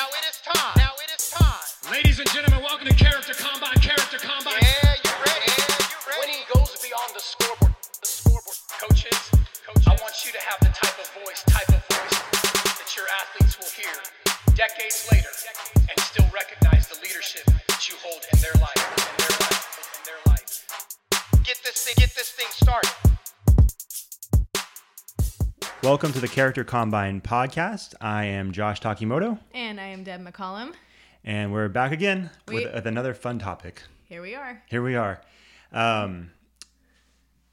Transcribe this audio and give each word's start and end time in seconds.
Now 0.00 0.08
it 0.16 0.24
is 0.32 0.40
time. 0.40 0.72
Now 0.80 0.96
it 0.96 1.12
is 1.12 1.28
time. 1.28 1.92
Ladies 1.92 2.16
and 2.20 2.28
gentlemen, 2.32 2.64
welcome 2.64 2.88
to 2.88 2.94
Character 2.96 3.34
Combine. 3.36 3.76
Character 3.84 4.16
Combine. 4.16 4.56
Yeah, 4.56 4.96
you 4.96 5.12
ready? 5.20 5.44
Yeah, 5.44 5.76
you 5.76 5.98
ready? 6.08 6.20
Winning 6.24 6.44
goes 6.48 6.72
beyond 6.80 7.12
the 7.12 7.20
scoreboard. 7.20 7.76
The 8.00 8.08
scoreboard. 8.08 8.56
Coaches, 8.80 9.20
coaches, 9.60 9.84
I 9.84 10.00
want 10.00 10.16
you 10.24 10.32
to 10.32 10.40
have 10.40 10.56
the 10.64 10.72
type 10.72 10.96
of 10.96 11.04
voice, 11.20 11.44
type 11.52 11.68
of 11.68 11.84
voice 11.92 12.16
that 12.80 12.88
your 12.96 13.12
athletes 13.12 13.60
will 13.60 13.68
hear 13.76 13.92
decades 14.56 15.04
later 15.12 15.36
and 15.84 16.00
still 16.00 16.24
recognize 16.32 16.88
the 16.88 16.96
leadership 17.04 17.44
that 17.68 17.84
you 17.84 17.92
hold 18.00 18.24
in 18.32 18.40
their 18.40 18.56
life, 18.56 18.80
in 18.80 19.20
their 19.20 19.36
life, 19.36 19.60
in 19.84 20.02
their 20.08 20.20
life. 20.32 20.64
Get 21.44 21.60
this 21.60 21.84
thing. 21.84 22.00
Get 22.00 22.16
this 22.16 22.32
thing 22.32 22.48
started. 22.48 22.88
Welcome 25.82 26.12
to 26.12 26.20
the 26.20 26.28
Character 26.28 26.62
Combine 26.62 27.22
podcast. 27.22 27.94
I 28.02 28.26
am 28.26 28.52
Josh 28.52 28.82
Takimoto, 28.82 29.38
And 29.49 29.49
I 29.80 29.86
am 29.86 30.04
Deb 30.04 30.22
McCollum. 30.22 30.74
and 31.24 31.52
we're 31.54 31.68
back 31.70 31.90
again 31.90 32.28
We- 32.48 32.56
with, 32.66 32.74
with 32.74 32.86
another 32.86 33.14
fun 33.14 33.38
topic. 33.38 33.82
Here 34.04 34.20
we 34.20 34.34
are. 34.34 34.62
Here 34.68 34.82
we 34.82 34.94
are. 34.94 35.22
Um, 35.72 36.30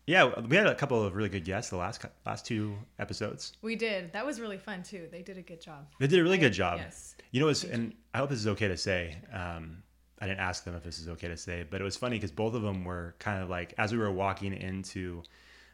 yeah, 0.05 0.37
we 0.41 0.57
had 0.57 0.67
a 0.67 0.75
couple 0.75 1.01
of 1.01 1.15
really 1.15 1.29
good 1.29 1.45
guests 1.45 1.69
the 1.69 1.77
last 1.77 2.03
last 2.25 2.45
two 2.45 2.75
episodes. 2.99 3.53
We 3.61 3.77
did. 3.77 4.11
That 4.11 4.25
was 4.25 4.41
really 4.41 4.57
fun 4.57 4.83
too. 4.83 5.07
They 5.09 5.21
did 5.21 5.37
a 5.37 5.41
good 5.41 5.61
job. 5.61 5.87
They 5.99 6.07
did 6.07 6.19
a 6.19 6.23
really 6.23 6.37
good 6.37 6.51
job. 6.51 6.79
Yes. 6.79 7.15
You 7.31 7.39
know, 7.39 7.47
it's, 7.47 7.63
and 7.63 7.93
I 8.13 8.17
hope 8.17 8.29
this 8.29 8.39
is 8.39 8.47
okay 8.47 8.67
to 8.67 8.77
say. 8.77 9.15
Um, 9.31 9.83
I 10.19 10.27
didn't 10.27 10.41
ask 10.41 10.65
them 10.65 10.75
if 10.75 10.83
this 10.83 10.99
is 10.99 11.07
okay 11.07 11.29
to 11.29 11.37
say, 11.37 11.63
but 11.69 11.79
it 11.79 11.83
was 11.85 11.95
funny 11.95 12.17
because 12.17 12.31
both 12.31 12.55
of 12.55 12.61
them 12.61 12.83
were 12.83 13.15
kind 13.19 13.41
of 13.41 13.49
like, 13.49 13.73
as 13.77 13.93
we 13.93 13.99
were 13.99 14.11
walking 14.11 14.53
into 14.53 15.23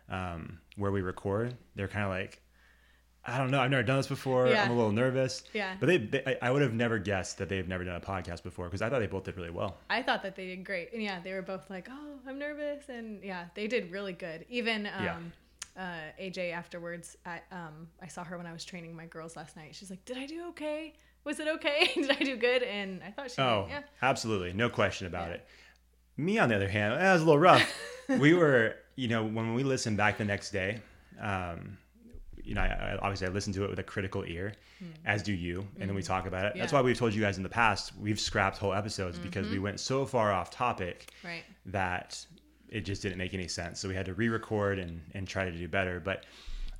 um, 0.07 0.59
where 0.75 0.91
we 0.91 1.01
record, 1.01 1.55
they're 1.75 1.87
kind 1.87 2.03
of 2.03 2.11
like, 2.11 2.42
I 3.25 3.37
don't 3.37 3.51
know, 3.51 3.59
I've 3.61 3.71
never 3.71 3.83
done 3.83 3.97
this 3.97 4.07
before. 4.07 4.47
Yeah. 4.47 4.63
I'm 4.65 4.71
a 4.71 4.75
little 4.75 4.91
nervous. 4.91 5.43
Yeah. 5.53 5.75
But 5.79 5.85
they, 5.87 5.97
they 5.97 6.23
I- 6.41 6.47
I 6.47 6.51
would 6.51 6.61
have 6.61 6.73
never 6.73 6.99
guessed 6.99 7.37
that 7.37 7.47
they've 7.47 7.67
never 7.67 7.83
done 7.85 7.95
a 7.95 8.01
podcast 8.01 8.43
before 8.43 8.65
because 8.65 8.81
I 8.81 8.89
thought 8.89 8.99
they 8.99 9.07
both 9.07 9.23
did 9.23 9.37
really 9.37 9.49
well. 9.49 9.77
I 9.89 10.01
thought 10.01 10.23
that 10.23 10.35
they 10.35 10.47
did 10.47 10.65
great. 10.65 10.91
And 10.93 11.01
yeah, 11.01 11.19
they 11.23 11.31
were 11.33 11.41
both 11.41 11.69
like, 11.69 11.87
oh, 11.89 12.19
I'm 12.27 12.37
nervous. 12.37 12.89
And 12.89 13.23
yeah, 13.23 13.45
they 13.55 13.67
did 13.67 13.91
really 13.91 14.11
good. 14.13 14.45
Even 14.49 14.83
Yeah. 14.85 15.15
um, 15.15 15.31
uh, 15.77 16.21
AJ 16.21 16.51
afterwards, 16.53 17.15
I, 17.25 17.39
um, 17.51 17.87
I 18.01 18.07
saw 18.07 18.23
her 18.25 18.37
when 18.37 18.45
I 18.45 18.51
was 18.53 18.65
training 18.65 18.95
my 18.95 19.05
girls 19.05 19.35
last 19.37 19.55
night. 19.55 19.73
She's 19.73 19.89
like, 19.89 20.03
did 20.05 20.17
I 20.17 20.25
do 20.25 20.47
okay? 20.49 20.93
Was 21.23 21.39
it 21.39 21.47
okay? 21.47 21.91
did 21.95 22.11
I 22.11 22.15
do 22.23 22.35
good? 22.35 22.61
And 22.63 23.01
I 23.03 23.11
thought 23.11 23.31
she 23.31 23.41
Oh, 23.41 23.63
did. 23.67 23.71
Yeah. 23.71 23.81
absolutely. 24.01 24.51
No 24.51 24.69
question 24.69 25.07
about 25.07 25.29
Yeah. 25.29 25.35
it. 25.35 25.47
Me, 26.17 26.37
on 26.39 26.49
the 26.49 26.55
other 26.55 26.67
hand, 26.67 26.93
that 26.99 27.13
was 27.13 27.21
a 27.21 27.25
little 27.25 27.39
rough. 27.39 27.67
we 28.19 28.33
were, 28.33 28.75
you 28.97 29.07
know, 29.07 29.23
when 29.23 29.53
we 29.55 29.63
listened 29.63 29.95
back 29.97 30.17
the 30.19 30.25
next 30.25 30.51
day, 30.51 30.79
um, 31.19 31.77
you 32.43 32.53
know, 32.55 32.61
I, 32.61 32.65
I, 32.93 32.97
obviously 33.01 33.27
I 33.27 33.29
listened 33.29 33.55
to 33.55 33.63
it 33.63 33.69
with 33.69 33.79
a 33.79 33.83
critical 33.83 34.23
ear, 34.27 34.53
as 35.05 35.23
do 35.23 35.33
you, 35.33 35.65
and 35.79 35.89
then 35.89 35.95
we 35.95 36.03
talk 36.03 36.25
about 36.27 36.45
it. 36.45 36.53
That's 36.57 36.71
Hmm. 36.71 36.77
Why 36.77 36.81
we've 36.81 36.97
told 36.97 37.13
you 37.13 37.21
guys 37.21 37.37
in 37.37 37.43
the 37.43 37.49
past 37.49 37.93
we've 37.99 38.19
scrapped 38.19 38.57
whole 38.57 38.73
episodes 38.73 39.17
because 39.19 39.45
Mm-hmm. 39.45 39.53
we 39.53 39.59
went 39.59 39.79
so 39.79 40.05
far 40.05 40.31
off 40.33 40.49
topic 40.51 41.11
Right. 41.23 41.43
that 41.67 42.25
it 42.69 42.81
just 42.81 43.01
didn't 43.01 43.17
make 43.17 43.33
any 43.33 43.47
sense. 43.47 43.79
So 43.79 43.87
we 43.87 43.95
had 43.95 44.05
to 44.07 44.13
re-record 44.13 44.79
and 44.79 45.01
and 45.13 45.27
try 45.27 45.45
to 45.45 45.51
do 45.51 45.67
better. 45.67 45.99
But 45.99 46.25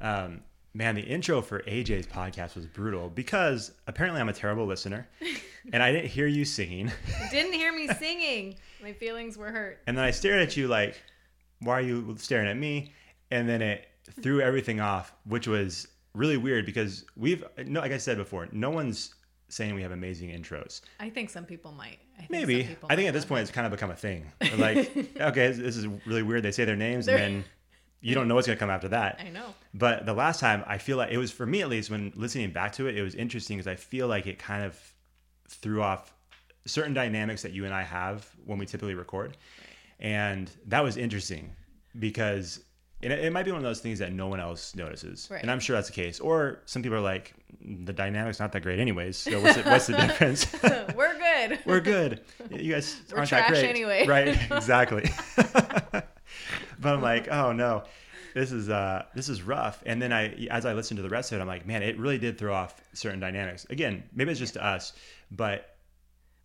um, 0.02 0.41
man, 0.73 0.95
the 0.95 1.02
intro 1.03 1.41
for 1.41 1.61
AJ's 1.61 2.08
podcast 2.08 2.56
was 2.56 2.66
brutal 2.66 3.09
because 3.09 3.72
apparently 3.88 4.19
I'm 4.19 4.30
a 4.30 4.34
terrible 4.34 4.66
listener, 4.66 5.08
and 5.73 5.81
I 5.84 5.91
didn't 5.91 6.09
hear 6.09 6.28
you 6.28 6.45
singing. 6.45 6.91
Didn't 7.31 7.53
hear 7.53 7.72
me 7.72 7.88
singing. 8.00 8.56
My 8.81 8.91
feelings 8.91 9.38
were 9.38 9.52
hurt. 9.52 9.80
And 9.88 9.95
then 9.97 10.03
I 10.03 10.11
stared 10.11 10.41
at 10.41 10.58
you 10.58 10.67
like, 10.67 11.02
why 11.59 11.73
are 11.78 11.81
you 11.81 12.16
staring 12.17 12.47
at 12.50 12.58
me? 12.58 12.91
And 13.31 13.47
then 13.47 13.61
it 13.61 13.88
threw 14.22 14.42
everything 14.42 14.80
off, 14.80 15.14
which 15.26 15.48
was 15.48 15.88
really 16.14 16.38
weird 16.38 16.66
because 16.66 17.06
we've, 17.16 17.44
no, 17.66 17.80
like 17.80 17.92
I 17.92 17.98
said 17.98 18.18
before, 18.18 18.48
no 18.52 18.70
one's 18.70 19.14
saying 19.50 19.76
we 19.76 19.82
have 19.82 19.92
amazing 19.92 20.30
intros. 20.30 20.82
I 21.00 21.09
think 21.09 21.30
some 21.30 21.46
people 21.46 21.72
might. 21.72 22.00
I 22.16 22.20
think 22.22 22.31
Maybe. 22.31 22.62
some 22.62 22.70
people 22.70 22.88
I 22.92 22.96
think 22.96 23.06
might 23.06 23.09
at 23.09 23.14
this 23.14 23.26
point 23.26 23.40
it. 23.40 23.44
it's 23.44 23.52
kind 23.52 23.66
of 23.66 23.72
become 23.72 23.92
a 23.92 23.96
thing. 23.96 24.31
Like, 24.58 24.78
okay, 25.20 25.48
this 25.50 25.58
this 25.58 25.78
is 25.78 25.88
really 26.06 26.24
weird. 26.24 26.44
They 26.44 26.52
say 26.52 26.66
their 26.66 26.76
names 26.76 27.06
They're- 27.06 27.18
and 27.18 27.36
then 27.38 27.46
you 28.02 28.13
don't 28.16 28.28
know 28.28 28.36
what's 28.36 28.47
going 28.47 28.58
to 28.58 28.59
come 28.59 28.69
after 28.69 28.90
that. 28.90 29.22
I 29.25 29.30
know. 29.30 29.53
But 29.74 30.06
the 30.06 30.13
last 30.13 30.40
time, 30.42 30.63
I 30.68 30.78
feel 30.78 30.97
like 30.97 31.12
it 31.12 31.18
was 31.18 31.31
for 31.31 31.46
me 31.46 31.62
at 31.62 31.69
least 31.69 31.90
when 31.90 32.12
listening 32.16 32.52
back 32.52 32.74
to 32.74 32.88
it, 32.88 32.97
it 32.97 33.02
was 33.02 33.16
interesting 33.16 33.58
because 33.58 33.72
I 33.72 33.75
feel 33.75 34.08
like 34.09 34.28
it 34.28 34.38
kind 34.38 34.63
of 34.66 34.78
threw 35.47 35.81
off 35.81 36.13
certain 36.66 36.94
dynamics 36.94 37.44
that 37.44 37.53
you 37.53 37.63
and 37.66 37.74
I 37.74 37.84
have 37.84 38.30
when 38.46 38.58
we 38.58 38.66
typically 38.66 38.96
record, 38.96 39.38
and 40.00 40.52
that 40.68 40.84
was 40.84 40.97
interesting 40.97 41.52
because 41.97 42.59
it, 43.03 43.12
it 43.25 43.34
might 43.34 43.44
be 43.44 43.52
one 43.52 43.58
of 43.59 43.64
those 43.64 43.80
things 43.81 44.00
that 44.00 44.12
no 44.14 44.28
one 44.28 44.40
else 44.40 44.75
notices, 44.75 45.28
Right. 45.30 45.41
and 45.41 45.52
I'm 45.52 45.59
sure 45.59 45.75
that's 45.75 45.88
the 45.90 45.94
case. 45.94 46.19
Or 46.19 46.62
some 46.66 46.81
people 46.84 46.97
are 46.97 47.02
like, 47.02 47.34
the 47.66 47.94
dynamics 47.94 48.40
not 48.40 48.52
that 48.52 48.62
great 48.62 48.80
anyways. 48.80 49.16
So 49.18 49.40
what's 49.41 49.56
the, 49.56 49.64
what's 49.64 49.88
the 49.88 49.96
difference? 49.97 50.52
We're 50.96 51.18
good. 51.18 51.59
We're 51.66 51.80
good. 51.80 52.22
You 52.52 52.74
guys 52.74 53.00
We're 53.12 53.19
aren't 53.19 53.30
that 53.31 53.50
great. 53.50 53.66
anyway. 53.66 54.06
Right, 54.08 54.38
exactly. 54.52 55.09
but 56.80 56.94
I'm 56.94 57.02
like, 57.02 57.28
oh 57.30 57.52
no, 57.53 57.84
this 58.34 58.52
is 58.52 58.69
uh 58.69 59.03
this 59.16 59.30
is 59.30 59.42
rough. 59.44 59.81
And 59.86 60.02
then 60.02 60.12
I 60.12 60.47
as 60.52 60.66
I 60.66 60.74
listened 60.74 60.97
to 60.97 61.03
the 61.03 61.09
rest 61.09 61.31
of 61.31 61.38
it, 61.40 61.42
I'm 61.42 61.47
like, 61.47 61.66
man, 61.66 61.84
it 61.84 61.97
really 61.97 62.18
did 62.18 62.38
throw 62.38 62.53
off 62.53 62.81
certain 62.94 63.19
dynamics. 63.19 63.66
Again, 63.69 64.03
maybe 64.13 64.31
it's 64.31 64.40
just 64.40 64.58
us, 64.58 64.94
but 65.31 65.75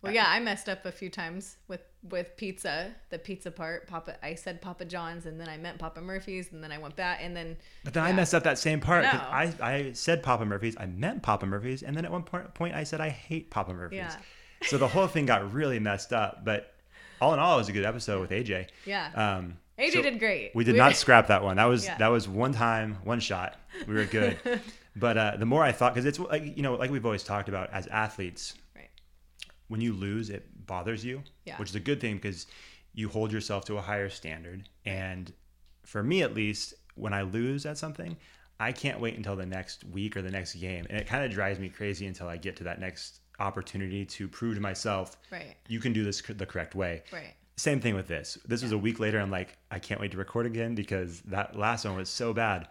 Well, 0.01 0.13
yeah, 0.13 0.25
I 0.27 0.39
messed 0.39 0.69
up 0.69 0.85
a 0.85 0.91
few 0.91 1.09
times 1.09 1.57
with 1.67 1.81
with 2.07 2.37
pizza, 2.37 2.93
the 3.09 3.19
pizza 3.19 3.51
part. 3.51 3.87
Papa, 3.87 4.15
I 4.23 4.35
said 4.35 4.61
Papa 4.61 4.85
John's, 4.85 5.25
and 5.25 5.39
then 5.39 5.49
I 5.49 5.57
meant 5.57 5.79
Papa 5.79 5.99
Murphy's, 6.01 6.51
and 6.51 6.63
then 6.63 6.71
I 6.71 6.77
went 6.77 6.95
back, 6.95 7.19
and 7.21 7.35
then. 7.35 7.57
but 7.83 7.93
then 7.93 8.03
I 8.03 8.13
messed 8.13 8.33
up 8.33 8.43
that 8.43 8.57
same 8.57 8.79
part. 8.79 9.03
No. 9.03 9.09
I, 9.09 9.53
I 9.61 9.91
said 9.93 10.23
Papa 10.23 10.45
Murphy's, 10.45 10.77
I 10.79 10.85
meant 10.85 11.23
Papa 11.23 11.45
Murphy's, 11.45 11.83
and 11.83 11.95
then 11.95 12.05
at 12.05 12.11
one 12.11 12.23
point, 12.23 12.53
point 12.53 12.73
I 12.75 12.83
said 12.83 13.01
I 13.01 13.09
hate 13.09 13.49
Papa 13.49 13.73
Murphy's. 13.73 13.97
Yeah. 13.97 14.15
So 14.63 14.77
the 14.77 14.87
whole 14.87 15.07
thing 15.07 15.25
got 15.25 15.53
really 15.53 15.79
messed 15.79 16.13
up. 16.13 16.43
But 16.45 16.73
all 17.21 17.33
in 17.33 17.39
all, 17.39 17.55
it 17.55 17.59
was 17.59 17.69
a 17.69 17.73
good 17.73 17.85
episode 17.85 18.21
with 18.21 18.31
AJ. 18.31 18.67
Yeah. 18.85 19.09
Um, 19.37 19.57
AJ 19.77 19.91
so- 19.93 20.01
did 20.01 20.19
great. 20.19 20.51
We 20.55 20.63
did 20.63 20.75
not 20.75 20.95
scrap 20.97 21.27
that 21.27 21.43
one. 21.43 21.57
That 21.57 21.65
was 21.65 21.85
Yeah. 21.85 21.97
that 21.97 22.07
was 22.09 22.27
one 22.27 22.53
time, 22.53 22.97
one 23.03 23.19
shot. 23.19 23.55
We 23.87 23.93
were 23.93 24.05
good. 24.05 24.37
but 24.95 25.17
uh, 25.17 25.35
the 25.37 25.45
more 25.45 25.63
I 25.63 25.71
thought, 25.73 25.93
because 25.93 26.05
it's 26.05 26.19
like 26.19 26.55
you 26.57 26.63
know, 26.63 26.75
like 26.75 26.91
we've 26.91 27.05
always 27.05 27.23
talked 27.23 27.49
about 27.49 27.69
as 27.71 27.87
athletes, 27.87 28.53
Right. 28.75 28.89
when 29.69 29.79
you 29.81 29.93
lose, 29.93 30.29
it 30.29 30.45
bothers 30.69 31.03
you, 31.03 31.23
Yeah. 31.45 31.57
which 31.57 31.69
is 31.69 31.75
a 31.75 31.79
good 31.81 31.99
thing 31.99 32.15
because 32.15 32.45
you 32.93 33.09
hold 33.09 33.31
yourself 33.33 33.65
to 33.65 33.77
a 33.77 33.81
higher 33.81 34.09
standard. 34.09 34.69
And 34.85 35.33
for 35.83 36.01
me, 36.03 36.21
at 36.21 36.33
least, 36.33 36.73
when 36.95 37.13
I 37.13 37.23
lose 37.23 37.65
at 37.65 37.77
something, 37.77 38.15
I 38.59 38.71
can't 38.71 38.99
wait 38.99 39.15
until 39.17 39.35
the 39.35 39.45
next 39.45 39.83
week 39.85 40.15
or 40.15 40.21
the 40.21 40.31
next 40.31 40.53
game, 40.55 40.85
and 40.89 40.99
it 40.99 41.07
kind 41.07 41.23
of 41.25 41.31
drives 41.31 41.59
me 41.59 41.69
crazy 41.69 42.05
until 42.07 42.27
I 42.27 42.37
get 42.37 42.55
to 42.57 42.63
that 42.65 42.79
next 42.79 43.21
opportunity 43.39 44.05
to 44.05 44.27
prove 44.27 44.55
to 44.55 44.61
myself, 44.61 45.17
Right. 45.31 45.55
you 45.67 45.79
can 45.79 45.93
do 45.93 46.03
this 46.03 46.21
the 46.21 46.45
correct 46.45 46.75
way. 46.75 47.03
Right. 47.11 47.33
Same 47.59 47.81
thing 47.81 47.93
with 47.93 48.07
this. 48.07 48.37
This 48.47 48.63
was 48.63 48.71
a 48.71 48.77
week 48.77 49.01
later. 49.01 49.19
I'm 49.19 49.29
like, 49.29 49.57
I 49.69 49.79
can't 49.79 49.99
wait 49.99 50.11
to 50.11 50.17
record 50.17 50.45
again 50.45 50.75
because 50.75 51.19
that 51.23 51.57
last 51.57 51.83
one 51.83 51.97
was 51.97 52.07
so 52.07 52.33
bad. 52.33 52.69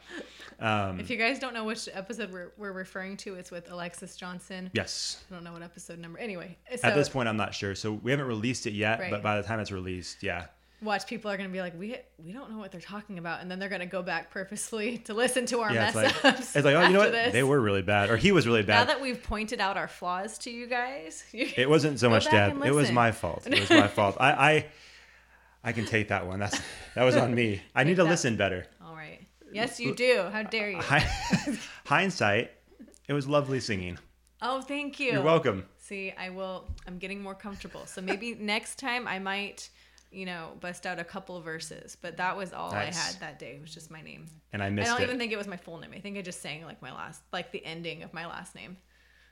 Um, 0.61 0.99
If 0.99 1.11
you 1.11 1.19
guys 1.19 1.39
don't 1.39 1.53
know 1.53 1.65
which 1.65 1.91
episode 1.93 2.33
we're, 2.33 2.53
we're 2.57 2.73
referring 2.73 3.19
to, 3.19 3.35
it's 3.35 3.51
with 3.51 3.71
Alexis 3.71 4.17
Johnson. 4.17 4.71
yes. 4.73 5.23
I 5.31 5.35
don't 5.35 5.45
know 5.45 5.53
what 5.53 5.63
episode 5.63 5.99
number. 5.99 6.19
Anyway, 6.19 6.57
At 6.83 6.95
this 6.95 7.11
point, 7.11 7.29
I'm 7.29 7.37
not 7.37 7.55
sure. 7.55 7.75
So 7.75 7.93
we 7.93 8.11
haven't 8.11 8.29
released 8.29 8.67
it 8.67 8.73
yet, 8.73 8.99
Right. 8.99 9.11
but 9.11 9.23
by 9.23 9.37
the 9.41 9.47
time 9.47 9.61
it's 9.61 9.71
released, 9.71 10.23
yeah. 10.23 10.47
Watch 10.81 11.07
people 11.07 11.31
are 11.31 11.37
going 11.37 11.49
to 11.49 11.53
be 11.53 11.61
like, 11.61 11.79
we 11.79 11.97
we 12.25 12.33
don't 12.33 12.51
know 12.51 12.59
what 12.59 12.71
they're 12.73 12.81
talking 12.81 13.19
about, 13.19 13.41
and 13.41 13.51
then 13.51 13.59
they're 13.59 13.69
going 13.69 13.81
to 13.81 13.87
go 13.87 14.03
back 14.03 14.31
purposefully 14.31 14.99
to 15.07 15.15
listen 15.15 15.47
to 15.47 15.61
our 15.61 15.73
Yeah, 15.73 15.81
mess 15.93 15.97
it's 15.97 16.25
like, 16.25 16.25
ups. 16.35 16.57
it's 16.57 16.65
like, 16.65 16.75
oh, 16.75 16.83
you 16.87 16.93
know 16.93 16.99
what? 17.01 17.13
This. 17.13 17.33
They 17.33 17.43
were 17.43 17.61
really 17.61 17.83
bad, 17.83 18.11
or 18.11 18.17
he 18.17 18.33
was 18.33 18.47
really 18.47 18.63
bad 18.63 18.79
Now 18.81 18.85
that 18.93 19.01
we've 19.01 19.23
pointed 19.23 19.61
out 19.61 19.77
our 19.77 19.89
flaws 19.89 20.39
to 20.39 20.51
you 20.51 20.67
guys, 20.67 21.25
you, 21.33 21.49
it 21.57 21.69
wasn't 21.69 21.99
so 21.99 22.09
much 22.09 22.25
dad 22.27 22.57
It 22.65 22.73
was 22.75 22.91
my 22.93 23.13
fault. 23.13 23.47
It 23.47 23.59
was 23.61 23.71
my 23.71 23.89
fault. 23.89 24.17
I, 24.21 24.31
I, 24.33 24.67
I 25.65 25.73
can 25.73 25.85
take 25.87 26.09
that 26.09 26.27
one. 26.27 26.39
That's 26.39 26.61
that 26.95 27.05
was 27.05 27.17
on 27.17 27.35
me. 27.35 27.61
I 27.75 27.85
need 27.85 27.97
to 27.97 28.05
that- 28.05 28.09
listen 28.11 28.37
better. 28.37 28.67
all 28.85 28.95
right. 28.95 29.21
Yes, 29.53 29.81
you 29.81 29.95
do. 29.95 30.25
How 30.31 30.43
dare 30.43 30.71
you? 30.71 30.77
Hi- 30.79 31.59
Hindsight, 31.87 32.51
it 33.09 33.13
was 33.13 33.27
lovely 33.27 33.61
singing. 33.61 33.99
Oh, 34.43 34.61
thank 34.61 35.01
you. 35.01 35.13
You're 35.13 35.23
welcome. 35.23 35.65
See, 35.79 36.13
I 36.19 36.29
will. 36.31 36.65
I'm 36.87 36.99
getting 36.99 37.23
more 37.23 37.35
comfortable. 37.35 37.87
So 37.87 38.01
maybe 38.03 38.35
next 38.39 38.79
time 38.79 39.09
I 39.09 39.19
might, 39.19 39.71
you 40.11 40.25
know, 40.27 40.53
bust 40.61 40.87
out 40.87 40.99
a 40.99 41.05
couple 41.05 41.41
verses. 41.41 41.97
But 42.01 42.17
that 42.17 42.37
was 42.37 42.53
all 42.53 42.71
Nice. 42.73 42.97
I 42.99 43.01
had 43.13 43.21
that 43.21 43.39
day. 43.39 43.53
It 43.57 43.61
was 43.61 43.75
just 43.75 43.91
my 43.91 44.01
name. 44.03 44.27
And 44.53 44.63
I 44.63 44.71
missed 44.71 44.89
I 44.89 44.93
don't 44.95 45.01
it. 45.03 45.05
even 45.05 45.19
think 45.19 45.33
it 45.33 45.37
was 45.39 45.47
my 45.47 45.57
full 45.57 45.79
name. 45.79 45.91
I 45.95 46.01
think 46.01 46.17
I 46.17 46.23
just 46.23 46.41
sang 46.41 46.65
like 46.65 46.81
my 46.83 46.93
last, 46.93 47.23
like 47.33 47.53
the 47.53 47.65
ending 47.65 48.03
of 48.03 48.13
my 48.15 48.27
last 48.27 48.55
name. 48.55 48.77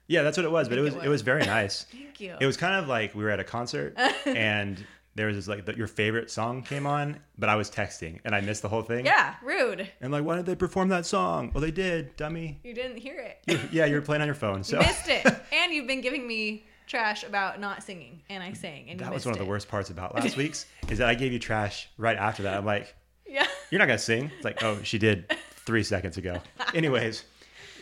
yeah, 0.08 0.22
that's 0.22 0.36
what 0.36 0.44
it 0.44 0.52
was. 0.52 0.68
But 0.68 0.78
it 0.78 0.82
was 0.82 0.94
it 0.94 0.98
it 0.98 1.08
was 1.08 1.10
was. 1.10 1.22
very 1.22 1.44
nice. 1.46 1.84
Thank 1.90 2.20
you. 2.20 2.36
It 2.40 2.46
was 2.46 2.56
kind 2.56 2.74
of 2.74 2.88
like 2.88 3.14
we 3.14 3.24
were 3.24 3.30
at 3.30 3.40
a 3.40 3.44
concert 3.44 3.94
and 4.26 4.84
there 5.14 5.28
was 5.28 5.36
this 5.36 5.48
like 5.48 5.64
the, 5.64 5.74
your 5.74 5.86
favorite 5.86 6.30
song 6.30 6.62
came 6.62 6.86
on, 6.86 7.18
but 7.38 7.48
I 7.48 7.56
was 7.56 7.70
texting 7.70 8.20
and 8.26 8.34
I 8.34 8.42
missed 8.42 8.60
the 8.60 8.68
whole 8.68 8.82
thing. 8.82 9.06
yeah, 9.06 9.36
rude. 9.42 9.90
And 10.02 10.12
like, 10.12 10.24
why 10.24 10.36
did 10.36 10.44
they 10.44 10.54
perform 10.54 10.90
that 10.90 11.06
song? 11.06 11.52
Well, 11.54 11.62
they 11.62 11.70
did, 11.70 12.14
dummy. 12.16 12.60
You 12.62 12.74
didn't 12.74 12.98
hear 12.98 13.18
it. 13.18 13.38
You- 13.46 13.60
yeah, 13.72 13.86
you 13.86 13.94
were 13.94 14.02
playing 14.02 14.20
on 14.20 14.28
your 14.28 14.34
phone. 14.34 14.62
So 14.62 14.78
missed 14.80 15.08
it. 15.08 15.24
And 15.52 15.72
you've 15.72 15.86
been 15.86 16.02
giving 16.02 16.28
me 16.28 16.66
trash 16.86 17.24
about 17.24 17.60
not 17.60 17.82
singing, 17.82 18.22
and 18.28 18.42
I 18.42 18.52
sang, 18.52 18.90
and 18.90 19.00
that 19.00 19.12
was 19.12 19.24
one 19.26 19.32
of 19.34 19.38
the 19.38 19.44
it. 19.44 19.48
worst 19.48 19.68
parts 19.68 19.90
about 19.90 20.14
last 20.14 20.36
week's 20.38 20.66
is 20.88 20.98
that 20.98 21.08
I 21.08 21.14
gave 21.14 21.32
you 21.32 21.38
trash 21.38 21.88
right 21.98 22.16
after 22.16 22.44
that. 22.44 22.54
I'm 22.56 22.64
like, 22.64 22.94
Yeah. 23.26 23.46
you're 23.70 23.78
not 23.78 23.86
gonna 23.86 23.98
sing. 23.98 24.30
It's 24.36 24.44
like, 24.44 24.62
oh, 24.62 24.80
she 24.82 24.98
did 24.98 25.32
three 25.66 25.82
seconds 25.82 26.16
ago. 26.16 26.40
Anyways, 26.74 27.24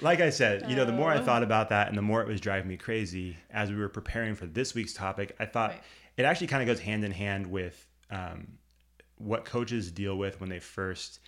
like 0.00 0.20
I 0.20 0.30
said, 0.30 0.68
you 0.70 0.76
know, 0.76 0.84
the 0.84 0.92
more 0.92 1.10
I 1.10 1.18
Oh. 1.18 1.22
thought 1.24 1.42
about 1.42 1.68
that 1.68 1.88
and 1.88 1.96
the 1.98 2.02
more 2.02 2.20
it 2.22 2.28
was 2.28 2.40
driving 2.40 2.68
me 2.68 2.76
crazy 2.76 3.36
as 3.50 3.70
we 3.70 3.76
were 3.76 3.88
preparing 3.88 4.34
for 4.34 4.46
this 4.46 4.74
week's 4.74 4.92
topic, 4.94 5.36
I 5.38 5.44
thought 5.46 5.70
Right. 5.70 5.82
it 6.16 6.22
actually 6.24 6.46
kind 6.48 6.62
of 6.62 6.66
goes 6.66 6.80
hand 6.80 7.04
in 7.04 7.12
hand 7.12 7.46
with 7.46 7.86
um, 8.10 8.58
what 9.16 9.44
coaches 9.44 9.90
deal 9.90 10.16
with 10.16 10.40
when 10.40 10.48
they 10.50 10.58
first 10.60 11.20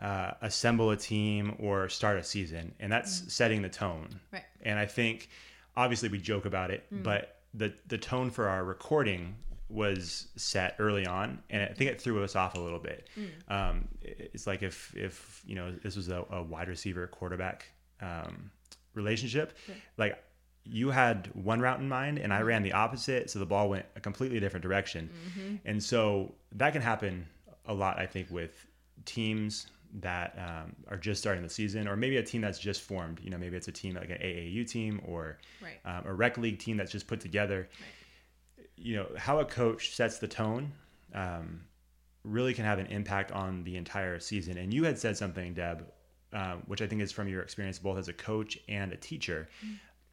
uh, 0.00 0.32
assemble 0.42 0.90
a 0.92 0.96
team 0.96 1.56
or 1.58 1.88
start 1.88 2.16
a 2.18 2.22
season, 2.22 2.72
and 2.78 2.90
that's 2.92 3.32
setting 3.32 3.62
the 3.62 3.68
tone. 3.68 4.20
Right. 4.32 4.44
And 4.62 4.78
I 4.78 4.86
think, 4.86 5.28
obviously, 5.78 6.08
we 6.08 6.18
joke 6.18 6.44
about 6.44 6.70
it, 6.70 6.84
but 6.90 7.36
the 7.54 7.72
the 7.86 7.96
tone 7.96 8.30
for 8.30 8.48
our 8.48 8.64
recording 8.64 9.36
was 9.70 10.28
set 10.36 10.74
early 10.78 11.06
on, 11.06 11.38
and 11.50 11.62
I 11.62 11.72
think 11.72 11.90
it 11.90 12.00
threw 12.00 12.22
us 12.24 12.34
off 12.36 12.56
a 12.56 12.60
little 12.60 12.78
bit. 12.78 13.08
Mm. 13.16 13.54
Um, 13.54 13.88
it's 14.02 14.46
like 14.46 14.62
if 14.62 14.94
if 14.96 15.42
you 15.46 15.54
know 15.54 15.72
this 15.72 15.96
was 15.96 16.08
a, 16.08 16.24
a 16.30 16.42
wide 16.42 16.68
receiver 16.68 17.06
quarterback 17.06 17.66
um, 18.00 18.50
relationship, 18.94 19.56
like 19.96 20.22
you 20.64 20.90
had 20.90 21.30
one 21.34 21.60
route 21.60 21.80
in 21.80 21.88
mind 21.88 22.18
and 22.18 22.32
I 22.32 22.42
ran 22.42 22.62
the 22.62 22.72
opposite, 22.72 23.30
so 23.30 23.38
the 23.38 23.46
ball 23.46 23.70
went 23.70 23.86
a 23.96 24.00
completely 24.00 24.38
different 24.38 24.62
direction. 24.62 25.08
And 25.64 25.82
so 25.82 26.34
that 26.52 26.72
can 26.74 26.82
happen 26.82 27.26
a 27.64 27.72
lot, 27.72 27.98
I 27.98 28.04
think, 28.04 28.30
with 28.30 28.66
teams 29.06 29.68
that 30.00 30.36
um, 30.38 30.76
are 30.88 30.96
just 30.96 31.20
starting 31.20 31.42
the 31.42 31.48
season, 31.48 31.88
or 31.88 31.96
maybe 31.96 32.16
a 32.18 32.22
team 32.22 32.40
that's 32.42 32.58
just 32.58 32.82
formed. 32.82 33.20
You 33.22 33.30
know, 33.30 33.38
maybe 33.38 33.56
it's 33.56 33.68
a 33.68 33.72
team 33.72 33.94
like 33.94 34.10
an 34.10 34.18
AAU 34.18 34.68
team 34.68 35.00
or 35.06 35.38
Right. 35.62 35.78
um, 35.84 36.04
a 36.06 36.12
rec 36.14 36.36
league 36.38 36.58
team 36.58 36.76
that's 36.76 36.92
just 36.92 37.06
put 37.06 37.20
together. 37.20 37.68
You 38.76 38.96
know, 38.96 39.06
how 39.16 39.40
a 39.40 39.44
coach 39.44 39.94
sets 39.94 40.18
the 40.18 40.28
tone 40.28 40.72
um, 41.14 41.62
really 42.22 42.54
can 42.54 42.64
have 42.64 42.78
an 42.78 42.86
impact 42.86 43.32
on 43.32 43.64
the 43.64 43.76
entire 43.76 44.20
season. 44.20 44.58
And 44.58 44.72
you 44.72 44.84
had 44.84 44.98
said 44.98 45.16
something, 45.16 45.54
Deb, 45.54 45.86
um, 46.32 46.62
which 46.66 46.82
I 46.82 46.86
think 46.86 47.00
is 47.02 47.10
from 47.10 47.26
your 47.28 47.42
experience 47.42 47.78
both 47.78 47.98
as 47.98 48.08
a 48.08 48.12
coach 48.12 48.58
and 48.68 48.92
a 48.92 48.96
teacher, 48.96 49.48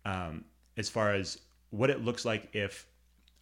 um, 0.05 0.45
as 0.77 0.89
far 0.89 1.13
as 1.13 1.39
what 1.69 1.89
it 1.89 2.03
looks 2.03 2.23
like 2.25 2.49
if 2.55 2.87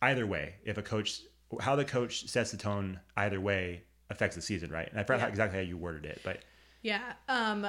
either 0.02 0.26
way, 0.26 0.56
if 0.66 0.78
a 0.78 0.82
coach, 0.82 1.22
how 1.62 1.76
the 1.76 1.86
coach 1.86 2.28
sets 2.28 2.52
the 2.52 2.58
tone 2.58 3.00
either 3.16 3.40
way 3.40 3.84
affects 4.10 4.36
the 4.36 4.42
season, 4.42 4.72
right? 4.72 4.88
And 4.90 5.00
I 5.00 5.04
forgot 5.04 5.22
how- 5.22 5.28
exactly 5.28 5.60
how 5.60 5.64
you 5.66 5.78
worded 5.78 6.06
it, 6.06 6.22
but 6.24 6.40
Yeah. 6.82 7.14
Um, 7.30 7.66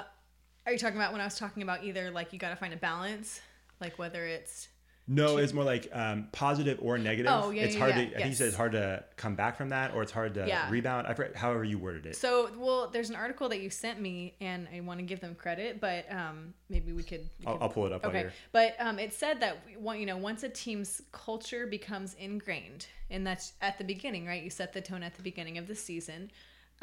are 0.66 0.72
you 0.72 0.78
talking 0.78 0.96
about 0.96 1.12
when 1.12 1.20
I 1.20 1.24
was 1.24 1.38
talking 1.38 1.62
about 1.62 1.84
either 1.84 2.10
like 2.10 2.32
you 2.32 2.38
got 2.38 2.50
to 2.50 2.56
find 2.56 2.74
a 2.74 2.76
balance, 2.76 3.40
like 3.80 3.98
whether 3.98 4.24
it's 4.26 4.68
no, 5.06 5.36
it's 5.36 5.52
more 5.52 5.64
like 5.64 5.88
um, 5.92 6.28
positive 6.32 6.78
or 6.80 6.96
negative. 6.96 7.30
Oh, 7.32 7.50
yeah, 7.50 7.64
it's 7.64 7.74
yeah, 7.74 7.80
hard 7.80 7.94
yeah, 7.96 8.04
to. 8.04 8.14
I 8.14 8.16
think 8.18 8.28
you 8.30 8.34
said 8.34 8.48
it's 8.48 8.56
hard 8.56 8.72
to 8.72 9.04
come 9.16 9.34
back 9.34 9.56
from 9.56 9.68
that, 9.68 9.94
or 9.94 10.02
it's 10.02 10.12
hard 10.12 10.34
to 10.34 10.46
Yeah. 10.46 10.68
rebound. 10.70 11.06
I 11.06 11.12
forget, 11.14 11.36
however 11.36 11.62
you 11.62 11.78
worded 11.78 12.06
it. 12.06 12.16
so 12.16 12.50
well. 12.56 12.88
There's 12.90 13.10
an 13.10 13.16
article 13.16 13.48
that 13.50 13.60
you 13.60 13.68
sent 13.68 14.00
me, 14.00 14.34
and 14.40 14.66
I 14.74 14.80
want 14.80 15.00
to 15.00 15.04
give 15.04 15.20
them 15.20 15.34
credit, 15.34 15.80
but 15.80 16.10
um, 16.10 16.54
maybe 16.70 16.92
we 16.92 17.02
could. 17.02 17.28
we 17.40 17.46
I'll, 17.46 17.54
could- 17.54 17.62
I'll 17.62 17.68
pull 17.68 17.86
it 17.86 17.92
up. 17.92 18.04
Okay, 18.06 18.30
but 18.52 18.76
um, 18.78 18.98
it 18.98 19.12
said 19.12 19.40
that 19.40 19.58
you 19.68 20.06
know 20.06 20.16
once 20.16 20.42
a 20.42 20.48
team's 20.48 21.02
culture 21.12 21.66
becomes 21.66 22.14
ingrained, 22.14 22.86
and 23.10 23.26
that's 23.26 23.52
at 23.60 23.76
the 23.76 23.84
beginning, 23.84 24.26
right? 24.26 24.42
You 24.42 24.50
set 24.50 24.72
the 24.72 24.80
tone 24.80 25.02
at 25.02 25.14
the 25.14 25.22
beginning 25.22 25.58
of 25.58 25.66
the 25.66 25.74
season. 25.74 26.30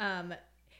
Um, 0.00 0.32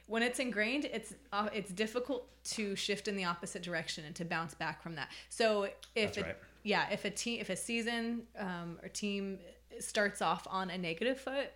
when 0.07 0.23
it's 0.23 0.39
ingrained, 0.39 0.87
it's 0.87 1.15
uh, 1.33 1.49
it's 1.53 1.71
difficult 1.71 2.29
to 2.45 2.75
shift 2.77 3.09
in 3.09 3.17
the 3.17 3.25
opposite 3.25 3.63
direction 3.63 4.05
and 4.05 4.15
to 4.17 4.25
bounce 4.25 4.55
back 4.55 4.83
from 4.83 4.97
that. 4.97 5.09
So 5.29 5.69
if 5.95 6.17
a, 6.17 6.23
right. 6.23 6.37
yeah, 6.65 6.89
if 6.91 7.05
a 7.05 7.11
team 7.11 7.41
if 7.41 7.51
a 7.51 7.57
season 7.57 8.23
um, 8.39 8.79
or 8.83 8.89
team 8.89 9.39
starts 9.79 10.21
off 10.21 10.47
on 10.51 10.71
a 10.71 10.79
negative 10.79 11.21
foot, 11.21 11.51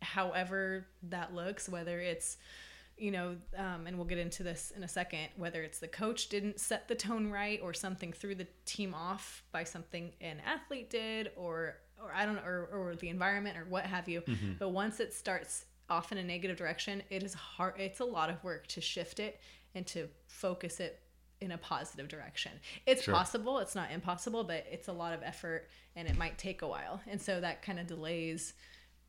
however 0.00 0.86
that 1.04 1.34
looks, 1.34 1.68
whether 1.68 2.00
it's 2.00 2.36
you 2.98 3.10
know, 3.10 3.36
um, 3.56 3.86
and 3.86 3.96
we'll 3.96 4.06
get 4.06 4.18
into 4.18 4.42
this 4.44 4.72
in 4.76 4.84
a 4.84 4.88
second, 4.88 5.28
whether 5.36 5.62
it's 5.62 5.78
the 5.78 5.88
coach 5.88 6.28
didn't 6.28 6.60
set 6.60 6.86
the 6.86 6.94
tone 6.94 7.30
right 7.30 7.58
or 7.60 7.74
something 7.74 8.12
threw 8.12 8.34
the 8.34 8.46
team 8.64 8.94
off 8.94 9.42
by 9.50 9.64
something 9.64 10.12
an 10.20 10.40
athlete 10.46 10.88
did 10.90 11.32
or, 11.34 11.78
or 12.00 12.12
I 12.14 12.24
don't 12.24 12.36
know, 12.36 12.42
or, 12.42 12.68
or 12.72 12.94
the 12.94 13.08
environment 13.08 13.56
or 13.56 13.64
what 13.64 13.86
have 13.86 14.08
you. 14.08 14.20
Mm-hmm. 14.20 14.52
But 14.58 14.68
once 14.68 15.00
it 15.00 15.12
starts 15.12 15.64
off 15.88 16.12
in 16.12 16.18
a 16.18 16.24
negative 16.24 16.56
direction, 16.56 17.02
it 17.10 17.22
is 17.22 17.34
hard. 17.34 17.74
It's 17.78 18.00
a 18.00 18.04
lot 18.04 18.30
of 18.30 18.42
work 18.44 18.66
to 18.68 18.80
shift 18.80 19.20
it 19.20 19.40
and 19.74 19.86
to 19.88 20.08
focus 20.26 20.80
it 20.80 21.00
in 21.40 21.50
a 21.52 21.58
positive 21.58 22.08
direction. 22.08 22.52
It's 22.86 23.02
Sure. 23.02 23.14
possible. 23.14 23.58
It's 23.58 23.74
not 23.74 23.90
impossible, 23.90 24.44
but 24.44 24.64
it's 24.70 24.88
a 24.88 24.92
lot 24.92 25.12
of 25.12 25.22
effort 25.22 25.68
and 25.96 26.06
it 26.08 26.16
might 26.16 26.38
take 26.38 26.62
a 26.62 26.68
while. 26.68 27.00
And 27.08 27.20
so 27.20 27.40
that 27.40 27.62
kind 27.62 27.80
of 27.80 27.86
delays 27.86 28.54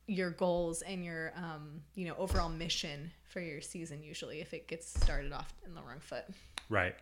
your 0.07 0.31
goals 0.31 0.81
and 0.81 1.05
your 1.05 1.31
um, 1.37 1.81
you 1.95 2.05
know 2.05 2.15
overall 2.17 2.49
mission 2.49 3.09
for 3.23 3.39
your 3.39 3.61
season 3.61 4.03
usually 4.03 4.41
if 4.41 4.53
it 4.53 4.67
gets 4.67 4.85
started 5.01 5.31
off 5.31 5.53
in 5.65 5.73
the 5.73 5.81
wrong 5.81 6.01
foot 6.01 6.25
Right. 6.69 6.93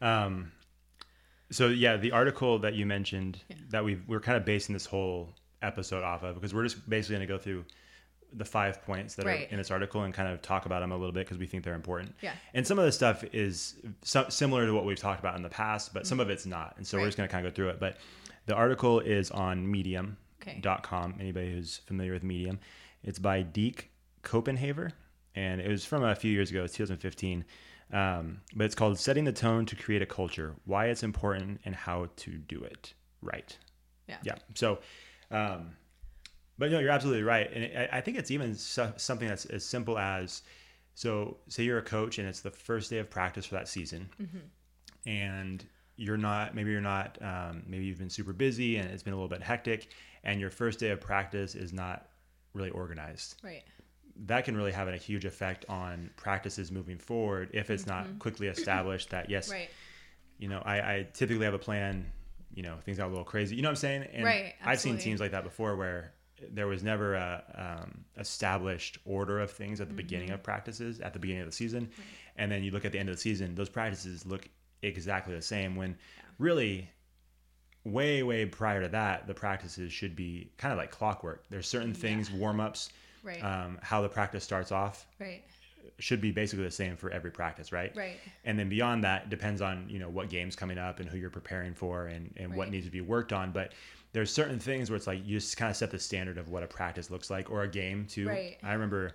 Um, 0.00 0.50
so 1.50 1.68
yeah, 1.68 1.96
the 1.96 2.12
article 2.12 2.58
that 2.60 2.74
you 2.74 2.84
mentioned 2.84 3.38
that 3.70 3.84
we 3.84 4.00
we're 4.06 4.20
kind 4.20 4.36
of 4.36 4.44
basing 4.44 4.72
this 4.72 4.86
whole 4.86 5.28
episode 5.62 6.02
off 6.02 6.22
of 6.24 6.34
because 6.34 6.52
we're 6.52 6.64
just 6.64 6.88
basically 6.88 7.16
going 7.16 7.28
to 7.28 7.32
go 7.32 7.38
through 7.38 7.64
the 8.32 8.44
five 8.44 8.82
points 8.82 9.14
that 9.14 9.24
Right. 9.26 9.46
are 9.46 9.50
in 9.50 9.56
this 9.56 9.70
article 9.70 10.02
and 10.02 10.12
kind 10.12 10.28
of 10.28 10.42
talk 10.42 10.66
about 10.66 10.80
them 10.80 10.92
a 10.92 10.96
little 10.96 11.12
bit 11.12 11.20
because 11.26 11.38
we 11.38 11.46
think 11.46 11.64
they're 11.64 11.74
important. 11.74 12.14
Yeah. 12.20 12.32
And 12.54 12.66
some 12.66 12.78
of 12.78 12.84
the 12.84 12.92
stuff 12.92 13.24
is 13.32 13.76
so, 14.02 14.28
similar 14.28 14.66
to 14.66 14.72
what 14.74 14.84
we've 14.84 14.98
talked 14.98 15.20
about 15.20 15.36
in 15.36 15.42
the 15.42 15.48
past, 15.48 15.94
but 15.94 16.06
some 16.06 16.20
of 16.20 16.28
it's 16.30 16.44
not. 16.46 16.74
And 16.76 16.86
so 16.86 16.98
we're 16.98 17.06
just 17.06 17.16
going 17.16 17.28
to 17.28 17.32
kind 17.32 17.46
of 17.46 17.52
go 17.52 17.56
through 17.56 17.70
it. 17.70 17.80
But 17.80 17.96
the 18.46 18.54
article 18.54 19.00
is 19.00 19.30
on 19.30 19.70
medium.com. 19.70 21.10
Okay. 21.12 21.20
Anybody 21.20 21.52
who's 21.52 21.78
familiar 21.78 22.12
with 22.12 22.22
Medium. 22.22 22.58
It's 23.02 23.18
by 23.18 23.42
Deke 23.42 23.90
Copenhaver. 24.22 24.92
And 25.34 25.60
it 25.60 25.68
was 25.68 25.84
from 25.84 26.02
a 26.04 26.14
few 26.14 26.30
years 26.32 26.50
ago, 26.50 26.64
it's 26.64 26.74
2015. 26.74 27.44
Um, 27.92 28.40
but 28.54 28.64
it's 28.64 28.74
called 28.74 28.98
Setting 28.98 29.24
the 29.24 29.32
Tone 29.32 29.64
to 29.66 29.76
Create 29.76 30.02
a 30.02 30.06
Culture 30.06 30.54
Why 30.66 30.86
It's 30.86 31.02
Important 31.02 31.60
and 31.64 31.74
How 31.74 32.08
to 32.16 32.30
Do 32.32 32.62
It 32.62 32.92
Right. 33.22 33.56
yeah 34.06 34.18
Yeah. 34.22 34.34
So, 34.54 34.80
um, 35.30 35.76
but 36.58 36.70
no, 36.70 36.78
you're 36.78 36.90
absolutely 36.90 37.22
right, 37.22 37.50
and 37.52 37.78
I, 37.78 37.98
I 37.98 38.00
think 38.00 38.18
it's 38.18 38.30
even 38.30 38.54
so, 38.54 38.92
something 38.96 39.28
that's 39.28 39.44
as 39.46 39.64
simple 39.64 39.98
as, 39.98 40.42
so 40.94 41.36
say 41.48 41.62
you're 41.62 41.78
a 41.78 41.82
coach 41.82 42.18
and 42.18 42.28
it's 42.28 42.40
the 42.40 42.50
first 42.50 42.90
day 42.90 42.98
of 42.98 43.08
practice 43.08 43.46
for 43.46 43.54
that 43.54 43.68
season, 43.68 44.08
and 45.06 45.64
you're 45.96 46.16
not 46.16 46.54
maybe 46.54 46.70
you're 46.70 46.80
not 46.80 47.18
um, 47.22 47.62
maybe 47.66 47.84
you've 47.84 47.98
been 47.98 48.10
super 48.10 48.32
busy 48.32 48.76
and 48.76 48.88
it's 48.90 49.02
been 49.02 49.12
a 49.12 49.16
little 49.16 49.28
bit 49.28 49.42
hectic, 49.42 49.90
and 50.24 50.40
your 50.40 50.50
first 50.50 50.78
day 50.78 50.90
of 50.90 51.00
practice 51.00 51.54
is 51.54 51.72
not 51.72 52.08
really 52.54 52.70
organized. 52.70 53.36
Right. 53.42 53.62
That 54.26 54.44
can 54.44 54.56
really 54.56 54.72
have 54.72 54.88
a 54.88 54.96
huge 54.96 55.24
effect 55.24 55.64
on 55.68 56.10
practices 56.16 56.72
moving 56.72 56.98
forward 56.98 57.50
if 57.52 57.70
it's 57.70 57.86
not 57.86 58.18
quickly 58.18 58.48
established 58.48 59.10
that 59.10 59.30
yes 59.30 59.50
right. 59.50 59.68
you 60.38 60.48
know, 60.48 60.60
I, 60.64 60.76
I 60.78 61.06
typically 61.14 61.44
have 61.44 61.54
a 61.54 61.58
plan, 61.58 62.10
you 62.52 62.62
know, 62.64 62.76
things 62.84 62.98
got 62.98 63.06
a 63.06 63.10
little 63.10 63.24
crazy. 63.24 63.54
You 63.54 63.62
know 63.62 63.68
what 63.68 63.72
I'm 63.72 63.76
saying? 63.76 64.08
And 64.12 64.24
Right, 64.24 64.54
I've 64.64 64.80
seen 64.80 64.98
teams 64.98 65.20
like 65.20 65.30
that 65.30 65.44
before 65.44 65.76
where 65.76 66.12
there 66.52 66.66
was 66.66 66.82
never 66.82 67.14
a 67.14 67.80
um, 67.82 68.04
established 68.18 68.98
order 69.04 69.40
of 69.40 69.50
things 69.50 69.80
at 69.80 69.88
the 69.88 69.94
beginning 69.94 70.28
Mm-hmm. 70.28 70.34
of 70.34 70.42
practices 70.42 71.00
at 71.00 71.12
the 71.12 71.18
beginning 71.18 71.42
of 71.42 71.48
the 71.48 71.56
season. 71.56 71.90
And 72.36 72.50
then 72.52 72.62
you 72.62 72.70
look 72.70 72.84
at 72.84 72.92
the 72.92 72.98
end 72.98 73.08
of 73.08 73.14
the 73.16 73.20
season, 73.20 73.54
those 73.54 73.68
practices 73.68 74.24
look 74.26 74.48
exactly 74.82 75.34
the 75.34 75.42
same 75.42 75.74
when 75.76 75.96
really 76.38 76.88
way, 77.84 78.22
way 78.22 78.46
prior 78.46 78.82
to 78.82 78.88
that, 78.88 79.26
the 79.26 79.34
practices 79.34 79.92
should 79.92 80.14
be 80.14 80.50
kind 80.56 80.72
of 80.72 80.78
like 80.78 80.90
clockwork. 80.90 81.44
There's 81.50 81.66
certain 81.66 81.94
things, 81.94 82.30
warm 82.30 82.60
ups, 82.60 82.90
Right. 83.24 83.42
um, 83.42 83.78
how 83.82 84.00
the 84.02 84.08
practice 84.08 84.44
starts 84.44 84.70
off 84.70 85.06
right 85.18 85.42
should 85.98 86.20
be 86.20 86.30
basically 86.30 86.64
the 86.64 86.70
same 86.70 86.96
for 86.96 87.10
every 87.10 87.30
practice, 87.30 87.72
right? 87.72 87.94
Right. 87.96 88.16
And 88.44 88.58
then 88.58 88.68
beyond 88.68 89.02
that 89.04 89.30
depends 89.30 89.60
on, 89.60 89.86
you 89.88 89.98
know, 89.98 90.08
what 90.08 90.28
game's 90.28 90.54
coming 90.54 90.78
up 90.78 91.00
and 91.00 91.08
who 91.08 91.16
you're 91.16 91.30
preparing 91.30 91.74
for 91.74 92.06
and, 92.06 92.32
and 92.36 92.54
what 92.54 92.70
needs 92.70 92.84
to 92.86 92.92
be 92.92 93.00
worked 93.00 93.32
on. 93.32 93.50
But 93.52 93.72
there's 94.12 94.32
certain 94.32 94.58
things 94.58 94.90
where 94.90 94.96
it's 94.96 95.06
like 95.06 95.24
you 95.24 95.38
just 95.38 95.56
kind 95.56 95.70
of 95.70 95.76
set 95.76 95.90
the 95.90 95.98
standard 95.98 96.38
of 96.38 96.48
what 96.48 96.62
a 96.62 96.66
practice 96.66 97.10
looks 97.10 97.30
like 97.30 97.50
or 97.50 97.62
a 97.62 97.68
game 97.68 98.06
too. 98.06 98.28
Right. 98.28 98.56
I 98.62 98.72
remember, 98.72 99.12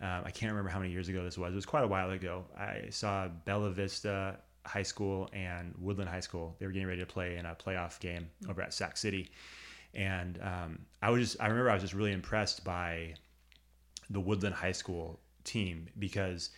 um, 0.00 0.22
I 0.24 0.30
can't 0.30 0.52
remember 0.52 0.70
how 0.70 0.78
many 0.78 0.92
years 0.92 1.08
ago 1.08 1.24
this 1.24 1.38
was. 1.38 1.52
It 1.52 1.56
was 1.56 1.66
quite 1.66 1.84
a 1.84 1.88
while 1.88 2.10
ago. 2.10 2.44
I 2.58 2.88
saw 2.90 3.28
Bella 3.28 3.70
Vista 3.70 4.38
High 4.66 4.82
School 4.82 5.30
and 5.32 5.74
Woodland 5.78 6.10
High 6.10 6.20
School. 6.20 6.54
They 6.58 6.66
were 6.66 6.72
getting 6.72 6.88
ready 6.88 7.00
to 7.00 7.06
play 7.06 7.36
in 7.36 7.46
a 7.46 7.54
playoff 7.54 7.98
game 8.00 8.28
over 8.48 8.60
at 8.62 8.74
Sac 8.74 8.96
City. 8.96 9.30
And 9.94 10.38
um, 10.42 10.80
I 11.00 11.10
was 11.10 11.20
just, 11.20 11.40
I 11.40 11.46
remember 11.46 11.70
I 11.70 11.74
was 11.74 11.82
just 11.82 11.94
really 11.94 12.12
impressed 12.12 12.62
by 12.64 13.14
the 14.10 14.20
Woodland 14.20 14.54
High 14.54 14.72
School 14.72 15.20
team 15.44 15.88
because 15.98 16.50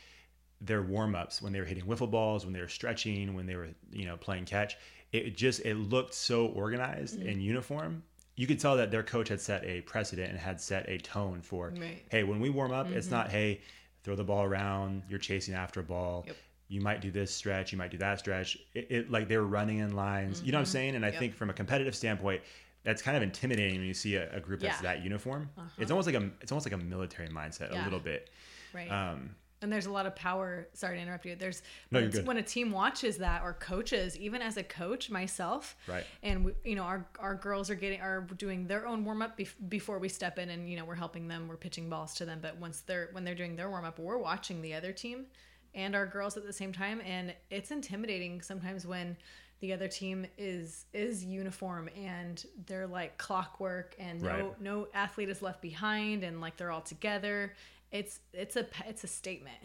their 0.61 0.83
warm 0.83 1.15
ups 1.15 1.41
when 1.41 1.53
they 1.53 1.61
were 1.61 1.67
hitting 1.67 1.85
wiffle 1.85 2.11
balls, 2.11 2.45
when 2.45 2.53
they 2.53 2.61
were 2.61 2.69
stretching, 2.69 3.35
when 3.35 3.47
they 3.47 3.55
were 3.55 3.69
you 3.93 4.07
know 4.07 4.17
playing 4.17 4.45
catch, 4.45 4.77
it 5.13 5.37
just 5.37 5.61
it 5.65 5.75
looked 5.75 6.15
so 6.15 6.47
organized 6.47 7.19
Mm-hmm. 7.19 7.29
and 7.29 7.43
uniform. 7.43 8.03
You 8.37 8.47
could 8.47 8.61
tell 8.61 8.77
that 8.77 8.91
their 8.93 9.03
coach 9.03 9.29
had 9.29 9.41
set 9.41 9.65
a 9.65 9.81
precedent 9.81 10.31
and 10.31 10.39
had 10.39 10.61
set 10.61 10.89
a 10.89 10.99
tone 10.99 11.41
for, 11.43 11.71
Right. 11.71 11.81
Mm-hmm. 11.81 11.95
hey, 12.11 12.23
when 12.25 12.39
we 12.41 12.51
warm 12.51 12.73
up, 12.73 12.89
it's 12.91 13.11
not 13.11 13.31
hey, 13.31 13.61
throw 14.05 14.15
the 14.15 14.25
ball 14.25 14.45
around, 14.45 15.03
you're 15.09 15.19
chasing 15.19 15.55
after 15.55 15.81
a 15.81 15.83
ball. 15.83 16.25
Yep. 16.27 16.37
You 16.69 16.81
might 16.83 17.01
do 17.01 17.11
this 17.11 17.35
stretch, 17.35 17.73
you 17.73 17.79
might 17.79 17.91
do 17.91 17.97
that 17.99 18.19
stretch. 18.21 18.57
It, 18.75 18.87
it 18.91 19.11
like 19.11 19.27
they 19.29 19.39
were 19.39 19.47
running 19.47 19.79
in 19.79 19.97
lines. 19.97 20.43
You 20.43 20.53
know 20.53 20.59
what 20.59 20.63
I'm 20.63 20.67
saying? 20.67 20.95
And 20.95 21.05
I 21.05 21.09
Mm-hmm. 21.09 21.15
Yep. 21.15 21.21
think 21.21 21.35
from 21.35 21.51
a 21.51 21.55
competitive 21.55 21.95
standpoint, 21.97 22.43
that's 22.85 23.03
kind 23.03 23.17
of 23.17 23.23
intimidating 23.23 23.79
when 23.79 23.87
you 23.89 23.95
see 23.95 24.15
a, 24.15 24.31
a 24.37 24.41
group 24.41 24.61
that's 24.61 24.81
Yeah. 24.83 24.89
Uh-huh. 24.91 24.97
that 24.99 25.03
uniform. 25.05 25.51
It's 25.79 25.91
almost 25.91 26.07
like 26.07 26.15
a 26.15 26.31
it's 26.41 26.53
almost 26.53 26.65
like 26.67 26.75
a 26.81 26.85
military 26.85 27.29
mindset 27.29 27.71
a 27.73 27.83
little 27.85 27.99
bit. 27.99 28.31
right 28.73 28.89
Um, 28.91 29.35
and 29.61 29.73
there's 29.73 29.87
a 29.87 29.91
lot 29.93 30.07
of 30.07 30.15
power. 30.15 30.69
Sorry 30.73 30.97
to 30.97 31.03
interrupt 31.03 31.27
you. 31.27 31.35
There's 31.37 31.63
No, 31.91 31.97
when, 31.99 32.03
you're 32.05 32.09
a- 32.11 32.13
good. 32.13 32.27
when 32.27 32.37
a 32.37 32.43
team 32.43 32.71
watches 32.71 33.19
that 33.19 33.43
or 33.43 33.55
coaches, 33.55 34.17
even 34.17 34.41
as 34.43 34.57
a 34.57 34.63
coach 34.63 35.11
myself, 35.11 35.77
Right. 35.87 36.05
And 36.23 36.45
we, 36.45 36.53
you 36.65 36.77
know, 36.77 36.83
our 36.85 37.07
our 37.19 37.35
girls 37.35 37.71
are 37.71 37.75
getting 37.75 38.01
are 38.01 38.21
doing 38.37 38.67
their 38.67 38.87
own 38.87 39.05
warm 39.05 39.23
up 39.23 39.37
bef- 39.39 39.55
before 39.69 39.99
we 39.99 40.09
step 40.09 40.39
in, 40.39 40.49
and 40.51 40.69
you 40.71 40.77
know, 40.77 40.85
we're 40.85 40.95
helping 40.95 41.29
them. 41.29 41.49
We're 41.49 41.57
pitching 41.57 41.89
balls 41.91 42.15
to 42.15 42.25
them. 42.25 42.39
But 42.41 42.57
once 42.59 42.81
they're 42.83 43.09
when 43.13 43.25
they're 43.25 43.35
doing 43.35 43.57
their 43.57 43.71
warm 43.71 43.85
up, 43.85 43.99
we're 43.99 44.19
watching 44.19 44.63
the 44.63 44.75
other 44.75 44.93
team 44.93 45.27
and 45.75 45.95
our 45.95 46.07
girls 46.07 46.37
at 46.37 46.47
the 46.47 46.53
same 46.53 46.73
time, 46.73 47.01
and 47.05 47.35
it's 47.51 47.71
intimidating 47.71 48.41
sometimes 48.41 48.87
when 48.87 49.17
the 49.61 49.73
other 49.73 49.89
team 49.89 50.25
is 50.39 50.87
is 50.95 51.25
uniform 51.25 51.89
and 52.01 52.47
they're 52.67 52.87
like 52.87 53.19
clockwork 53.19 53.95
and 53.99 54.23
no 54.23 54.29
Right. 54.29 54.61
no 54.61 54.89
athlete 54.95 55.29
is 55.29 55.43
left 55.43 55.61
behind 55.61 56.23
and 56.23 56.41
like 56.41 56.57
they're 56.57 56.71
all 56.71 56.81
together 56.81 57.53
it's 57.93 58.21
it's 58.33 58.57
a 58.57 58.67
it's 58.87 59.05
a 59.05 59.09
statement 59.09 59.59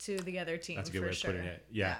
to 0.00 0.16
the 0.18 0.38
other 0.38 0.56
team 0.56 0.76
That's 0.76 0.88
a 0.88 0.92
good 0.92 1.02
way 1.02 1.08
of 1.08 1.16
sure. 1.16 1.30
putting 1.32 1.46
it. 1.46 1.64
Yeah. 1.70 1.96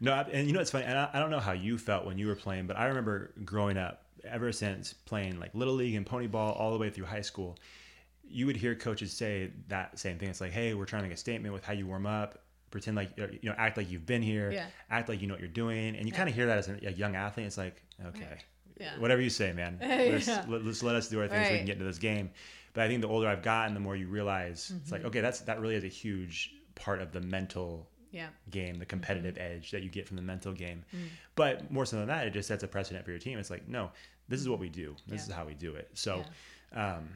No, 0.00 0.12
and 0.12 0.46
you 0.46 0.52
know 0.52 0.60
it's 0.60 0.70
funny, 0.70 0.84
and 0.84 0.98
I, 0.98 1.08
I 1.14 1.18
don't 1.18 1.30
know 1.30 1.40
how 1.40 1.52
you 1.52 1.78
felt 1.78 2.04
when 2.04 2.18
you 2.18 2.26
were 2.26 2.34
playing, 2.34 2.66
but 2.66 2.76
I 2.76 2.86
remember 2.86 3.32
growing 3.44 3.78
up, 3.78 4.02
ever 4.24 4.52
since 4.52 4.92
playing 4.92 5.38
like 5.40 5.54
little 5.54 5.74
league 5.74 5.94
and 5.94 6.04
pony 6.04 6.26
ball 6.26 6.52
all 6.52 6.70
the 6.72 6.78
way 6.78 6.90
through 6.90 7.06
high 7.06 7.22
school, 7.22 7.56
you 8.22 8.44
would 8.46 8.56
hear 8.56 8.74
coaches 8.74 9.12
say 9.12 9.52
that 9.68 9.98
same 9.98 10.18
thing. 10.18 10.28
It's 10.28 10.40
like, 10.40 10.52
hey, 10.52 10.74
we're 10.74 10.84
trying 10.84 11.02
to 11.02 11.08
make 11.08 11.16
a 11.16 11.20
statement 11.20 11.54
with 11.54 11.64
how 11.64 11.72
you 11.72 11.86
warm 11.86 12.06
up. 12.06 12.42
Pretend 12.70 12.96
like 12.96 13.10
you 13.16 13.38
know, 13.48 13.54
act 13.56 13.78
like 13.78 13.90
you've 13.90 14.04
been 14.04 14.20
here. 14.22 14.50
Yeah. 14.50 14.66
Act 14.90 15.08
like 15.08 15.22
you 15.22 15.28
know 15.28 15.34
what 15.34 15.40
you're 15.40 15.48
doing, 15.48 15.96
and 15.96 16.06
you 16.06 16.12
kind 16.12 16.28
of 16.28 16.34
hear 16.34 16.46
that 16.46 16.58
as 16.58 16.68
a, 16.68 16.78
a 16.86 16.90
young 16.92 17.16
athlete. 17.16 17.46
It's 17.46 17.56
like, 17.56 17.82
okay, 18.08 18.38
Yeah. 18.78 18.98
whatever 18.98 19.22
you 19.22 19.30
say, 19.30 19.52
man. 19.52 19.78
Let's, 19.80 20.26
Yeah. 20.26 20.44
let, 20.46 20.60
us 20.62 20.82
let 20.82 20.96
us 20.96 21.08
do 21.08 21.20
our 21.20 21.28
things 21.28 21.46
so 21.46 21.52
we 21.52 21.58
can 21.58 21.66
get 21.66 21.74
into 21.74 21.86
this 21.86 21.98
game. 21.98 22.30
But 22.76 22.84
I 22.84 22.88
think 22.88 23.00
the 23.00 23.08
older 23.08 23.26
I've 23.26 23.42
gotten, 23.42 23.72
the 23.74 23.80
more 23.80 23.96
you 23.96 24.06
realize 24.06 24.70
it's 24.70 24.70
Mm-hmm. 24.84 24.92
like, 24.92 25.04
okay, 25.06 25.20
that's 25.22 25.40
that 25.40 25.60
really 25.60 25.74
is 25.76 25.82
a 25.84 25.88
huge 25.88 26.52
part 26.74 27.00
of 27.00 27.10
the 27.10 27.20
mental 27.22 27.88
yeah 28.12 28.28
game, 28.50 28.78
the 28.78 28.84
competitive 28.84 29.36
edge 29.38 29.70
that 29.70 29.82
you 29.82 29.88
get 29.90 30.06
from 30.06 30.16
the 30.16 30.22
mental 30.22 30.52
game. 30.52 30.84
Mm. 30.94 31.08
But 31.36 31.70
more 31.72 31.86
so 31.86 31.96
than 31.96 32.08
that, 32.08 32.26
it 32.26 32.32
just 32.34 32.48
sets 32.48 32.62
a 32.62 32.68
precedent 32.68 33.04
for 33.04 33.10
your 33.12 33.18
team. 33.18 33.38
It's 33.38 33.50
like, 33.50 33.66
no, 33.66 33.90
this 34.28 34.40
is 34.40 34.48
what 34.48 34.58
we 34.58 34.68
do. 34.68 34.94
This 35.08 35.22
Yeah. 35.22 35.28
is 35.28 35.32
how 35.32 35.44
we 35.46 35.54
do 35.54 35.74
it. 35.74 35.88
So, 35.94 36.22
um, 36.74 37.08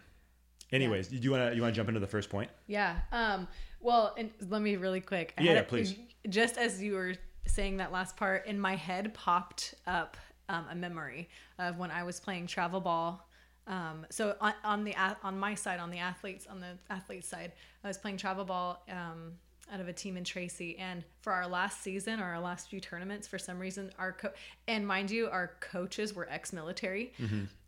anyways, 0.73 1.09
do 1.09 1.17
you 1.19 1.31
want 1.31 1.50
to 1.50 1.55
you 1.57 1.62
want 1.62 1.75
to 1.75 1.76
jump 1.76 1.88
into 1.88 2.00
the 2.00 2.07
first 2.07 2.31
point? 2.31 2.50
yeah 2.67 2.97
um 3.12 3.47
well 3.81 4.14
and 4.17 4.31
let 4.49 4.62
me 4.62 4.76
really 4.76 5.00
quick 5.00 5.35
I 5.38 5.43
Yeah, 5.43 5.52
yeah, 5.52 5.59
a- 5.61 5.64
please. 5.64 5.95
just 6.29 6.57
as 6.57 6.83
you 6.83 6.95
were 6.95 7.14
saying 7.47 7.79
that 7.79 7.93
last 7.93 8.17
part 8.17 8.47
in 8.47 8.59
my 8.59 8.76
head 8.76 9.12
popped 9.14 9.75
up 9.87 10.17
um, 10.49 10.67
a 10.71 10.75
memory 10.75 11.29
of 11.59 11.79
when 11.79 11.90
i 11.90 12.02
was 12.02 12.21
playing 12.21 12.47
travel 12.47 12.81
ball 12.81 13.29
um, 13.67 14.07
so 14.11 14.37
on, 14.40 14.55
on 14.64 14.85
the 14.85 14.95
on 15.23 15.38
my 15.38 15.55
side 15.55 15.81
on 15.81 15.90
the 15.90 15.99
athletes 15.99 16.47
on 16.50 16.61
the 16.61 16.79
athlete 16.88 17.25
side 17.25 17.52
i 17.85 17.88
was 17.88 17.99
playing 17.99 18.17
travel 18.17 18.45
ball 18.45 18.83
um, 18.90 19.33
out 19.73 19.81
of 19.81 19.88
a 19.88 19.93
team 19.93 20.17
in 20.17 20.25
Tracy. 20.25 20.76
And 20.79 21.05
for 21.21 21.33
our 21.33 21.47
last 21.47 21.83
season 21.83 22.21
or 22.21 22.25
our 22.25 22.40
last 22.40 22.69
few 22.69 22.81
tournaments, 22.81 23.29
for 23.29 23.38
some 23.38 23.59
reason, 23.59 23.93
our 23.99 24.12
co- 24.12 24.33
and 24.67 24.87
mind 24.87 25.11
you, 25.11 25.29
our 25.29 25.52
coaches 25.61 26.14
were 26.14 26.29
ex-military, 26.31 27.12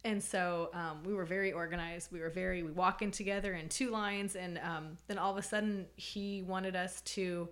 and 0.05 0.23
so 0.23 0.71
um, 0.75 1.03
we 1.05 1.15
were 1.15 1.25
very 1.25 1.53
organized. 1.53 2.11
We 2.11 2.21
were 2.21 2.31
very 2.31 2.63
we 2.63 2.73
walk 2.73 3.03
in 3.03 3.11
together 3.11 3.55
in 3.55 3.69
two 3.69 3.91
lines, 3.91 4.35
and 4.37 4.59
um, 4.59 4.99
then 5.07 5.19
all 5.19 5.31
of 5.31 5.39
a 5.39 5.43
sudden 5.43 5.87
he 5.97 6.43
wanted 6.43 6.75
us 6.75 7.01
to 7.03 7.49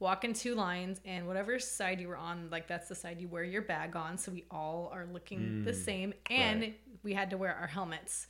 walk 0.00 0.24
in 0.24 0.32
two 0.32 0.54
lines. 0.56 1.00
And 1.04 1.26
whatever 1.28 1.60
side 1.60 2.00
you 2.00 2.08
were 2.08 2.16
on 2.16 2.48
like 2.50 2.66
that's 2.66 2.88
the 2.88 2.94
side 2.96 3.20
you 3.20 3.28
wear 3.28 3.44
your 3.44 3.62
bag 3.62 3.94
on. 3.94 4.18
So 4.18 4.32
we 4.32 4.44
all 4.50 4.90
are 4.92 5.06
looking 5.12 5.62
the 5.64 5.72
same. 5.74 6.12
And 6.28 6.60
right. 6.62 6.80
We 7.02 7.14
had 7.14 7.30
to 7.30 7.36
wear 7.36 7.54
our 7.54 7.66
helmets 7.66 8.26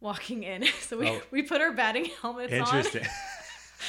walking 0.00 0.42
in 0.42 0.64
so 0.80 0.98
we, 0.98 1.08
Oh. 1.08 1.20
we 1.30 1.42
put 1.42 1.60
our 1.60 1.72
batting 1.72 2.06
helmets 2.22 2.52
on 2.52 2.58
Interesting. 2.58 3.06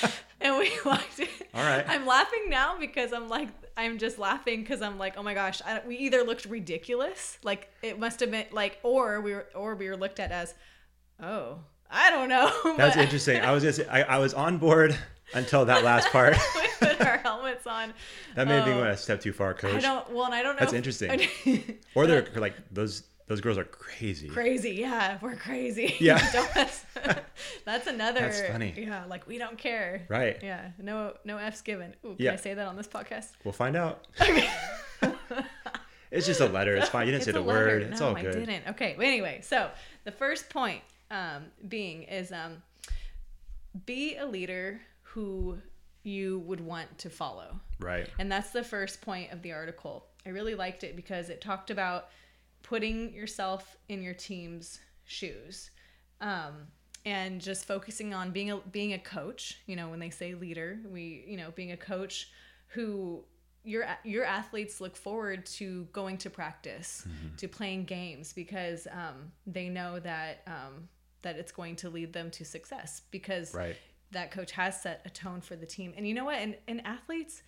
and 0.42 0.58
we 0.58 0.72
walked 0.86 1.20
in. 1.20 1.28
All 1.54 1.64
right. 1.64 1.86
I'm 1.88 2.06
laughing 2.06 2.50
now 2.50 2.78
because 2.80 3.14
I'm 3.14 3.30
like, 3.30 3.50
I'm 3.78 3.98
just 3.98 4.20
laughing 4.20 4.62
because 4.62 4.82
I'm 4.82 4.98
like, 4.98 5.16
oh 5.18 5.24
my 5.24 5.34
gosh, 5.34 5.62
I, 5.66 5.82
we 5.86 5.98
either 5.98 6.24
looked 6.24 6.46
ridiculous, 6.46 7.38
like 7.44 7.70
it 7.82 8.00
must 8.00 8.20
have 8.20 8.32
been 8.32 8.46
like, 8.52 8.80
or 8.84 9.22
we 9.22 9.34
were, 9.34 9.48
or 9.56 9.76
we 9.76 9.90
were 9.90 9.98
looked 9.98 10.20
at 10.20 10.32
as, 10.32 10.54
oh, 11.22 11.60
I 11.90 12.10
don't 12.10 12.30
know. 12.30 12.52
That's 12.78 12.98
interesting. 12.98 13.42
I 13.42 13.52
was 13.52 13.64
gonna 13.64 13.74
say, 13.74 13.88
I, 13.88 14.02
I 14.04 14.18
was 14.18 14.34
on 14.34 14.58
board 14.58 14.98
until 15.34 15.66
that 15.66 15.84
last 15.84 16.10
part. 16.10 16.36
we 16.56 16.68
put 16.88 17.02
our 17.02 17.18
helmets 17.20 17.66
on. 17.68 17.94
that 18.36 18.48
may 18.48 18.64
me 18.66 18.72
Oh. 18.72 18.76
go 18.80 18.84
a 18.86 18.98
step 18.98 19.22
too 19.22 19.32
far, 19.34 19.52
I 19.52 19.54
coach. 19.54 19.82
don't. 19.82 20.10
Well, 20.12 20.26
and 20.26 20.34
I 20.34 20.42
don't 20.44 20.56
know. 20.56 20.60
That's 20.60 20.74
if- 20.74 20.78
interesting. 20.78 21.30
Or 21.96 22.08
they're 22.08 22.28
like 22.36 22.56
those 22.72 23.04
those 23.28 23.42
girls 23.42 23.58
are 23.58 23.64
crazy. 23.64 24.28
crazy. 24.28 24.72
Yeah, 24.72 25.18
we're 25.22 25.36
crazy. 25.36 25.96
Yeah. 26.00 26.20
That's 27.66 27.88
another. 27.88 28.22
That's 28.22 28.42
funny. 28.42 28.74
Yeah, 28.78 29.06
like 29.06 29.28
we 29.28 29.38
don't 29.38 29.58
care. 29.58 30.06
Right. 30.10 30.38
Yeah. 30.42 30.70
No. 30.80 31.14
No 31.26 31.38
f's 31.38 31.62
given. 31.62 31.96
Ooh, 32.06 32.16
can 32.16 32.26
Yeah. 32.26 32.34
I 32.34 32.36
say 32.38 32.54
that 32.54 32.68
on 32.68 32.76
this 32.76 32.88
podcast? 32.88 33.30
We'll 33.44 33.52
find 33.54 33.76
out. 33.76 34.06
it's 36.12 36.26
just 36.26 36.40
a 36.42 36.46
letter. 36.48 36.76
It's 36.76 36.90
fine. 36.90 37.08
You 37.08 37.12
didn't 37.14 37.26
say 37.26 37.32
the 37.32 37.42
letter. 37.42 37.66
word. 37.66 37.82
It's 37.84 38.00
no, 38.00 38.10
all 38.10 38.18
I 38.18 38.22
good. 38.22 38.34
didn't. 38.46 38.68
Okay. 38.70 38.94
But 38.98 39.06
anyway, 39.06 39.40
so 39.44 39.70
the 40.04 40.12
first 40.12 40.50
point 40.50 40.82
um, 41.12 41.46
being 41.68 42.04
is 42.04 42.32
um, 42.32 42.62
be 43.86 44.16
a 44.18 44.26
leader 44.26 44.80
who 45.02 45.58
you 46.04 46.40
would 46.40 46.62
want 46.62 46.98
to 47.00 47.10
follow. 47.10 47.60
Right. 47.80 48.08
And 48.20 48.32
that's 48.32 48.52
the 48.52 48.64
first 48.64 49.02
point 49.02 49.32
of 49.32 49.42
the 49.42 49.52
article. 49.52 50.06
I 50.26 50.30
really 50.30 50.56
liked 50.56 50.84
it 50.84 50.96
because 50.96 51.30
it 51.30 51.42
talked 51.42 51.72
about 51.72 52.10
putting 52.66 53.14
yourself 53.14 53.78
in 53.90 54.02
your 54.02 54.16
team's 54.16 54.80
shoes. 55.06 55.70
Um, 56.20 56.68
and 57.06 57.40
just 57.40 57.66
focusing 57.66 58.16
on 58.16 58.32
being 58.32 58.50
a 58.50 58.58
being 58.58 58.94
a 58.94 58.98
coach, 59.00 59.60
you 59.68 59.76
know, 59.76 59.90
when 59.90 60.00
they 60.00 60.10
say 60.10 60.34
leader, 60.34 60.80
we, 60.92 61.24
you 61.28 61.38
know, 61.38 61.52
being 61.56 61.72
a 61.72 61.78
coach 61.78 62.30
who 62.70 63.24
your 63.64 63.86
your 64.04 64.26
athletes 64.26 64.82
look 64.82 64.96
forward 64.98 65.46
to 65.46 65.88
going 65.94 66.18
to 66.18 66.32
practice, 66.32 67.06
to 67.38 67.48
playing 67.48 67.86
games 67.86 68.34
because 68.34 68.88
um, 68.92 69.32
they 69.46 69.70
know 69.70 70.00
that 70.00 70.42
um, 70.48 70.90
that 71.22 71.36
it's 71.36 71.52
going 71.52 71.76
to 71.76 71.90
lead 71.92 72.12
them 72.12 72.32
to 72.32 72.44
success 72.44 73.04
because 73.12 73.54
Right. 73.54 73.78
that 74.12 74.32
coach 74.32 74.52
has 74.54 74.82
set 74.82 75.02
a 75.06 75.10
tone 75.12 75.42
for 75.42 75.56
the 75.56 75.66
team. 75.68 75.94
And 75.96 76.08
you 76.08 76.16
know 76.16 76.26
what? 76.26 76.38
And, 76.38 76.56
and 76.68 76.82
athletes, 76.88 77.44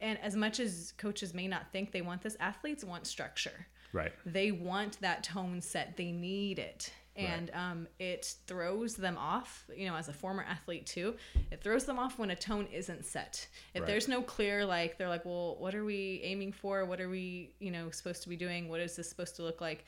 and 0.00 0.18
as 0.20 0.36
much 0.36 0.58
as 0.58 0.94
coaches 0.96 1.34
may 1.34 1.48
not 1.48 1.70
think 1.72 1.92
they 1.92 2.02
want 2.02 2.22
this, 2.22 2.36
athletes 2.40 2.82
want 2.82 3.06
structure. 3.06 3.66
Right. 3.92 4.12
They 4.24 4.52
want 4.52 5.00
that 5.00 5.22
tone 5.22 5.60
set. 5.60 5.96
They 5.96 6.12
need 6.12 6.58
it. 6.58 6.92
And 7.14 7.50
um, 7.52 7.88
it 7.98 8.34
throws 8.46 8.94
them 8.96 9.18
off, 9.18 9.66
you 9.76 9.86
know, 9.86 9.94
as 9.94 10.08
a 10.08 10.14
former 10.14 10.42
athlete 10.48 10.86
too, 10.86 11.14
it 11.50 11.62
throws 11.62 11.84
them 11.84 11.98
off 11.98 12.18
when 12.18 12.30
a 12.30 12.36
tone 12.36 12.66
isn't 12.72 13.04
set. 13.04 13.46
If 13.74 13.82
Right. 13.82 13.86
there's 13.86 14.08
no 14.08 14.22
clear, 14.22 14.64
like, 14.64 14.96
they're 14.96 15.10
like, 15.10 15.26
well, 15.26 15.56
what 15.58 15.74
are 15.74 15.84
we 15.84 16.20
aiming 16.24 16.52
for? 16.52 16.86
What 16.86 17.02
are 17.02 17.10
we, 17.10 17.54
you 17.58 17.70
know, 17.70 17.90
supposed 17.90 18.22
to 18.22 18.30
be 18.30 18.36
doing? 18.36 18.70
What 18.70 18.80
is 18.80 18.96
this 18.96 19.10
supposed 19.10 19.36
to 19.36 19.42
look 19.42 19.60
like? 19.60 19.84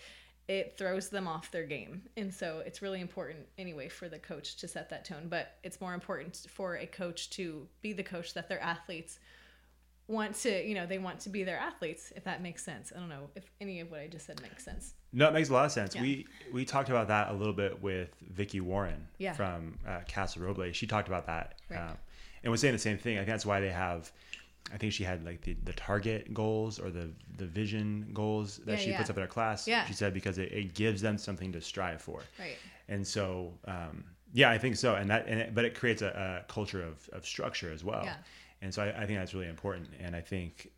it 0.46 0.76
throws 0.76 1.08
them 1.08 1.26
off 1.26 1.50
their 1.50 1.64
game. 1.64 2.02
And 2.18 2.32
so 2.32 2.62
it's 2.66 2.82
really 2.82 3.00
important 3.00 3.38
anyway 3.56 3.88
for 3.88 4.11
the 4.11 4.18
coach 4.18 4.56
to 4.56 4.68
set 4.68 4.90
that 4.90 5.04
tone, 5.06 5.28
but 5.28 5.54
it's 5.62 5.80
more 5.80 5.94
important 5.94 6.46
for 6.50 6.76
a 6.76 6.87
coach 6.87 7.30
to 7.30 7.66
be 7.80 7.94
the 7.94 8.02
coach 8.02 8.34
that 8.34 8.49
their 8.49 8.61
athletes 8.61 9.18
want 10.06 10.34
to, 10.37 10.66
you 10.66 10.75
know, 10.75 10.87
they 10.87 10.99
want 10.99 11.18
to 11.20 11.30
be 11.30 11.44
their 11.44 11.56
athletes 11.58 12.12
if 12.14 12.25
that 12.25 12.42
makes 12.42 12.62
sense. 12.64 12.92
I 12.94 12.99
don't 12.99 13.08
know 13.08 13.30
if 13.34 13.44
any 13.61 13.80
of 13.80 13.90
what 13.90 14.00
I 14.00 14.06
just 14.06 14.26
said 14.26 14.40
makes 14.42 14.64
sense. 14.64 14.94
No, 15.12 15.28
it 15.28 15.32
makes 15.32 15.49
a 15.49 15.52
lot 15.52 15.64
of 15.64 15.73
sense. 15.73 15.94
Yeah. 15.94 16.02
We 16.02 16.26
we 16.52 16.64
talked 16.64 16.88
about 16.90 17.08
that 17.08 17.30
a 17.30 17.32
little 17.32 17.54
bit 17.54 17.82
with 17.82 18.11
Vicky 18.30 18.61
Warren 18.61 19.06
Yeah. 19.18 19.32
from 19.32 19.78
uh, 19.87 20.00
Casa 20.12 20.38
Roble. 20.40 20.73
She 20.75 20.87
talked 20.87 21.08
about 21.08 21.26
that 21.26 21.54
Right. 21.70 21.78
um, 21.80 21.96
and 22.42 22.50
was 22.50 22.61
saying 22.61 22.75
the 22.75 22.78
same 22.78 22.99
thing. 22.99 23.16
I 23.16 23.20
think 23.20 23.28
that's 23.30 23.46
why 23.46 23.61
they 23.61 23.70
have. 23.70 24.12
I 24.73 24.76
think 24.78 24.92
she 24.94 25.04
had 25.04 25.25
like 25.25 25.40
the, 25.42 25.54
the 25.64 25.73
target 25.75 26.32
goals 26.34 26.78
or 26.78 26.90
the 26.90 27.11
the 27.38 27.46
vision 27.46 28.11
goals 28.12 28.58
that 28.66 28.73
Yeah, 28.73 28.76
she 28.78 28.90
yeah. 28.90 28.99
puts 28.99 29.11
up 29.11 29.16
in 29.16 29.23
her 29.23 29.28
class. 29.28 29.66
Yeah. 29.68 29.84
She 29.87 29.92
said 29.94 30.12
because 30.12 30.37
it, 30.38 30.52
it 30.52 30.75
gives 30.75 31.00
them 31.00 31.16
something 31.18 31.52
to 31.52 31.61
strive 31.61 32.00
for. 32.02 32.20
Right. 32.38 32.56
And 32.88 33.06
so, 33.06 33.54
um, 33.66 34.04
yeah, 34.34 34.50
I 34.50 34.58
think 34.58 34.76
so. 34.76 34.96
And 34.96 35.08
that, 35.11 35.26
and 35.28 35.40
it, 35.40 35.54
but 35.54 35.64
it 35.64 35.75
creates 35.75 36.02
a, 36.02 36.42
a 36.42 36.52
culture 36.52 36.82
of, 36.82 37.08
of 37.12 37.25
structure 37.25 37.73
as 37.73 37.84
well. 37.84 38.02
Yeah. 38.04 38.16
And 38.64 38.73
so 38.75 38.83
I, 38.83 39.02
I 39.02 39.06
think 39.06 39.18
that's 39.18 39.35
really 39.35 39.49
important. 39.49 39.88
And 40.00 40.16
I 40.16 40.21
think 40.21 40.71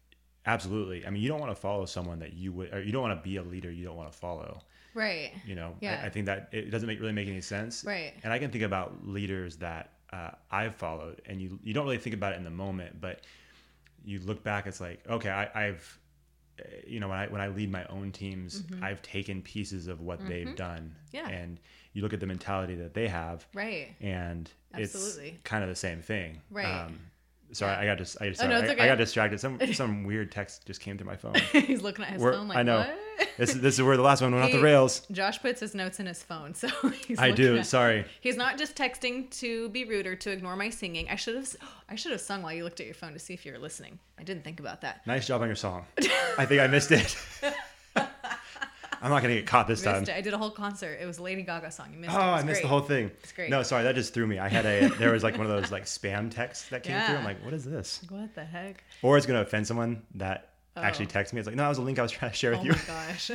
absolutely, 0.45 1.07
I 1.07 1.11
mean, 1.11 1.23
you 1.23 1.29
don't 1.29 1.41
want 1.41 1.53
to 1.53 1.61
follow 1.61 1.87
someone 1.87 2.19
that 2.21 2.33
you 2.35 2.53
would, 2.53 2.73
or 2.75 2.83
you 2.83 2.93
don't 2.93 3.03
want 3.03 3.19
to 3.19 3.23
be 3.29 3.37
a 3.37 3.43
leader 3.43 3.71
you 3.71 3.85
don't 3.85 3.97
want 3.97 4.11
to 4.13 4.17
follow. 4.19 4.61
Right. 4.95 5.33
You 5.47 5.55
know, 5.55 5.75
Yeah. 5.81 6.01
I, 6.03 6.07
I 6.07 6.11
think 6.11 6.27
that 6.27 6.49
it 6.53 6.71
doesn't 6.71 6.87
make 6.87 7.01
really 7.01 7.13
make 7.13 7.29
any 7.29 7.41
sense. 7.41 7.85
Right. 7.85 8.13
And 8.23 8.33
I 8.33 8.39
can 8.39 8.51
think 8.51 8.65
about 8.65 9.07
leaders 9.07 9.57
that 9.57 9.93
uh, 10.13 10.31
I've 10.51 10.75
followed, 10.77 11.21
and 11.27 11.41
you 11.43 11.59
you 11.63 11.75
don't 11.75 11.85
really 11.85 11.99
think 11.99 12.15
about 12.15 12.33
it 12.33 12.37
in 12.37 12.45
the 12.45 12.51
moment, 12.51 13.01
but 13.01 13.23
you 14.05 14.21
look 14.21 14.43
back, 14.45 14.67
it's 14.67 14.81
like, 14.81 15.01
okay, 15.09 15.31
I, 15.31 15.67
I've, 15.67 15.99
uh, 16.61 16.63
you 16.87 17.01
know, 17.01 17.09
when 17.09 17.19
I 17.19 17.27
when 17.27 17.41
I 17.41 17.49
lead 17.49 17.71
my 17.73 17.85
own 17.87 18.13
teams, 18.13 18.63
I've 18.81 19.03
taken 19.03 19.43
pieces 19.43 19.89
of 19.89 20.01
what 20.01 20.27
they've 20.27 20.55
done, 20.57 20.95
Mm-hmm. 21.13 21.17
Yeah. 21.17 21.29
and 21.29 21.59
you 21.93 22.03
look 22.03 22.13
at 22.13 22.21
the 22.21 22.27
mentality 22.27 22.77
that 22.77 22.95
they 22.95 23.09
have, 23.09 23.47
Right. 23.53 23.89
and 24.01 24.49
Absolutely. 24.75 25.31
it's 25.31 25.43
kind 25.43 25.65
of 25.65 25.69
the 25.71 25.77
same 25.77 26.01
thing, 26.03 26.41
Right. 26.51 26.89
Sorry, 27.53 27.75
I 27.75 27.87
got 27.87 27.99
just 27.99 28.21
I, 28.21 28.29
just, 28.31 28.43
Oh, 28.43 28.49
no, 28.49 28.59
it's 28.59 28.69
I, 28.69 28.73
okay. 28.75 28.83
I 28.83 28.87
got 28.89 28.99
distracted. 28.99 29.41
Some 29.41 29.59
some 29.73 30.05
weird 30.05 30.33
text 30.33 30.67
just 30.67 30.81
came 30.81 30.99
through 30.99 31.07
my 31.07 31.17
phone. 31.17 31.35
He's 31.53 31.81
looking 31.83 32.05
at 32.05 32.13
his 32.13 32.23
We're- 32.23 32.35
phone 32.37 32.49
like, 32.49 32.59
I 32.59 32.63
know. 32.63 32.79
what? 32.79 33.29
this 33.39 33.55
is 33.55 33.61
this 33.61 33.75
is 33.77 33.83
where 33.83 33.97
the 33.97 34.03
last 34.03 34.21
one 34.21 34.33
went 34.33 34.45
off 34.45 34.51
the 34.53 34.61
rails. 34.61 35.07
Josh 35.11 35.41
puts 35.41 35.61
his 35.61 35.75
notes 35.75 36.01
in 36.01 36.07
his 36.07 36.23
phone, 36.23 36.55
so 36.55 36.69
he's. 37.07 37.19
I 37.19 37.31
do. 37.31 37.57
at- 37.59 37.67
Sorry. 37.67 38.05
He's 38.21 38.37
not 38.37 38.59
just 38.59 38.77
texting 38.77 39.31
to 39.41 39.69
be 39.71 39.85
rude 39.85 40.07
or 40.07 40.17
to 40.17 40.31
ignore 40.31 40.57
my 40.57 40.71
singing. 40.71 41.09
I 41.09 41.17
should 41.17 41.37
have. 41.37 41.49
I 41.89 41.95
should 41.95 42.13
have 42.13 42.21
sung 42.21 42.43
while 42.43 42.53
you 42.53 42.65
looked 42.65 42.81
at 42.81 42.87
your 42.87 42.95
phone 42.97 43.13
to 43.13 43.19
see 43.21 43.33
if 43.33 43.47
you 43.47 43.53
were 43.53 43.59
listening. 43.59 43.99
I 44.19 44.25
didn't 44.25 44.43
think 44.43 44.59
about 44.59 44.81
that. 44.81 45.07
Nice 45.07 45.27
job 45.29 45.41
on 45.43 45.47
your 45.47 45.55
song. 45.57 45.85
I 46.37 46.45
think 46.45 46.61
I 46.61 46.67
missed 46.67 46.91
it. 46.91 47.17
I'm 49.03 49.11
not 49.11 49.23
gonna 49.23 49.35
get 49.35 49.47
caught 49.47 49.67
this 49.67 49.83
time. 49.83 50.03
It. 50.03 50.09
I 50.11 50.21
did 50.21 50.35
a 50.35 50.39
whole 50.39 50.51
concert. 50.51 50.99
It 51.01 51.07
was 51.07 51.19
a 51.19 51.23
Lady 51.23 51.43
Gaga 51.43 51.71
song. 51.71 51.89
You 51.93 51.99
missed 51.99 52.15
Oh, 52.15 52.19
it. 52.19 52.23
It 52.23 52.25
I 52.25 52.43
missed 52.45 52.63
the 52.63 52.69
whole 52.69 52.81
thing. 52.81 53.11
It's 53.23 53.33
great. 53.33 53.51
No, 53.51 53.63
sorry, 53.63 53.85
that 53.85 53.95
just 53.95 54.15
threw 54.15 54.27
me. 54.27 54.39
I 54.39 54.49
had 54.49 54.67
a 54.67 54.89
there 54.99 55.13
was 55.13 55.23
like 55.23 55.37
one 55.39 55.47
of 55.47 55.53
those 55.53 55.71
like 55.71 55.85
spam 55.85 56.31
texts 56.31 56.69
that 56.71 56.83
came 56.83 57.01
through. 57.01 57.17
I'm 57.17 57.25
like, 57.25 57.45
what 57.45 57.55
is 57.55 57.65
this? 57.65 58.01
What 58.09 58.35
the 58.35 58.45
heck? 58.45 58.83
Or 59.03 59.17
it's 59.17 59.27
gonna 59.27 59.41
offend 59.43 59.67
someone 59.67 60.03
that 60.17 60.51
actually 60.77 61.07
Oh. 61.07 61.09
texted 61.09 61.33
me. 61.33 61.41
It's 61.41 61.47
like, 61.47 61.57
no, 61.57 61.65
it 61.65 61.69
was 61.71 61.79
a 61.79 61.83
link 61.83 61.99
I 61.99 62.03
was 62.03 62.13
trying 62.13 62.31
to 62.33 62.37
share 62.37 62.51
with 62.51 62.63
you. 62.65 62.73
Oh 62.73 62.77
my 62.89 63.07
gosh. 63.09 63.31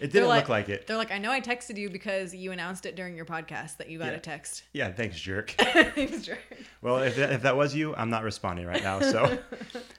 It 0.00 0.10
didn't 0.12 0.28
look 0.28 0.48
like 0.48 0.68
it. 0.68 0.88
They're 0.88 0.96
like, 0.96 1.12
I 1.12 1.18
know 1.18 1.30
I 1.30 1.40
texted 1.40 1.76
you 1.76 1.88
because 1.88 2.34
you 2.34 2.50
announced 2.50 2.86
it 2.86 2.96
during 2.96 3.14
your 3.14 3.24
podcast 3.24 3.76
that 3.76 3.88
you 3.88 4.00
got 4.00 4.06
Yeah. 4.08 4.12
a 4.14 4.18
text. 4.18 4.64
Yeah, 4.72 4.90
thanks, 4.90 5.20
jerk. 5.20 5.50
Thanks, 5.58 6.22
jerk. 6.26 6.40
well, 6.80 6.98
if 6.98 7.14
that, 7.14 7.30
if 7.32 7.42
that 7.42 7.56
was 7.56 7.72
you, 7.72 7.94
I'm 7.94 8.10
not 8.10 8.24
responding 8.24 8.66
right 8.66 8.82
now. 8.82 8.98
So, 9.00 9.38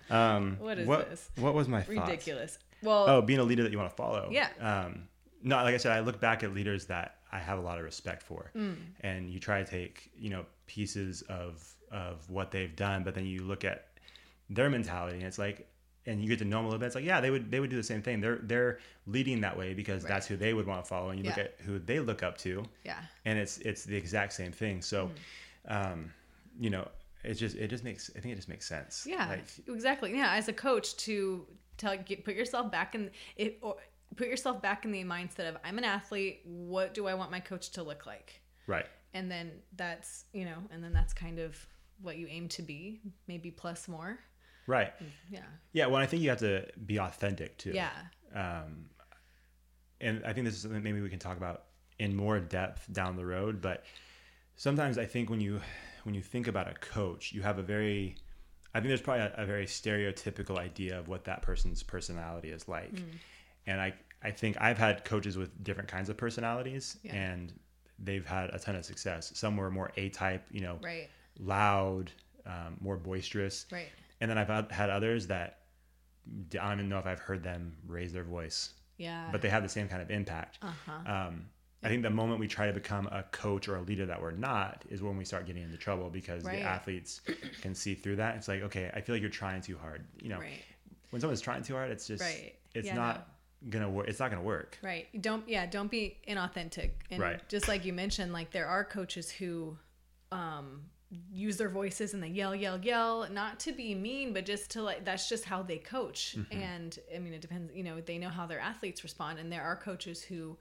um, 0.10 0.58
What 0.60 0.78
is 0.78 0.86
what, 0.88 1.10
this? 1.10 1.30
What 1.38 1.54
was 1.54 1.70
my 1.70 1.82
thoughts? 1.84 2.58
Well, 2.84 3.10
Oh, 3.10 3.22
being 3.22 3.40
a 3.40 3.44
leader 3.44 3.63
that 3.63 3.72
you 3.72 3.78
want 3.78 3.90
to 3.90 3.96
follow. 3.96 4.30
Yeah. 4.32 4.50
Um, 4.60 5.08
no, 5.42 5.56
like 5.58 5.74
I 5.74 5.78
said, 5.78 5.92
I 5.92 6.00
look 6.02 6.20
back 6.20 6.44
at 6.44 6.54
leaders 6.54 6.86
that 6.86 7.18
I 7.32 7.40
have 7.40 7.58
a 7.58 7.62
lot 7.62 7.78
of 7.80 7.84
respect 7.84 8.22
for, 8.24 8.52
Mm. 8.56 8.75
and 9.02 9.30
you 9.30 9.40
try 9.40 9.63
to 9.63 9.70
take 9.70 10.12
you 10.16 10.30
know 10.30 10.46
pieces 10.68 11.22
of 11.24 11.68
of 11.92 12.30
what 12.30 12.52
they've 12.52 12.75
done, 12.75 13.04
but 13.04 13.13
then 13.16 13.25
you 13.25 13.44
look 13.44 13.63
at 13.66 13.88
their 14.50 14.70
mentality, 14.70 15.18
and 15.18 15.25
it's 15.25 15.38
like, 15.38 15.68
and 16.06 16.22
you 16.22 16.28
get 16.28 16.40
to 16.40 16.46
know 16.46 16.58
them 16.58 16.66
a 16.66 16.68
little 16.70 16.80
bit. 16.80 16.88
It's 16.88 16.96
like, 16.96 17.06
yeah, 17.06 17.22
they 17.22 17.30
would 17.30 17.50
they 17.52 17.60
would 17.60 17.70
do 17.70 17.75
the 17.75 17.84
same 17.84 18.02
thing. 18.02 18.20
They're 18.22 18.40
they're 18.44 18.80
leading 19.06 19.42
that 19.42 19.58
way 19.58 19.74
because 19.74 20.04
that's 20.04 20.28
who 20.28 20.36
they 20.38 20.54
would 20.54 20.66
want 20.68 20.84
to 20.84 20.88
follow, 20.90 21.10
and 21.10 21.20
you 21.20 21.25
look 21.25 21.38
at 21.38 21.56
who 21.66 21.78
they 21.80 22.00
look 22.00 22.24
up 22.24 22.38
to, 22.40 22.63
yeah. 22.86 23.00
and 23.25 23.38
it's 23.40 23.58
it's 23.60 23.84
the 23.84 23.96
exact 23.98 24.34
same 24.34 24.52
thing. 24.52 24.82
So, 24.82 25.10
Mm. 25.70 25.92
um, 25.94 26.13
you 26.60 26.70
know, 26.70 26.88
it 27.24 27.34
just 27.36 27.56
it 27.56 27.68
just 27.70 27.84
makes 27.84 28.10
I 28.16 28.20
think 28.20 28.34
it 28.34 28.36
just 28.38 28.50
makes 28.50 28.68
sense. 28.68 29.06
Yeah, 29.10 29.28
Like, 29.28 29.46
exactly. 29.68 30.16
Yeah, 30.16 30.34
as 30.36 30.48
a 30.48 30.54
coach, 30.54 30.96
to 30.98 31.46
tell 31.77 31.98
get, 31.98 32.25
put 32.25 32.36
yourself 32.36 32.72
back 32.72 32.96
in 32.96 33.12
it 33.36 33.60
or 33.62 33.75
put 34.15 34.27
yourself 34.27 34.62
back 34.62 34.86
in 34.86 34.92
the 34.92 35.03
mindset 35.03 35.50
of 35.50 35.58
I'm 35.63 35.77
an 35.77 35.84
athlete. 35.84 36.42
What 36.46 36.94
do 36.94 37.08
I 37.08 37.13
want 37.13 37.32
my 37.32 37.39
coach 37.39 37.72
to 37.72 37.84
look 37.84 38.06
like? 38.06 38.42
right. 38.68 38.86
And 39.15 39.30
then 39.30 39.51
that's 39.75 40.25
you 40.34 40.46
know, 40.46 40.58
and 40.72 40.84
then 40.84 40.94
that's 40.94 41.13
kind 41.13 41.39
of 41.39 41.56
what 42.01 42.18
you 42.18 42.27
aim 42.30 42.48
to 42.50 42.62
be, 42.62 43.00
maybe 43.27 43.51
plus 43.51 43.88
more. 43.88 44.20
Right. 44.65 44.94
Yeah. 45.30 45.42
Yeah. 45.72 45.86
Well, 45.88 46.01
I 46.01 46.06
think 46.06 46.24
you 46.24 46.30
have 46.30 46.39
to 46.39 46.65
be 46.86 46.98
authentic 46.98 47.58
too. 47.58 47.72
Yeah. 47.74 47.92
um, 48.34 48.86
and 50.01 50.24
I 50.25 50.34
think 50.34 50.46
this 50.46 50.56
is 50.56 50.62
something 50.62 50.84
maybe 50.84 51.01
we 51.01 51.10
can 51.10 51.20
talk 51.20 51.38
about 51.38 51.65
in 52.00 52.15
more 52.15 52.39
depth 52.39 52.92
down 52.92 53.15
the 53.15 53.25
road. 53.25 53.62
But 53.62 53.86
sometimes 54.56 54.98
I 54.98 55.06
think 55.06 55.30
when 55.30 55.42
you 55.42 55.62
when 56.03 56.13
you 56.15 56.22
think 56.22 56.48
about 56.48 56.68
a 56.70 56.74
coach, 56.74 57.32
you 57.32 57.42
have 57.42 57.60
a 57.60 57.63
very 57.63 58.15
I 58.74 58.80
think 58.80 58.88
there's 58.89 59.01
probably 59.01 59.24
a, 59.24 59.34
a 59.38 59.46
very 59.46 59.65
stereotypical 59.65 60.58
idea 60.58 60.98
of 61.00 61.08
what 61.08 61.25
that 61.25 61.42
person's 61.42 61.84
personality 61.84 62.50
is 62.50 62.68
like. 62.68 62.94
Mm. 62.94 63.03
And 63.68 63.82
I 63.82 63.94
I 64.25 64.32
think 64.32 64.56
I've 64.62 64.77
had 64.77 65.03
coaches 65.03 65.38
with 65.38 65.63
different 65.63 65.89
kinds 65.89 66.08
of 66.10 66.15
personalities, 66.18 66.98
Yeah. 67.03 67.13
and 67.15 67.53
they've 68.00 68.25
had 68.25 68.50
a 68.51 68.60
ton 68.60 68.75
of 68.75 68.86
success. 68.86 69.32
Some 69.36 69.58
were 69.58 69.70
more 69.70 69.92
A 69.98 70.10
type, 70.10 70.46
you 70.50 70.62
know, 70.62 70.80
Right. 70.82 71.10
loud, 71.39 72.10
um, 72.46 72.77
more 72.80 72.96
boisterous. 72.98 73.65
Right. 73.70 73.89
And 74.22 74.30
then 74.32 74.38
I've 74.38 74.72
had- 74.72 74.89
others 74.89 75.27
that 75.27 75.60
I 76.25 76.70
don't 76.70 76.74
even 76.80 76.89
know 76.89 77.00
if 77.00 77.06
I've 77.06 77.20
heard 77.20 77.44
them 77.44 77.75
raise 77.86 78.13
their 78.13 78.24
voice 78.24 78.74
Yeah. 78.98 79.27
but 79.32 79.42
they 79.42 79.50
have 79.50 79.62
the 79.62 79.68
same 79.70 79.89
kind 79.89 80.01
of 80.01 80.10
impact. 80.10 80.60
Uh-huh. 80.62 81.12
Um, 81.13 81.50
I 81.84 81.90
think 81.90 82.04
the 82.04 82.10
moment 82.10 82.40
we 82.40 82.48
try 82.48 82.68
to 82.68 82.74
become 82.74 83.08
a 83.08 83.24
coach 83.32 83.68
or 83.68 83.75
a 83.75 83.82
leader 83.82 84.06
that 84.06 84.22
we're 84.22 84.32
not 84.32 84.84
is 84.90 85.02
when 85.02 85.18
we 85.18 85.25
start 85.25 85.46
getting 85.46 85.63
into 85.63 85.78
trouble 85.78 86.10
because 86.10 86.44
Right. 86.44 86.60
the 86.60 86.63
athletes 86.66 87.22
can 87.62 87.75
see 87.75 87.94
through 87.96 88.18
that. 88.18 88.36
It's 88.38 88.48
like, 88.48 88.62
okay, 88.63 88.90
I 88.94 89.02
feel 89.02 89.16
like 89.16 89.22
you're 89.22 89.30
trying 89.32 89.62
too 89.62 89.78
hard. 89.78 90.06
You 90.22 90.30
know, 90.30 90.40
Right. 90.40 90.63
when 91.10 91.20
someone's 91.22 91.42
trying 91.42 91.63
too 91.63 91.74
hard, 91.74 91.92
it's 91.92 92.08
just, 92.08 92.22
Right. 92.22 92.56
it's 92.74 92.88
Yeah, 92.88 92.96
not 92.96 93.30
gonna 93.70 93.90
work. 93.90 94.08
It's 94.08 94.20
not 94.20 94.30
gonna 94.30 94.44
work. 94.44 94.78
Right. 94.82 95.08
Don't 95.22 95.48
yeah, 95.48 95.66
don't 95.66 95.90
be 95.92 96.18
inauthentic. 96.28 96.92
And 97.10 97.22
Right. 97.22 97.48
just 97.50 97.68
like 97.68 97.86
you 97.86 97.94
mentioned, 97.94 98.34
like 98.34 98.52
there 98.52 98.68
are 98.68 98.84
coaches 98.84 99.32
who 99.32 99.78
um 100.32 100.89
use 101.32 101.58
their 101.58 101.69
voices 101.69 102.15
and 102.15 102.24
they 102.24 102.28
yell, 102.28 102.56
yell, 102.56 102.80
yell, 102.80 103.30
not 103.30 103.60
to 103.60 103.72
be 103.72 103.93
mean, 103.93 104.34
but 104.34 104.46
just 104.48 104.72
to 104.72 104.82
like 104.82 105.06
that's 105.06 105.30
just 105.30 105.46
how 105.46 105.62
they 105.62 105.78
coach. 105.78 106.36
Mm-hmm. 106.38 106.62
And 106.62 107.00
I 107.13 107.19
mean 107.19 107.34
it 107.34 107.41
depends, 107.41 107.72
you 107.76 107.84
know, 107.84 108.02
they 108.02 108.17
know 108.17 108.30
how 108.30 108.48
their 108.48 108.60
athletes 108.60 109.04
respond 109.04 109.38
and 109.39 109.52
there 109.52 109.62
are 109.63 109.76
coaches 109.76 110.24
who 110.24 110.58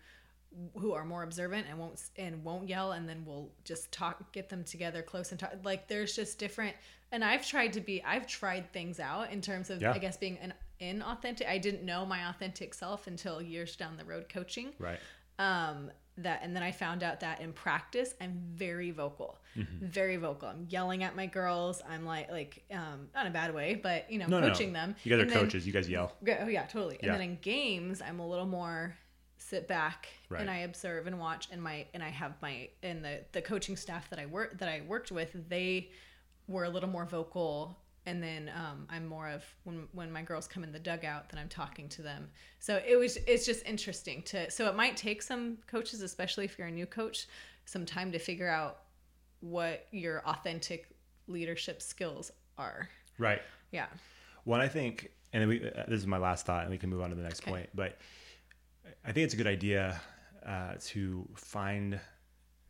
who 0.79 0.93
are 0.93 1.05
more 1.05 1.23
observant 1.23 1.67
and 1.69 1.79
won't 1.79 2.01
and 2.17 2.43
won't 2.45 2.69
yell 2.69 2.93
and 2.93 3.09
then 3.09 3.25
we'll 3.27 3.51
just 3.65 3.91
talk 3.93 4.33
get 4.33 4.49
them 4.49 4.65
together 4.65 5.03
close 5.03 5.31
and 5.31 5.41
talk 5.41 5.53
like 5.65 5.89
there's 5.89 6.15
just 6.15 6.39
different 6.39 6.75
and 7.11 7.25
I've 7.25 7.47
tried 7.47 7.73
to 7.75 7.81
be 7.81 8.03
I've 8.05 8.27
tried 8.27 8.73
things 8.73 9.01
out 9.01 9.31
in 9.33 9.41
terms 9.41 9.71
of 9.71 9.81
Yeah. 9.83 9.93
I 9.93 9.99
guess 9.99 10.17
being 10.17 10.39
an 10.39 10.53
inauthentic 10.81 11.47
I 11.49 11.59
didn't 11.59 11.85
know 11.85 12.05
my 12.05 12.29
authentic 12.29 12.75
self 12.75 13.07
until 13.07 13.41
years 13.41 13.77
down 13.77 13.97
the 13.97 14.05
road 14.05 14.29
coaching 14.29 14.73
Right. 14.79 14.99
um 15.39 15.91
that 16.19 16.41
and 16.43 16.55
then 16.55 16.63
i 16.63 16.71
found 16.71 17.03
out 17.03 17.21
that 17.21 17.41
in 17.41 17.55
practice 17.55 18.15
i'm 18.21 18.39
very 18.55 18.91
vocal 18.91 19.39
Mm-hmm. 19.57 19.85
very 19.87 20.17
vocal 20.17 20.49
i'm 20.49 20.67
yelling 20.71 21.03
at 21.05 21.15
my 21.17 21.27
girls 21.27 21.83
i'm 21.89 22.05
like 22.07 22.31
like 22.31 22.63
um 22.73 23.09
not 23.15 23.27
in 23.27 23.33
a 23.33 23.35
bad 23.35 23.55
way 23.55 23.75
but 23.75 24.11
you 24.11 24.19
know 24.19 24.27
No, 24.27 24.41
coaching 24.41 24.73
no. 24.73 24.81
them 24.81 24.97
You 25.05 25.11
guys 25.15 25.25
are 25.27 25.29
then- 25.31 25.39
coaches. 25.41 25.67
You 25.67 25.73
guys 25.75 25.89
yell. 25.91 26.13
Oh 26.41 26.49
yeah 26.49 26.65
totally 26.65 26.99
and 27.03 27.13
then 27.13 27.21
in 27.23 27.39
games 27.43 28.01
i'm 28.03 28.19
a 28.21 28.27
little 28.29 28.47
more 28.47 28.95
sit 29.53 29.69
back 29.69 30.09
Right. 30.31 30.41
and 30.41 30.51
i 30.51 30.59
observe 30.59 31.07
and 31.07 31.19
watch 31.21 31.49
and 31.53 31.61
my 31.63 31.85
and 31.95 32.03
i 32.03 32.09
have 32.09 32.33
my 32.41 32.71
and 32.83 33.05
the 33.05 33.21
the 33.33 33.43
coaching 33.43 33.77
staff 33.77 34.09
that 34.11 34.19
i 34.19 34.25
work 34.25 34.59
that 34.59 34.69
i 34.69 34.81
worked 34.89 35.13
with 35.13 35.31
they 35.51 35.91
were 36.49 36.65
a 36.65 36.71
little 36.71 36.89
more 36.89 37.05
vocal 37.05 37.79
and 38.07 38.23
then 38.23 38.51
um, 38.57 38.87
i'm 38.89 39.07
more 39.07 39.29
of 39.29 39.45
when 39.65 39.87
when 39.93 40.11
my 40.11 40.23
girls 40.23 40.49
come 40.49 40.65
in 40.65 40.73
the 40.73 40.79
dugout 40.79 41.29
then 41.31 41.39
i'm 41.39 41.49
talking 41.51 41.87
to 41.91 42.01
them 42.03 42.31
so 42.61 42.81
it 42.93 42.97
was 42.99 43.19
it's 43.27 43.45
just 43.45 43.65
interesting 43.67 44.23
to 44.23 44.51
so 44.51 44.67
it 44.71 44.75
might 44.75 44.97
take 44.97 45.21
some 45.21 45.59
coaches 45.67 46.01
especially 46.01 46.45
if 46.47 46.59
you're 46.59 46.69
a 46.69 46.71
new 46.81 46.87
coach 46.87 47.27
some 47.67 47.85
time 47.85 48.11
to 48.11 48.19
figure 48.19 48.49
out 48.49 48.79
what 49.41 49.87
your 49.91 50.23
authentic 50.27 50.89
leadership 51.27 51.83
skills 51.83 52.31
are 52.57 52.89
Right. 53.19 53.43
yeah 53.71 53.87
One, 54.45 54.61
I 54.61 54.69
think, 54.69 55.11
and 55.35 55.49
we, 55.49 55.57
uh, 55.63 55.85
this 55.89 56.01
is 56.01 56.07
my 56.07 56.19
last 56.19 56.47
thought, 56.47 56.63
and 56.63 56.71
we 56.71 56.79
can 56.79 56.91
move 56.91 57.03
on 57.03 57.11
to 57.11 57.15
the 57.17 57.23
next 57.23 57.43
point. 57.43 57.69
But 57.75 57.99
I 59.05 59.13
think 59.13 59.25
it's 59.25 59.35
a 59.35 59.37
good 59.37 59.47
idea 59.47 60.01
uh, 60.45 60.75
to 60.87 61.29
find. 61.37 61.99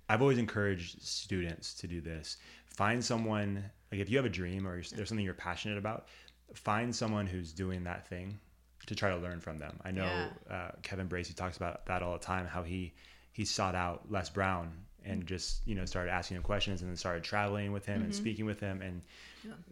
I've 0.08 0.20
always 0.20 0.38
encouraged 0.38 1.02
students 1.02 1.74
to 1.74 1.86
do 1.86 2.00
this. 2.00 2.36
Find 2.66 3.04
someone 3.04 3.64
like 3.90 4.00
if 4.00 4.10
you 4.10 4.16
have 4.18 4.26
a 4.26 4.30
dream 4.30 4.66
or 4.66 4.82
there's 4.82 5.08
something 5.08 5.24
you're 5.24 5.34
passionate 5.34 5.78
about, 5.78 6.08
find 6.54 6.94
someone 6.94 7.26
who's 7.26 7.52
doing 7.52 7.84
that 7.84 8.06
thing 8.08 8.38
to 8.86 8.94
try 8.94 9.10
to 9.10 9.16
learn 9.16 9.40
from 9.40 9.58
them. 9.58 9.78
I 9.84 9.90
know 9.90 10.04
Yeah. 10.04 10.30
uh, 10.54 10.70
Kevin 10.82 11.06
Bracy 11.06 11.32
talks 11.34 11.56
about 11.56 11.86
that 11.86 12.02
all 12.02 12.12
the 12.14 12.24
time. 12.24 12.46
How 12.46 12.62
he 12.62 12.94
he 13.32 13.44
sought 13.44 13.74
out 13.74 14.10
Les 14.10 14.28
Brown 14.28 14.72
and 15.04 15.26
just 15.26 15.66
you 15.66 15.74
know 15.74 15.84
started 15.84 16.10
asking 16.10 16.36
him 16.36 16.42
questions 16.42 16.80
and 16.82 16.90
then 16.90 16.96
started 16.96 17.22
traveling 17.22 17.72
with 17.72 17.86
him 17.86 17.96
Mm-hmm. 17.96 18.04
and 18.04 18.14
speaking 18.14 18.44
with 18.46 18.60
him 18.60 18.82
and 18.82 19.02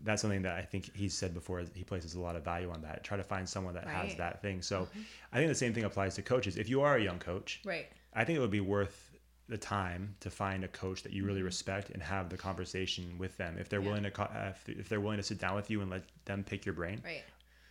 that's 0.02 0.20
something 0.22 0.42
that 0.42 0.56
I 0.56 0.62
think 0.62 0.90
he's 0.96 1.14
said 1.14 1.32
before. 1.32 1.62
He 1.74 1.84
places 1.84 2.14
a 2.14 2.20
lot 2.20 2.34
of 2.34 2.44
value 2.44 2.70
on 2.70 2.82
that. 2.82 3.04
Try 3.04 3.16
to 3.16 3.22
find 3.22 3.48
someone 3.48 3.74
that 3.74 3.84
has 3.86 3.94
Right. 3.94 4.08
Mm-hmm. 4.10 4.18
that 4.18 4.42
thing. 4.42 4.62
So 4.62 4.88
I 5.32 5.36
think 5.36 5.48
the 5.48 5.54
same 5.54 5.72
thing 5.72 5.84
applies 5.84 6.16
to 6.16 6.22
coaches. 6.22 6.56
If 6.56 6.68
you 6.68 6.80
are 6.82 6.96
a 6.96 7.02
young 7.02 7.18
coach, 7.20 7.60
right 7.64 7.86
I 8.14 8.24
think 8.24 8.36
it 8.36 8.40
would 8.40 8.50
be 8.50 8.60
worth 8.60 9.06
the 9.48 9.58
time 9.58 10.14
to 10.20 10.30
find 10.30 10.64
a 10.64 10.68
coach 10.68 11.02
that 11.04 11.12
you 11.12 11.22
Mm-hmm. 11.22 11.28
really 11.28 11.42
respect 11.42 11.90
and 11.90 12.02
have 12.02 12.28
the 12.30 12.36
conversation 12.36 13.16
with 13.18 13.36
them. 13.36 13.56
If 13.58 13.68
they're 13.68 13.80
willing 13.80 14.02
to, 14.04 14.22
uh, 14.22 14.52
if, 14.54 14.68
if 14.68 14.88
they're 14.88 15.00
willing 15.00 15.18
to 15.18 15.22
sit 15.24 15.38
down 15.38 15.54
with 15.54 15.70
you 15.70 15.80
and 15.82 15.90
let 15.90 16.02
them 16.24 16.42
pick 16.44 16.64
your 16.66 16.74
brain. 16.74 17.00
right 17.04 17.22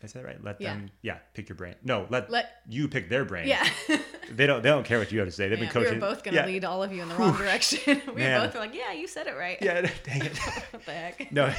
I 0.03 0.07
say 0.07 0.19
that 0.19 0.25
right? 0.25 0.43
Let 0.43 0.61
Yeah. 0.61 0.73
them, 0.75 0.89
yeah, 1.01 1.17
pick 1.33 1.49
your 1.49 1.55
brain. 1.55 1.75
No, 1.83 2.07
let, 2.09 2.29
Let- 2.29 2.61
you 2.69 2.87
pick 2.87 3.09
their 3.09 3.25
brain. 3.25 3.47
yeah 3.47 3.67
They 4.31 4.45
don't, 4.45 4.61
they 4.61 4.69
don't 4.69 4.85
care 4.85 4.99
what 4.99 5.11
you 5.11 5.17
have 5.19 5.27
to 5.27 5.31
say. 5.31 5.49
They've 5.49 5.59
been 5.59 5.69
coaching. 5.69 5.95
we 5.95 5.99
were 5.99 6.07
both 6.07 6.23
going 6.23 6.35
to 6.35 6.41
yeah. 6.41 6.45
lead 6.45 6.63
all 6.63 6.83
of 6.83 6.93
you 6.93 7.01
in 7.01 7.09
the 7.09 7.15
wrong 7.15 7.35
direction. 7.35 7.99
we 8.07 8.21
Man. 8.21 8.39
both 8.45 8.53
were 8.53 8.59
like, 8.59 8.75
yeah, 8.75 8.91
you 8.93 9.07
said 9.07 9.25
it 9.27 9.35
right. 9.35 9.57
Yeah, 9.59 9.81
dang 10.03 10.23
it. 10.23 10.37
what 10.71 10.85
the 10.85 10.91
heck? 10.91 11.31
no, 11.31 11.51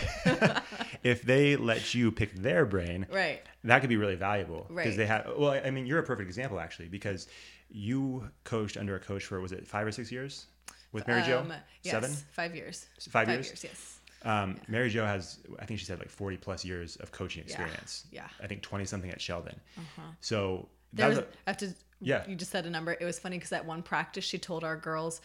if 1.02 1.22
they 1.22 1.56
let 1.56 1.94
you 1.94 2.12
pick 2.12 2.34
their 2.36 2.64
brain, 2.64 3.06
Right. 3.12 3.42
that 3.64 3.80
could 3.80 3.88
be 3.88 3.96
really 3.96 4.14
valuable 4.14 4.66
because 4.68 4.86
Right. 4.90 4.96
they 4.96 5.06
have. 5.06 5.32
Well, 5.36 5.60
I 5.64 5.70
mean, 5.70 5.84
you're 5.86 5.98
a 5.98 6.02
perfect 6.04 6.28
example 6.28 6.60
actually 6.60 6.88
because 6.88 7.26
you 7.70 8.28
coached 8.44 8.76
under 8.76 8.94
a 8.96 9.00
coach 9.00 9.24
for 9.24 9.40
was 9.40 9.52
it 9.52 9.66
five 9.66 9.86
or 9.86 9.92
six 9.92 10.10
years 10.12 10.46
with 10.92 11.06
Mary 11.06 11.22
Jo? 11.22 11.40
Um, 11.40 11.52
yes, 11.82 11.92
Seven. 11.92 12.10
Five 12.32 12.54
years. 12.54 12.86
Five 13.10 13.28
years? 13.28 13.52
yes. 13.64 13.99
Um, 14.22 14.58
Mary 14.68 14.90
Jo 14.90 15.04
has, 15.06 15.38
I 15.58 15.64
think 15.64 15.80
she 15.80 15.86
said 15.86 15.98
like 15.98 16.10
40 16.10 16.36
plus 16.36 16.64
years 16.64 16.96
of 16.96 17.10
coaching 17.10 17.42
experience. 17.42 18.04
yeah. 18.12 18.28
I 18.42 18.46
think 18.46 18.62
20 18.62 18.84
something 18.84 19.10
at 19.10 19.20
Sheldon. 19.20 19.58
So 20.20 20.68
There 20.92 21.08
that 21.08 21.08
was, 21.08 21.18
was, 21.18 21.26
I 21.46 21.50
have 21.50 21.56
to, 21.58 21.74
Yeah. 22.00 22.26
you 22.28 22.36
just 22.36 22.50
said 22.50 22.66
a 22.66 22.70
number. 22.70 22.92
It 23.00 23.04
was 23.04 23.18
funny 23.18 23.38
because 23.38 23.52
at 23.52 23.64
one 23.64 23.82
practice, 23.82 24.24
she 24.24 24.38
told 24.38 24.62
our 24.64 24.76
girls 24.76 25.20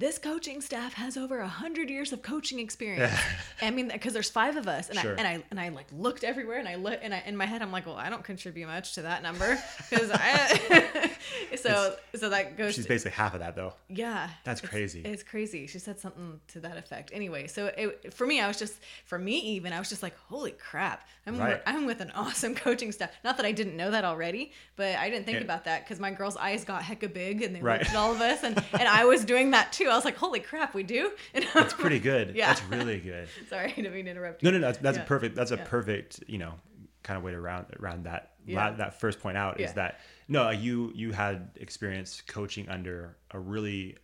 this 0.00 0.18
coaching 0.18 0.60
staff 0.62 0.94
has 0.94 1.16
over 1.16 1.38
a 1.40 1.46
hundred 1.48 1.90
years 1.90 2.12
of 2.12 2.22
coaching 2.22 2.58
experience. 2.58 3.12
I 3.62 3.70
mean, 3.70 3.88
because 3.88 4.12
there's 4.14 4.30
five 4.30 4.56
of 4.56 4.66
us, 4.66 4.88
and 4.88 4.98
Sure. 4.98 5.12
I 5.14 5.18
and 5.18 5.26
I 5.28 5.44
and 5.50 5.60
I 5.60 5.68
like 5.68 5.86
looked 5.92 6.24
everywhere, 6.24 6.58
and 6.58 6.66
I 6.68 6.76
look, 6.76 6.98
and 7.02 7.12
I 7.14 7.22
in 7.26 7.36
my 7.36 7.46
head, 7.46 7.60
I'm 7.62 7.70
like, 7.70 7.86
well, 7.86 7.96
I 7.96 8.08
don't 8.10 8.24
contribute 8.24 8.66
much 8.66 8.94
to 8.94 9.02
that 9.02 9.22
number 9.22 9.58
because 9.90 10.10
I. 10.12 11.10
so 11.56 11.94
so 12.14 12.28
that 12.30 12.56
goes. 12.56 12.74
She's 12.74 12.84
to- 12.86 12.88
basically 12.88 13.12
half 13.12 13.34
of 13.34 13.40
that 13.40 13.54
though. 13.56 13.74
yeah, 13.88 14.30
That's 14.44 14.60
it's- 14.60 14.70
crazy. 14.70 15.02
It's 15.04 15.22
crazy. 15.22 15.66
She 15.66 15.78
said 15.78 16.00
something 16.00 16.40
to 16.48 16.60
that 16.60 16.76
effect. 16.78 17.10
Anyway, 17.12 17.46
so 17.46 17.66
it, 17.66 18.14
for 18.14 18.26
me, 18.26 18.40
I 18.40 18.48
was 18.48 18.58
just 18.58 18.80
for 19.04 19.18
me 19.18 19.38
even 19.56 19.72
I 19.74 19.78
was 19.78 19.88
just 19.90 20.02
like, 20.02 20.16
holy 20.28 20.52
crap, 20.52 21.06
I'm 21.26 21.38
Right. 21.38 21.50
with, 21.50 21.62
I'm 21.66 21.86
with 21.86 22.00
an 22.00 22.10
awesome 22.14 22.54
coaching 22.54 22.90
staff. 22.92 23.10
Not 23.22 23.36
that 23.36 23.44
I 23.46 23.52
didn't 23.52 23.76
know 23.76 23.90
that 23.90 24.04
already, 24.04 24.52
but 24.76 24.96
I 24.96 25.10
didn't 25.10 25.26
think 25.26 25.38
Yeah. 25.38 25.44
about 25.44 25.64
that 25.66 25.84
because 25.84 26.00
my 26.00 26.10
girls' 26.10 26.36
eyes 26.36 26.64
got 26.64 26.82
hecka 26.82 27.12
big 27.12 27.42
and 27.42 27.54
they 27.54 27.60
Right. 27.60 27.80
looked 27.80 27.90
at 27.90 27.96
all 27.96 28.12
of 28.12 28.20
us, 28.20 28.42
and 28.42 28.56
and 28.72 28.88
I 28.88 29.04
was 29.04 29.24
doing 29.26 29.50
that 29.50 29.72
too. 29.72 29.88
I 29.92 29.96
was 29.96 30.04
like, 30.04 30.16
holy 30.16 30.40
crap, 30.40 30.74
we 30.74 30.82
do. 30.82 31.10
And 31.34 31.44
That's 31.54 31.72
pretty 31.74 31.98
good. 31.98 32.34
Yeah. 32.36 32.48
That's 32.48 32.62
really 32.64 32.98
good. 33.10 33.28
Sorry, 33.48 33.70
I 33.72 33.74
didn't 33.74 33.92
mean 33.94 34.04
to 34.06 34.10
interrupt. 34.10 34.42
No, 34.42 34.50
you. 34.50 34.52
no, 34.58 34.60
no. 34.60 34.66
That's, 34.68 34.78
that's 34.78 34.96
Yeah. 34.98 35.04
a 35.04 35.06
perfect. 35.06 35.34
That's 35.36 35.50
a 35.50 35.56
Yeah. 35.56 35.64
perfect. 35.64 36.24
You 36.26 36.38
know, 36.38 36.54
kind 37.02 37.16
of 37.16 37.22
way 37.24 37.32
to 37.32 37.40
round 37.40 37.66
round 37.78 38.04
that 38.04 38.32
Yeah. 38.46 38.70
la- 38.70 38.76
that 38.76 39.00
first 39.00 39.20
point 39.20 39.36
out 39.36 39.58
is 39.60 39.72
that 39.74 40.00
no, 40.28 40.50
you 40.50 40.92
you 40.94 41.12
had 41.12 41.50
experience 41.56 42.22
coaching 42.26 42.68
under 42.68 43.16
a 43.32 43.38
really 43.38 43.96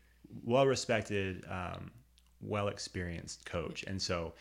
well 0.44 0.66
respected, 0.66 1.44
um, 1.48 1.90
well 2.40 2.68
experienced 2.68 3.44
coach, 3.46 3.84
and 3.84 4.00
so 4.00 4.34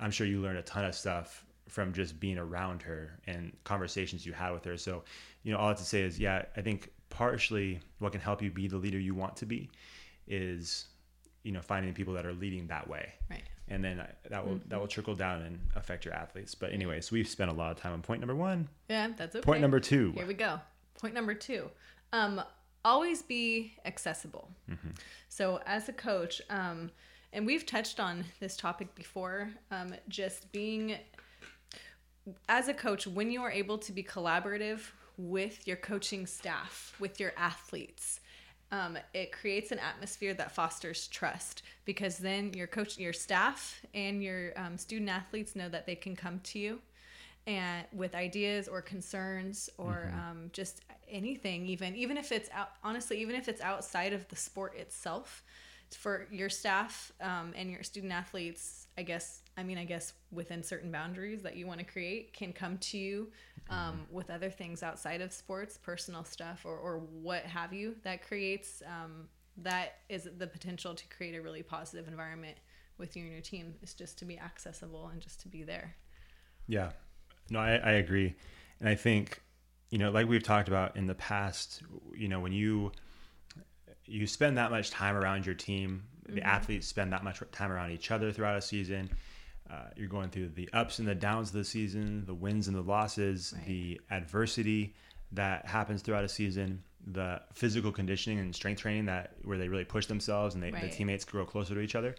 I'm 0.00 0.10
sure 0.10 0.26
you 0.26 0.40
learned 0.40 0.58
a 0.58 0.62
ton 0.62 0.84
of 0.84 0.94
stuff 0.94 1.44
from 1.68 1.92
just 1.92 2.18
being 2.18 2.38
around 2.38 2.80
her 2.82 3.18
and 3.26 3.52
conversations 3.64 4.24
you 4.24 4.32
had 4.32 4.52
with 4.52 4.64
her. 4.64 4.78
So, 4.78 5.04
you 5.42 5.52
know, 5.52 5.58
all 5.58 5.66
I 5.66 5.68
have 5.68 5.78
to 5.78 5.84
say 5.84 6.00
is, 6.02 6.18
yeah, 6.18 6.44
I 6.56 6.62
think 6.62 6.90
partially 7.10 7.80
what 7.98 8.12
can 8.12 8.20
help 8.22 8.40
you 8.40 8.50
be 8.50 8.68
the 8.68 8.76
leader 8.78 8.98
you 8.98 9.14
want 9.14 9.36
to 9.36 9.44
be 9.46 9.68
is, 10.28 10.86
you 11.42 11.52
know, 11.52 11.60
finding 11.62 11.92
people 11.94 12.14
that 12.14 12.26
are 12.26 12.32
leading 12.34 12.66
that 12.68 12.88
way 12.88 13.12
Right. 13.30 13.42
and 13.68 13.82
then 13.82 14.02
that 14.30 14.46
will 14.46 14.60
that 14.68 14.78
will 14.78 14.86
trickle 14.88 15.14
down 15.14 15.42
and 15.42 15.58
affect 15.74 16.04
your 16.04 16.14
athletes. 16.14 16.54
But 16.54 16.72
anyways, 16.72 17.10
we've 17.10 17.28
spent 17.28 17.50
a 17.50 17.54
lot 17.54 17.70
of 17.72 17.78
time 17.80 17.92
on 17.92 18.02
point 18.02 18.20
number 18.20 18.34
one. 18.34 18.68
Yeah, 18.88 19.08
that's 19.16 19.34
okay. 19.36 19.44
Point 19.44 19.60
number 19.62 19.80
two. 19.80 20.12
Here 20.12 20.26
we 20.26 20.34
go. 20.34 20.60
Point 21.00 21.14
number 21.14 21.34
two. 21.34 21.70
Um, 22.12 22.40
always 22.84 23.22
be 23.22 23.74
accessible. 23.84 24.50
So, 25.28 25.60
as 25.66 25.88
a 25.88 25.92
coach, 25.92 26.40
um, 26.50 26.90
and 27.32 27.44
we've 27.46 27.66
touched 27.66 28.00
on 28.00 28.24
this 28.40 28.56
topic 28.56 28.94
before, 28.94 29.50
um, 29.70 29.94
just 30.08 30.50
being, 30.52 30.96
as 32.48 32.68
a 32.68 32.74
coach, 32.74 33.06
when 33.06 33.30
you 33.30 33.42
are 33.42 33.50
able 33.50 33.78
to 33.78 33.92
be 33.92 34.02
collaborative 34.02 34.80
with 35.18 35.66
your 35.66 35.76
coaching 35.76 36.26
staff, 36.26 36.94
with 36.98 37.20
your 37.20 37.32
athletes, 37.36 38.20
um, 38.70 38.98
it 39.14 39.32
creates 39.32 39.72
an 39.72 39.78
atmosphere 39.78 40.34
that 40.34 40.52
fosters 40.52 41.08
trust 41.08 41.62
because 41.84 42.18
then 42.18 42.52
your 42.52 42.66
coach, 42.66 42.98
your 42.98 43.12
staff, 43.12 43.80
and 43.94 44.22
your 44.22 44.52
um, 44.56 44.76
student 44.76 45.08
athletes 45.08 45.56
know 45.56 45.68
that 45.68 45.86
they 45.86 45.94
can 45.94 46.14
come 46.14 46.40
to 46.40 46.58
you 46.58 46.80
and 47.48 47.86
with 47.94 48.14
ideas 48.14 48.68
or 48.68 48.82
concerns 48.82 49.70
or 49.78 50.12
um, 50.14 50.50
just 50.52 50.82
anything 51.08 51.66
even 51.66 51.96
even 51.96 52.18
if 52.18 52.30
it's 52.30 52.50
out 52.52 52.72
honestly 52.84 53.18
even 53.20 53.34
if 53.34 53.48
it's 53.48 53.62
outside 53.62 54.12
of 54.12 54.28
the 54.28 54.36
sport 54.36 54.76
itself 54.76 55.42
for 55.90 56.26
your 56.30 56.50
staff 56.50 57.10
um, 57.22 57.54
and 57.56 57.70
your 57.70 57.82
student 57.82 58.12
athletes 58.12 58.86
i 58.98 59.02
guess 59.02 59.40
i 59.56 59.62
mean 59.62 59.78
i 59.78 59.84
guess 59.84 60.12
within 60.30 60.62
certain 60.62 60.92
boundaries 60.92 61.40
that 61.40 61.56
you 61.56 61.66
want 61.66 61.78
to 61.78 61.86
create 61.86 62.34
can 62.34 62.52
come 62.52 62.76
to 62.76 62.98
you 62.98 63.28
um, 63.70 64.06
with 64.10 64.30
other 64.30 64.50
things 64.50 64.82
outside 64.82 65.20
of 65.20 65.32
sports 65.32 65.78
personal 65.82 66.24
stuff 66.24 66.62
or, 66.64 66.76
or 66.76 66.98
what 66.98 67.42
have 67.42 67.72
you 67.72 67.94
that 68.02 68.26
creates 68.26 68.82
um, 68.86 69.28
that 69.58 69.98
is 70.08 70.28
the 70.38 70.46
potential 70.46 70.94
to 70.94 71.06
create 71.08 71.34
a 71.34 71.42
really 71.42 71.62
positive 71.62 72.08
environment 72.08 72.56
with 72.96 73.16
you 73.16 73.24
and 73.24 73.32
your 73.32 73.42
team 73.42 73.74
is 73.82 73.94
just 73.94 74.18
to 74.18 74.24
be 74.24 74.38
accessible 74.38 75.08
and 75.08 75.20
just 75.20 75.40
to 75.40 75.48
be 75.48 75.62
there. 75.62 75.94
Yeah, 76.66 76.90
no, 77.50 77.60
I, 77.60 77.76
I 77.76 77.92
agree, 77.92 78.34
and 78.80 78.88
I 78.88 78.94
think 78.94 79.42
you 79.90 79.98
know, 79.98 80.10
like 80.10 80.28
we've 80.28 80.42
talked 80.42 80.68
about 80.68 80.96
in 80.96 81.06
the 81.06 81.14
past, 81.14 81.82
you 82.14 82.28
know, 82.28 82.40
when 82.40 82.52
you 82.52 82.92
you 84.04 84.26
spend 84.26 84.56
that 84.58 84.70
much 84.70 84.90
time 84.90 85.16
around 85.16 85.46
your 85.46 85.54
team, 85.54 86.04
the 86.28 86.42
athletes 86.42 86.86
spend 86.86 87.12
that 87.12 87.24
much 87.24 87.40
time 87.52 87.72
around 87.72 87.90
each 87.90 88.10
other 88.10 88.32
throughout 88.32 88.56
a 88.56 88.62
season. 88.62 89.10
Uh, 89.70 89.88
you're 89.96 90.08
going 90.08 90.30
through 90.30 90.48
the 90.48 90.68
ups 90.72 90.98
and 90.98 91.06
the 91.06 91.14
downs 91.14 91.48
of 91.48 91.54
the 91.54 91.64
season, 91.64 92.24
the 92.26 92.34
wins 92.34 92.68
and 92.68 92.76
the 92.76 92.80
losses, 92.82 93.52
Right. 93.56 93.66
the 93.66 94.00
adversity 94.10 94.94
that 95.32 95.66
happens 95.66 96.00
throughout 96.00 96.24
a 96.24 96.28
season, 96.28 96.82
the 97.06 97.40
physical 97.52 97.92
conditioning 97.92 98.38
and 98.38 98.54
strength 98.54 98.80
training 98.80 99.04
that 99.06 99.34
where 99.42 99.58
they 99.58 99.68
really 99.68 99.84
push 99.84 100.06
themselves 100.06 100.54
and 100.54 100.62
they, 100.64 100.70
the 100.70 100.88
teammates 100.88 101.24
grow 101.24 101.44
closer 101.44 101.74
to 101.74 101.80
each 101.80 101.94
other. 101.94 102.14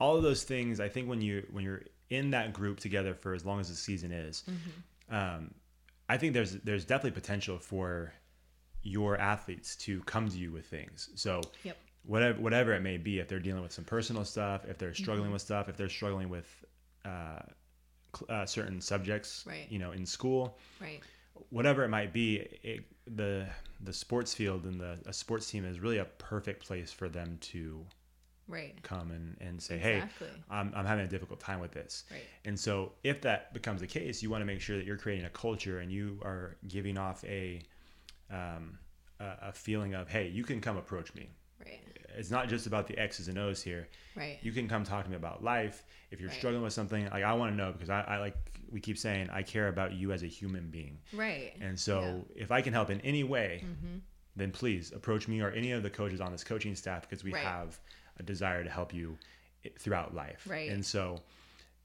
All 0.00 0.16
of 0.16 0.22
those 0.22 0.44
things, 0.44 0.80
I 0.80 0.88
think, 0.88 1.08
when 1.08 1.20
you 1.20 1.46
when 1.50 1.62
you're 1.64 1.82
in 2.08 2.30
that 2.30 2.52
group 2.54 2.80
together 2.80 3.12
for 3.14 3.34
as 3.34 3.44
long 3.44 3.60
as 3.60 3.68
the 3.68 3.74
season 3.74 4.12
is, 4.12 4.44
um, 5.10 5.52
I 6.08 6.16
think 6.16 6.32
there's 6.32 6.52
there's 6.64 6.84
definitely 6.84 7.20
potential 7.20 7.58
for 7.58 8.14
your 8.82 9.18
athletes 9.20 9.76
to 9.76 10.00
come 10.02 10.28
to 10.28 10.38
you 10.38 10.52
with 10.52 10.66
things. 10.66 11.10
So 11.16 11.42
Yep. 11.64 11.76
whatever 12.04 12.40
whatever 12.40 12.72
it 12.72 12.80
may 12.80 12.96
be, 12.96 13.18
if 13.18 13.28
they're 13.28 13.40
dealing 13.40 13.62
with 13.62 13.72
some 13.72 13.84
personal 13.84 14.24
stuff, 14.24 14.64
if 14.66 14.78
they're 14.78 14.94
struggling 14.94 15.24
Mm-hmm. 15.26 15.32
with 15.34 15.42
stuff, 15.42 15.68
if 15.68 15.76
they're 15.76 15.88
struggling 15.88 16.28
with 16.28 16.64
uh, 17.08 17.42
uh, 18.28 18.46
certain 18.46 18.80
subjects, 18.80 19.44
Right. 19.46 19.66
you 19.70 19.78
know, 19.78 19.92
in 19.92 20.04
school, 20.06 20.58
right 20.80 21.00
whatever 21.50 21.84
it 21.84 21.88
might 21.88 22.12
be, 22.12 22.36
it, 22.62 22.84
the 23.06 23.46
the 23.80 23.92
sports 23.92 24.34
field 24.34 24.64
and 24.64 24.80
the 24.80 24.98
a 25.06 25.12
sports 25.12 25.48
team 25.50 25.64
is 25.64 25.78
really 25.78 25.98
a 25.98 26.04
perfect 26.04 26.66
place 26.66 26.90
for 26.90 27.08
them 27.08 27.38
to 27.40 27.86
right 28.48 28.74
come 28.82 29.10
and, 29.12 29.36
and 29.40 29.62
say, 29.62 29.76
Exactly. 29.76 30.26
hey, 30.26 30.34
I'm, 30.50 30.72
I'm 30.74 30.84
having 30.84 31.04
a 31.04 31.08
difficult 31.08 31.38
time 31.38 31.60
with 31.60 31.70
this. 31.70 32.04
Right. 32.10 32.22
And 32.44 32.58
so 32.58 32.92
if 33.04 33.20
that 33.22 33.54
becomes 33.54 33.80
the 33.82 33.86
case, 33.86 34.20
you 34.22 34.30
want 34.30 34.40
to 34.40 34.46
make 34.46 34.60
sure 34.60 34.76
that 34.78 34.84
you're 34.84 34.96
creating 34.96 35.26
a 35.26 35.30
culture 35.30 35.78
and 35.78 35.92
you 35.92 36.18
are 36.24 36.56
giving 36.66 36.98
off 36.98 37.22
a, 37.24 37.62
um, 38.30 38.78
a, 39.20 39.48
a 39.48 39.52
feeling 39.52 39.94
of, 39.94 40.08
hey, 40.08 40.26
you 40.28 40.42
can 40.44 40.60
come 40.60 40.76
approach 40.76 41.14
me. 41.14 41.28
right 41.64 41.80
It's 42.16 42.30
not 42.30 42.48
just 42.48 42.66
about 42.66 42.86
the 42.86 42.98
X's 42.98 43.28
and 43.28 43.38
O's 43.38 43.62
here. 43.62 43.88
right 44.16 44.38
You 44.42 44.52
can 44.52 44.68
come 44.68 44.84
talk 44.84 45.04
to 45.04 45.10
me 45.10 45.16
about 45.16 45.42
life. 45.44 45.84
If 46.10 46.20
you're 46.20 46.30
Right. 46.30 46.38
struggling 46.38 46.62
with 46.62 46.72
something, 46.72 47.04
like 47.10 47.22
I 47.24 47.32
want 47.34 47.52
to 47.52 47.56
know 47.56 47.72
because 47.72 47.90
I, 47.90 48.00
I 48.02 48.18
like 48.18 48.36
we 48.70 48.80
keep 48.80 48.98
saying 48.98 49.28
I 49.30 49.42
care 49.42 49.68
about 49.68 49.92
you 49.92 50.12
as 50.12 50.22
a 50.22 50.26
human 50.26 50.68
being. 50.70 50.98
right 51.12 51.52
And 51.60 51.78
so 51.78 52.00
Yeah. 52.00 52.06
Mm-hmm. 52.08 52.42
if 52.44 52.50
I 52.52 52.60
can 52.62 52.72
help 52.72 52.90
in 52.90 53.00
any 53.02 53.24
way, 53.24 53.64
then 54.36 54.50
please 54.52 54.92
approach 54.92 55.26
me 55.28 55.40
or 55.40 55.50
any 55.50 55.72
of 55.72 55.82
the 55.82 55.90
coaches 55.90 56.20
on 56.20 56.32
this 56.32 56.44
coaching 56.44 56.74
staff 56.74 57.02
because 57.08 57.24
we 57.24 57.32
Right. 57.32 57.42
have 57.44 57.78
a 58.18 58.22
desire 58.22 58.62
to 58.64 58.70
help 58.70 58.92
you 58.94 59.18
throughout 59.78 60.14
life. 60.14 60.46
Right. 60.48 60.70
And 60.70 60.84
so 60.84 61.20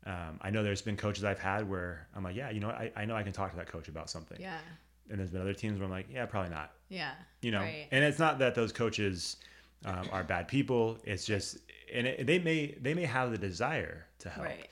um, 0.06 0.38
I 0.42 0.50
know 0.50 0.64
there's 0.64 0.82
been 0.82 0.98
coaches 0.98 1.24
I've 1.24 1.40
had 1.40 1.70
where 1.70 2.08
I'm 2.16 2.24
like, 2.24 2.36
yeah, 2.36 2.50
you 2.50 2.60
know. 2.60 2.70
I, 2.70 2.92
I 2.96 3.06
know 3.06 3.16
I 3.16 3.24
can 3.24 3.32
talk 3.32 3.52
to 3.52 3.58
that 3.58 3.68
coach 3.68 3.88
about 3.88 4.10
something. 4.10 4.38
yeah 4.40 4.60
And 5.10 5.18
there's 5.20 5.30
been 5.32 5.42
other 5.42 5.54
teams 5.54 5.80
where 5.80 5.86
I'm 5.86 5.92
like, 5.92 6.08
yeah, 6.12 6.26
probably 6.26 6.50
not. 6.52 6.72
yeah 6.90 7.14
You 7.42 7.52
know, 7.52 7.62
right 7.62 7.88
and 7.92 8.04
it's 8.04 8.20
not 8.20 8.40
that 8.40 8.54
those 8.56 8.72
coaches 8.74 9.38
um, 9.86 10.08
are 10.12 10.24
bad 10.24 10.48
people. 10.48 10.98
It's 11.04 11.26
just, 11.26 11.58
and 11.94 12.08
it, 12.08 12.26
they 12.28 12.40
may 12.40 12.76
they 12.82 12.94
may 12.94 13.06
have 13.06 13.32
the 13.32 13.38
desire 13.38 14.06
to 14.20 14.30
help, 14.30 14.46
Right. 14.48 14.70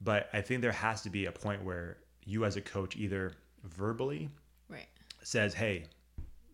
but 0.00 0.28
I 0.32 0.40
think 0.40 0.62
there 0.62 0.72
has 0.72 1.02
to 1.02 1.10
be 1.10 1.26
a 1.26 1.32
point 1.32 1.62
where 1.64 1.98
you 2.24 2.44
as 2.44 2.56
a 2.56 2.60
coach 2.60 2.96
either 2.96 3.34
verbally 3.64 4.30
right 4.68 4.86
says, 5.22 5.54
"Hey, 5.54 5.84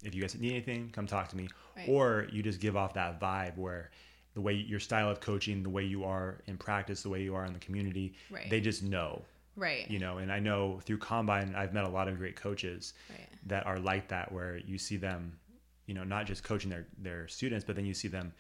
if 0.05 0.15
you 0.15 0.21
guys 0.23 0.35
need 0.39 0.53
anything, 0.53 0.91
come 0.91 1.07
talk 1.07 1.29
to 1.29 1.37
me," 1.37 1.49
Right. 1.77 1.89
or 1.89 2.27
you 2.33 2.43
just 2.43 2.61
give 2.61 2.77
off 2.77 2.95
that 2.95 3.21
vibe 3.21 3.57
where 3.57 3.91
the 4.35 4.41
way 4.41 4.53
your 4.55 4.79
style 4.81 5.11
of 5.11 5.21
coaching, 5.21 5.63
the 5.63 5.71
way 5.71 5.85
you 5.85 6.05
are 6.05 6.41
in 6.47 6.57
practice, 6.57 7.03
the 7.03 7.09
way 7.09 7.23
you 7.23 7.35
are 7.35 7.45
in 7.45 7.53
the 7.53 7.59
community, 7.59 8.15
Right. 8.31 8.49
they 8.49 8.61
just 8.61 8.83
know, 8.85 9.25
right 9.57 9.91
you 9.91 9.99
know. 9.99 10.19
And 10.19 10.31
I 10.31 10.39
know 10.39 10.79
through 10.85 10.99
combine, 10.99 11.55
I've 11.57 11.73
met 11.75 11.85
a 11.85 11.89
lot 11.89 12.07
of 12.09 12.17
great 12.19 12.37
coaches 12.37 12.95
that 13.47 13.67
are 13.67 13.79
like 13.81 14.07
that, 14.09 14.31
where 14.31 14.59
you 14.59 14.79
see 14.79 14.97
them, 14.99 15.39
you 15.91 15.95
know, 15.97 16.05
not 16.05 16.25
just 16.31 16.41
coaching 16.51 16.71
their 16.75 16.87
their 17.07 17.23
students, 17.29 17.65
but 17.67 17.75
then 17.77 17.85
you 17.91 17.95
see 17.95 18.09
them. 18.09 18.33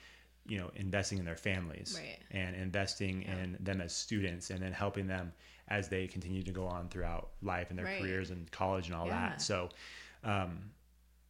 You 0.53 0.59
know, 0.59 0.71
investing 0.75 1.19
in 1.19 1.25
their 1.31 1.37
families 1.37 1.91
Right. 2.01 2.19
and 2.31 2.57
investing 2.57 3.23
in 3.23 3.57
them 3.61 3.81
as 3.81 3.93
students, 3.95 4.51
and 4.51 4.61
then 4.65 4.73
helping 4.73 5.07
them 5.07 5.33
as 5.69 5.89
they 5.89 6.07
continue 6.09 6.43
to 6.43 6.51
go 6.61 6.67
on 6.67 6.89
throughout 6.89 7.25
life 7.43 7.69
and 7.71 7.79
their 7.79 7.87
Right. 7.87 8.01
careers 8.01 8.31
and 8.31 8.51
college 8.51 8.87
and 8.87 8.95
all 8.99 9.07
Yeah. 9.07 9.29
that. 9.29 9.43
So, 9.43 9.69
um, 10.25 10.71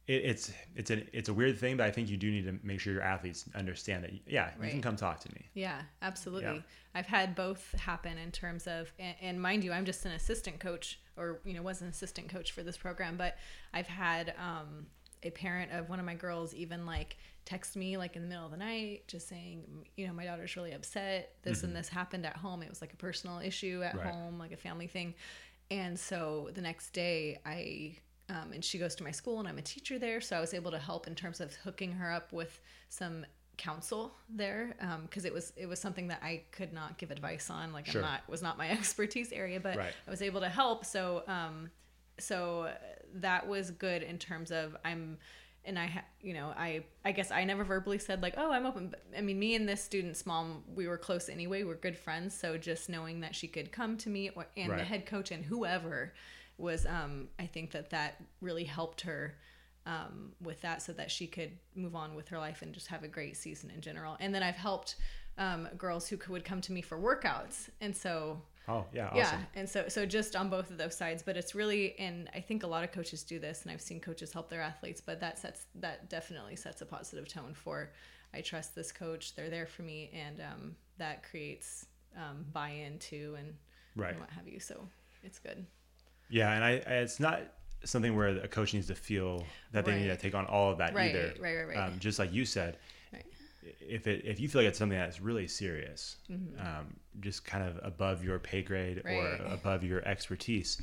it, 0.07 0.23
it's 0.31 0.51
it's 0.75 0.91
a 0.91 1.17
it's 1.17 1.29
a 1.29 1.33
weird 1.33 1.57
thing, 1.59 1.77
but 1.77 1.85
I 1.85 1.91
think 1.91 2.09
you 2.09 2.17
do 2.17 2.31
need 2.31 2.45
to 2.45 2.57
make 2.63 2.79
sure 2.79 2.93
your 2.93 3.03
athletes 3.03 3.45
understand 3.53 4.03
that. 4.05 4.11
Yeah, 4.27 4.49
you 4.63 4.69
can 4.69 4.81
come 4.81 4.95
talk 4.95 5.19
to 5.19 5.29
me. 5.35 5.49
Yeah, 5.53 5.81
absolutely. 6.01 6.55
Yeah. 6.55 6.61
I've 6.95 7.05
had 7.17 7.35
both 7.35 7.63
happen 7.73 8.17
in 8.17 8.31
terms 8.31 8.65
of, 8.65 8.91
and, 8.97 9.15
and 9.21 9.41
mind 9.41 9.63
you, 9.63 9.71
I'm 9.73 9.85
just 9.85 10.05
an 10.05 10.13
assistant 10.13 10.59
coach, 10.59 10.99
or 11.17 11.41
you 11.45 11.53
know, 11.53 11.61
was 11.61 11.81
an 11.81 11.87
assistant 11.89 12.29
coach 12.29 12.51
for 12.53 12.63
this 12.63 12.77
program. 12.77 13.17
But 13.17 13.37
I've 13.73 13.87
had 13.87 14.33
um, 14.39 14.87
a 15.23 15.29
parent 15.29 15.71
of 15.71 15.89
one 15.89 15.99
of 15.99 16.05
my 16.05 16.15
girls 16.15 16.53
even 16.53 16.85
like 16.85 17.17
text 17.45 17.75
me 17.75 17.97
like 17.97 18.15
in 18.15 18.21
the 18.21 18.27
middle 18.27 18.45
of 18.45 18.51
the 18.51 18.57
night, 18.57 19.03
just 19.07 19.27
saying, 19.27 19.63
you 19.97 20.07
know, 20.07 20.13
my 20.13 20.25
daughter's 20.25 20.55
really 20.55 20.73
upset. 20.73 21.35
This 21.43 21.63
and 21.63 21.75
this 21.75 21.89
happened 21.89 22.25
at 22.25 22.37
home. 22.37 22.61
It 22.61 22.69
was 22.69 22.81
like 22.81 22.93
a 22.93 22.97
personal 22.97 23.39
issue 23.39 23.81
at 23.83 23.95
Mm-hmm. 23.95 24.05
Right. 24.05 24.13
home, 24.13 24.39
like 24.39 24.51
a 24.51 24.57
family 24.57 24.87
thing. 24.87 25.13
And 25.69 25.97
so 25.99 26.49
the 26.53 26.61
next 26.61 26.91
day, 26.91 27.39
I 27.45 27.95
um, 28.29 28.53
and 28.53 28.63
she 28.63 28.77
goes 28.79 28.95
to 28.95 29.03
my 29.03 29.11
school, 29.11 29.39
and 29.39 29.47
I'm 29.47 29.57
a 29.57 29.61
teacher 29.61 29.99
there, 29.99 30.21
so 30.21 30.37
I 30.37 30.39
was 30.39 30.53
able 30.53 30.71
to 30.71 30.77
help 30.79 31.05
in 31.07 31.15
terms 31.15 31.41
of 31.41 31.53
hooking 31.55 31.91
her 31.93 32.11
up 32.11 32.31
with 32.31 32.61
some 32.87 33.25
counsel 33.57 34.15
there 34.29 34.75
because 35.03 35.25
it 35.25 35.33
was 35.33 35.51
it 35.57 35.67
was 35.67 35.79
something 35.79 36.07
that 36.07 36.21
I 36.23 36.43
could 36.51 36.71
not 36.73 36.97
give 36.97 37.11
advice 37.11 37.49
on. 37.49 37.73
Like 37.73 37.87
Sure. 37.87 38.01
I'm 38.01 38.07
not 38.07 38.21
was 38.29 38.41
not 38.41 38.57
my 38.57 38.69
expertise 38.77 39.31
area, 39.31 39.59
but 39.59 39.77
Right. 39.77 39.93
I 40.07 40.09
was 40.09 40.21
able 40.21 40.39
to 40.41 40.49
help. 40.49 40.85
So 40.85 41.23
um, 41.27 41.69
so 42.21 42.71
that 43.15 43.47
was 43.47 43.71
good 43.71 44.03
in 44.03 44.17
terms 44.17 44.51
of 44.51 44.75
I'm 44.85 45.17
and 45.63 45.77
I 45.77 45.87
ha- 45.87 46.05
you 46.21 46.33
know 46.33 46.53
I 46.57 46.83
I 47.03 47.11
guess 47.11 47.31
I 47.31 47.43
never 47.43 47.63
verbally 47.63 47.99
said 47.99 48.21
like 48.21 48.35
oh 48.37 48.51
I'm 48.51 48.65
open. 48.65 48.89
But, 48.89 49.03
I 49.17 49.21
mean 49.21 49.39
me 49.39 49.55
and 49.55 49.67
this 49.67 49.83
student's 49.83 50.25
mom 50.25 50.63
we 50.73 50.87
were 50.87 50.97
close 50.97 51.29
anyway. 51.29 51.63
We're 51.63 51.75
good 51.75 51.97
friends. 51.97 52.33
So 52.33 52.57
just 52.57 52.89
knowing 52.89 53.21
that 53.21 53.35
she 53.35 53.47
could 53.47 53.71
come 53.71 53.97
to 53.97 54.09
me 54.09 54.29
or 54.35 54.47
and 54.55 54.71
the 54.71 54.83
head 54.83 55.05
coach 55.05 55.31
and 55.31 55.43
whoever 55.43 56.13
was 56.57 56.85
um 56.85 57.27
I 57.39 57.45
think 57.45 57.71
that 57.71 57.89
that 57.91 58.21
really 58.41 58.63
helped 58.63 59.01
her 59.01 59.35
um, 59.85 60.33
with 60.41 60.61
that 60.61 60.81
so 60.81 60.93
that 60.93 61.09
she 61.09 61.27
could 61.27 61.51
move 61.75 61.95
on 61.95 62.15
with 62.15 62.27
her 62.29 62.37
life 62.37 62.61
and 62.61 62.73
just 62.73 62.87
have 62.87 63.03
a 63.03 63.07
great 63.07 63.35
season 63.35 63.71
in 63.71 63.81
general. 63.81 64.17
And 64.19 64.33
then 64.33 64.43
I've 64.43 64.55
helped 64.55 64.95
um, 65.37 65.67
girls 65.77 66.07
who 66.07 66.17
could, 66.17 66.29
would 66.29 66.45
come 66.45 66.61
to 66.61 66.71
me 66.71 66.81
for 66.81 66.97
workouts. 66.97 67.69
And 67.79 67.95
so, 67.95 68.41
Oh 68.67 68.85
yeah, 68.93 69.07
awesome. 69.09 69.39
yeah. 69.39 69.45
And 69.55 69.67
so, 69.69 69.87
so 69.87 70.05
just 70.05 70.35
on 70.35 70.49
both 70.49 70.69
of 70.69 70.77
those 70.77 70.95
sides, 70.95 71.23
but 71.23 71.35
it's 71.35 71.55
really, 71.55 71.97
and 71.99 72.29
I 72.35 72.39
think 72.39 72.63
a 72.63 72.67
lot 72.67 72.83
of 72.83 72.91
coaches 72.91 73.23
do 73.23 73.39
this 73.39 73.63
and 73.63 73.71
I've 73.71 73.81
seen 73.81 73.99
coaches 73.99 74.31
help 74.31 74.49
their 74.49 74.61
athletes, 74.61 75.01
but 75.01 75.19
that 75.19 75.39
sets, 75.39 75.65
that 75.75 76.09
definitely 76.09 76.55
sets 76.55 76.81
a 76.81 76.85
positive 76.85 77.27
tone 77.27 77.53
for, 77.53 77.91
I 78.33 78.41
trust 78.41 78.75
this 78.75 78.91
coach. 78.91 79.35
They're 79.35 79.49
there 79.49 79.65
for 79.65 79.81
me. 79.81 80.11
And 80.13 80.39
um, 80.41 80.75
that 80.99 81.23
creates 81.23 81.85
um, 82.15 82.45
buy-in 82.53 82.99
too 82.99 83.35
and, 83.37 83.53
Right. 83.95 84.11
and 84.11 84.19
what 84.19 84.29
have 84.29 84.47
you. 84.47 84.59
So 84.59 84.87
it's 85.23 85.39
good. 85.39 85.65
Yeah, 86.29 86.51
and 86.53 86.63
I, 86.63 86.69
I 86.87 86.93
it's 87.01 87.19
not 87.19 87.41
something 87.83 88.15
where 88.15 88.27
a 88.29 88.47
coach 88.47 88.73
needs 88.73 88.87
to 88.87 88.95
feel 88.95 89.43
that 89.73 89.85
they 89.85 89.95
need 89.95 90.07
to 90.07 90.15
take 90.15 90.35
on 90.35 90.45
all 90.45 90.71
of 90.71 90.77
that 90.77 90.93
Right, 90.93 91.09
either. 91.13 91.33
right, 91.39 91.55
right, 91.55 91.67
right. 91.67 91.77
Um, 91.77 91.99
just 91.99 92.19
like 92.19 92.31
you 92.31 92.45
said, 92.45 92.73
Right. 92.73 92.79
If 93.79 94.07
it 94.07 94.23
if 94.25 94.39
you 94.39 94.47
feel 94.49 94.61
like 94.61 94.69
it's 94.69 94.79
something 94.79 94.97
that's 94.97 95.21
really 95.21 95.47
serious, 95.47 96.17
um, 96.59 96.95
just 97.19 97.45
kind 97.45 97.63
of 97.67 97.79
above 97.83 98.23
your 98.23 98.39
pay 98.39 98.61
grade 98.61 98.97
Mm-hmm. 98.97 99.07
Right. 99.07 99.41
or 99.41 99.45
above 99.53 99.83
your 99.83 100.07
expertise. 100.07 100.81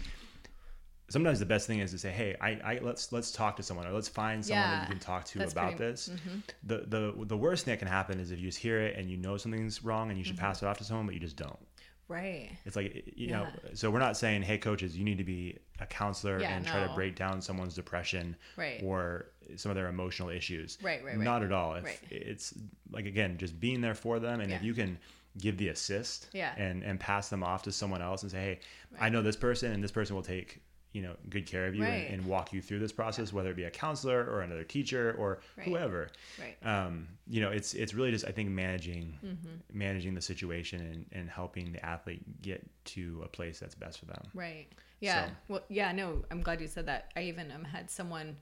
Sometimes 1.10 1.38
the 1.38 1.46
best 1.46 1.66
thing 1.66 1.78
is 1.78 1.90
to 1.92 1.98
say, 1.98 2.10
"Hey, 2.10 2.36
I, 2.38 2.50
I 2.62 2.78
let's 2.82 3.12
let's 3.12 3.32
talk 3.32 3.56
to 3.56 3.62
someone, 3.62 3.86
or 3.86 3.92
let's 3.92 4.08
find 4.08 4.44
someone 4.44 4.68
that 4.70 4.82
you 4.82 4.88
can 4.90 4.98
talk 5.00 5.24
to 5.26 5.42
about 5.42 5.76
pretty- 5.76 5.84
this." 5.92 6.10
The 6.64 6.84
the 6.86 7.14
the 7.24 7.36
worst 7.36 7.64
thing 7.64 7.72
that 7.72 7.78
can 7.78 7.88
happen 7.88 8.20
is 8.20 8.30
if 8.30 8.38
you 8.38 8.46
just 8.46 8.58
hear 8.58 8.78
it 8.82 8.94
and 8.96 9.08
you 9.10 9.16
know 9.16 9.38
something's 9.38 9.82
wrong 9.82 10.10
and 10.10 10.18
you 10.18 10.24
should 10.24 10.36
Mm-hmm. 10.36 10.44
pass 10.44 10.62
it 10.62 10.66
off 10.66 10.76
to 10.78 10.84
someone, 10.84 11.06
but 11.06 11.14
you 11.14 11.20
just 11.20 11.36
don't. 11.36 11.58
Right. 12.08 12.50
It's 12.64 12.74
like 12.76 13.12
you 13.16 13.28
know, 13.28 13.42
Yeah. 13.64 13.70
so 13.74 13.90
we're 13.90 13.98
not 13.98 14.16
saying, 14.16 14.42
"Hey, 14.42 14.56
coaches, 14.58 14.96
you 14.96 15.04
need 15.04 15.18
to 15.18 15.24
be 15.24 15.58
a 15.78 15.86
counselor 15.86 16.40
Yeah, 16.40 16.56
and 16.56 16.66
try 16.66 16.86
to 16.86 16.92
break 16.94 17.14
down 17.16 17.42
someone's 17.42 17.74
depression 17.74 18.34
Right. 18.56 18.80
or 18.82 19.26
some 19.56 19.70
of 19.70 19.76
their 19.76 19.88
emotional 19.88 20.30
issues." 20.30 20.78
Right, 20.82 21.04
right, 21.04 21.16
right. 21.16 21.24
Not 21.24 21.42
at 21.42 21.52
all. 21.52 21.74
If 21.74 21.84
Right. 21.84 21.98
It's 22.10 22.54
like 22.90 23.06
again, 23.06 23.36
just 23.38 23.60
being 23.60 23.80
there 23.82 23.94
for 23.94 24.18
them, 24.18 24.40
and 24.40 24.50
if 24.52 24.62
you 24.62 24.72
can 24.74 24.98
give 25.38 25.56
the 25.58 25.68
assist, 25.68 26.30
Yeah. 26.32 26.54
and 26.56 26.82
and 26.82 26.98
pass 26.98 27.28
them 27.28 27.42
off 27.44 27.62
to 27.64 27.72
someone 27.72 28.00
else 28.02 28.22
and 28.22 28.32
say, 28.32 28.38
"Hey, 28.40 28.60
I 28.98 29.08
know 29.10 29.20
this 29.22 29.36
person, 29.36 29.70
and 29.72 29.84
this 29.84 29.92
person 29.92 30.16
will 30.16 30.22
take." 30.22 30.60
You 30.92 31.02
know, 31.02 31.16
good 31.28 31.46
care 31.46 31.66
of 31.66 31.74
you 31.74 31.82
Right. 31.82 32.06
and, 32.06 32.20
and 32.20 32.26
walk 32.26 32.52
you 32.52 32.62
through 32.62 32.78
this 32.78 32.92
process, 32.92 33.30
whether 33.32 33.50
it 33.50 33.56
be 33.56 33.64
a 33.64 33.70
counselor 33.70 34.24
or 34.24 34.40
another 34.40 34.64
teacher 34.64 35.14
or 35.18 35.40
Right. 35.56 35.66
whoever. 35.68 36.08
Right. 36.40 36.56
Um, 36.66 37.08
you 37.26 37.40
know, 37.42 37.50
it's 37.50 37.74
it's 37.74 37.92
really 37.94 38.10
just 38.10 38.24
I 38.26 38.32
think 38.32 38.48
managing 38.50 39.18
Mm-hmm. 39.24 39.48
managing 39.78 40.14
the 40.14 40.22
situation 40.22 40.80
and, 40.80 41.04
and 41.12 41.28
helping 41.30 41.72
the 41.72 41.84
athlete 41.84 42.22
get 42.42 42.66
to 42.96 43.20
a 43.24 43.28
place 43.28 43.58
that's 43.60 43.74
best 43.74 43.98
for 43.98 44.06
them. 44.06 44.22
Right. 44.34 44.68
Yeah. 45.00 45.26
So- 45.26 45.32
Well, 45.48 45.62
yeah, 45.68 45.92
no, 45.92 46.24
I'm 46.30 46.40
glad 46.42 46.60
you 46.60 46.66
said 46.68 46.86
that. 46.86 47.12
I 47.16 47.22
even 47.24 47.52
um, 47.52 47.64
had 47.64 47.90
someone 47.90 48.36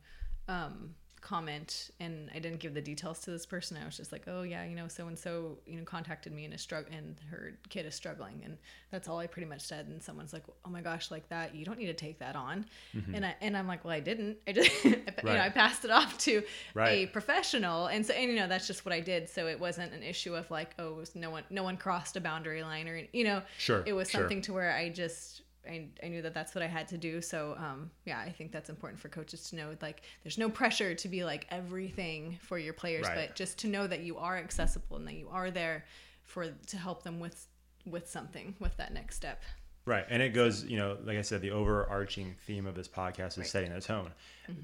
um, 0.49 0.95
comment 1.21 1.91
and 2.01 2.31
I 2.35 2.39
didn't 2.39 2.61
give 2.61 2.75
the 2.75 2.81
details 2.81 3.21
to 3.21 3.31
this 3.31 3.45
person. 3.47 3.77
I 3.81 3.85
was 3.85 3.97
just 3.97 4.13
like, 4.13 4.25
"Oh 4.27 4.43
yeah, 4.43 4.65
you 4.65 4.77
know, 4.77 4.89
so 4.89 5.07
and 5.09 5.19
so, 5.19 5.59
you 5.67 5.79
know, 5.79 5.85
contacted 5.85 6.33
me 6.33 6.45
and 6.45 6.55
is 6.55 6.65
strugg- 6.65 6.97
and 6.97 7.17
her 7.31 7.59
kid 7.69 7.87
is 7.87 7.95
struggling." 7.95 8.43
And 8.45 8.59
that's 8.91 9.09
all 9.09 9.19
I 9.19 9.27
pretty 9.27 9.47
much 9.49 9.63
said 9.63 9.87
and 9.87 10.03
someone's 10.03 10.33
like, 10.33 10.45
"Oh 10.65 10.71
my 10.71 10.81
gosh, 10.81 11.11
like 11.11 11.29
that. 11.31 11.55
You 11.55 11.65
don't 11.65 11.79
need 11.79 11.87
to 11.87 11.95
take 11.95 12.19
that 12.21 12.37
on." 12.37 12.67
And 13.15 13.27
I 13.27 13.35
and 13.41 13.57
I'm 13.57 13.67
like, 13.67 13.85
"Well, 13.85 13.93
I 13.95 14.01
didn't. 14.01 14.39
I 14.47 14.53
just 14.53 14.71
I, 14.85 14.89
you 14.89 14.95
know, 14.97 15.03
Mm-hmm. 15.23 15.41
I 15.43 15.49
passed 15.51 15.85
it 15.85 15.91
off 15.91 16.17
to 16.19 16.43
a 16.89 17.07
professional." 17.07 17.87
And 17.87 18.05
so 18.07 18.15
and 18.15 18.31
you 18.31 18.37
know, 18.37 18.49
that's 18.49 18.67
just 18.67 18.85
what 18.85 18.93
I 18.93 19.01
did. 19.01 19.29
So 19.29 19.47
it 19.49 19.59
wasn't 19.59 19.93
an 19.93 20.03
issue 20.03 20.35
of 20.37 20.51
like, 20.51 20.75
"Oh, 20.79 21.03
no 21.15 21.31
one 21.31 21.45
no 21.51 21.63
one 21.63 21.77
crossed 21.77 22.17
a 22.17 22.21
boundary 22.21 22.63
line 22.63 22.89
or 22.89 23.03
you 23.13 23.25
know, 23.25 23.43
Sure, 23.59 23.83
it 23.87 23.93
was 23.93 24.11
sure. 24.11 24.21
something 24.21 24.43
to 24.43 24.53
where 24.53 24.73
I 24.73 24.89
just 24.91 25.43
I, 25.69 25.89
I 26.03 26.09
knew 26.09 26.23
that 26.23 26.35
that's 26.35 26.55
what 26.55 26.63
I 26.63 26.67
had 26.67 26.89
to 26.89 26.99
do. 26.99 27.21
So 27.21 27.55
um, 27.59 27.91
yeah, 28.05 28.19
I 28.21 28.31
think 28.31 28.53
that's 28.53 28.71
important 28.71 29.01
for 29.01 29.09
coaches 29.09 29.49
to 29.51 29.57
know. 29.57 29.75
Like, 29.83 30.03
there's 30.23 30.39
no 30.39 30.49
pressure 30.49 30.95
to 30.95 31.09
be 31.09 31.25
like 31.25 31.47
everything 31.51 32.39
for 32.43 32.59
your 32.59 32.73
players, 32.73 33.07
Right. 33.07 33.29
but 33.29 33.37
just 33.37 33.59
to 33.59 33.69
know 33.69 33.87
that 33.87 34.01
you 34.01 34.17
are 34.19 34.37
accessible 34.37 34.97
and 34.97 35.07
that 35.07 35.15
you 35.15 35.29
are 35.31 35.51
there 35.51 35.85
for 36.25 36.49
to 36.49 36.77
help 36.77 37.03
them 37.03 37.21
with 37.21 37.47
with 37.87 38.09
something 38.11 38.55
with 38.59 38.77
that 38.79 38.93
next 38.93 39.17
step. 39.17 39.43
Right. 39.85 40.05
And 40.11 40.21
it 40.21 40.31
goes, 40.31 40.65
you 40.65 40.77
know, 40.77 40.99
like 41.05 41.17
I 41.17 41.23
said, 41.23 41.41
the 41.43 41.53
overarching 41.53 42.35
theme 42.45 42.67
of 42.67 42.75
this 42.75 42.89
podcast 42.89 43.07
is 43.07 43.39
Right. 43.39 43.45
Mm-hmm. 43.45 43.45
setting 43.45 43.73
the 43.73 43.81
tone. 43.81 44.11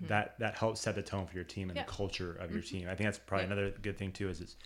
That 0.08 0.38
that 0.40 0.56
helps 0.56 0.80
set 0.80 0.96
the 0.96 1.02
tone 1.02 1.26
for 1.26 1.34
your 1.34 1.44
team 1.44 1.70
and 1.70 1.76
Yeah. 1.76 1.82
Mm-hmm. 1.84 1.90
the 1.92 1.96
culture 1.96 2.36
of 2.40 2.50
your 2.52 2.62
team. 2.62 2.88
I 2.88 2.94
think 2.96 3.06
that's 3.06 3.18
probably 3.18 3.46
Yeah. 3.46 3.52
another 3.52 3.70
good 3.82 3.96
thing 3.96 4.10
too 4.10 4.28
is 4.28 4.40
it's, 4.40 4.56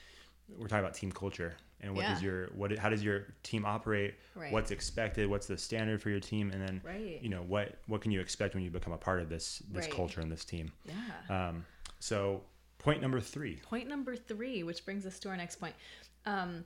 we're 0.57 0.69
talking 0.69 0.85
about 0.85 0.95
team 0.95 1.13
culture 1.13 1.57
and 1.81 1.95
what 1.95 2.03
Yeah. 2.03 2.15
does 2.15 2.23
your 2.23 2.47
what 2.55 2.77
how 2.79 2.89
does 2.89 3.03
your 3.05 3.27
team 3.43 3.65
operate? 3.65 4.15
Right. 4.35 4.53
What's 4.53 4.71
expected? 4.71 5.29
What's 5.29 5.47
the 5.47 5.59
standard 5.59 6.01
for 6.03 6.11
your 6.11 6.21
team? 6.21 6.51
And 6.51 6.61
then 6.61 6.81
Right. 6.85 7.21
you 7.23 7.29
know 7.29 7.43
what 7.43 7.79
what 7.87 8.01
can 8.01 8.11
you 8.13 8.21
expect 8.21 8.55
when 8.55 8.63
you 8.65 8.71
become 8.71 8.93
a 8.93 8.99
part 8.99 9.21
of 9.21 9.29
this 9.29 9.59
this 9.71 9.85
Right. 9.87 9.95
culture 9.95 10.21
and 10.21 10.31
this 10.31 10.45
team? 10.45 10.73
Yeah. 10.85 11.49
Um, 11.49 11.67
so 12.01 12.43
point 12.79 13.01
number 13.03 13.21
three. 13.21 13.57
Point 13.57 13.89
number 13.89 14.17
three, 14.17 14.63
which 14.63 14.85
brings 14.85 15.07
us 15.07 15.19
to 15.21 15.29
our 15.29 15.37
next 15.37 15.57
point. 15.57 15.75
Um, 16.25 16.65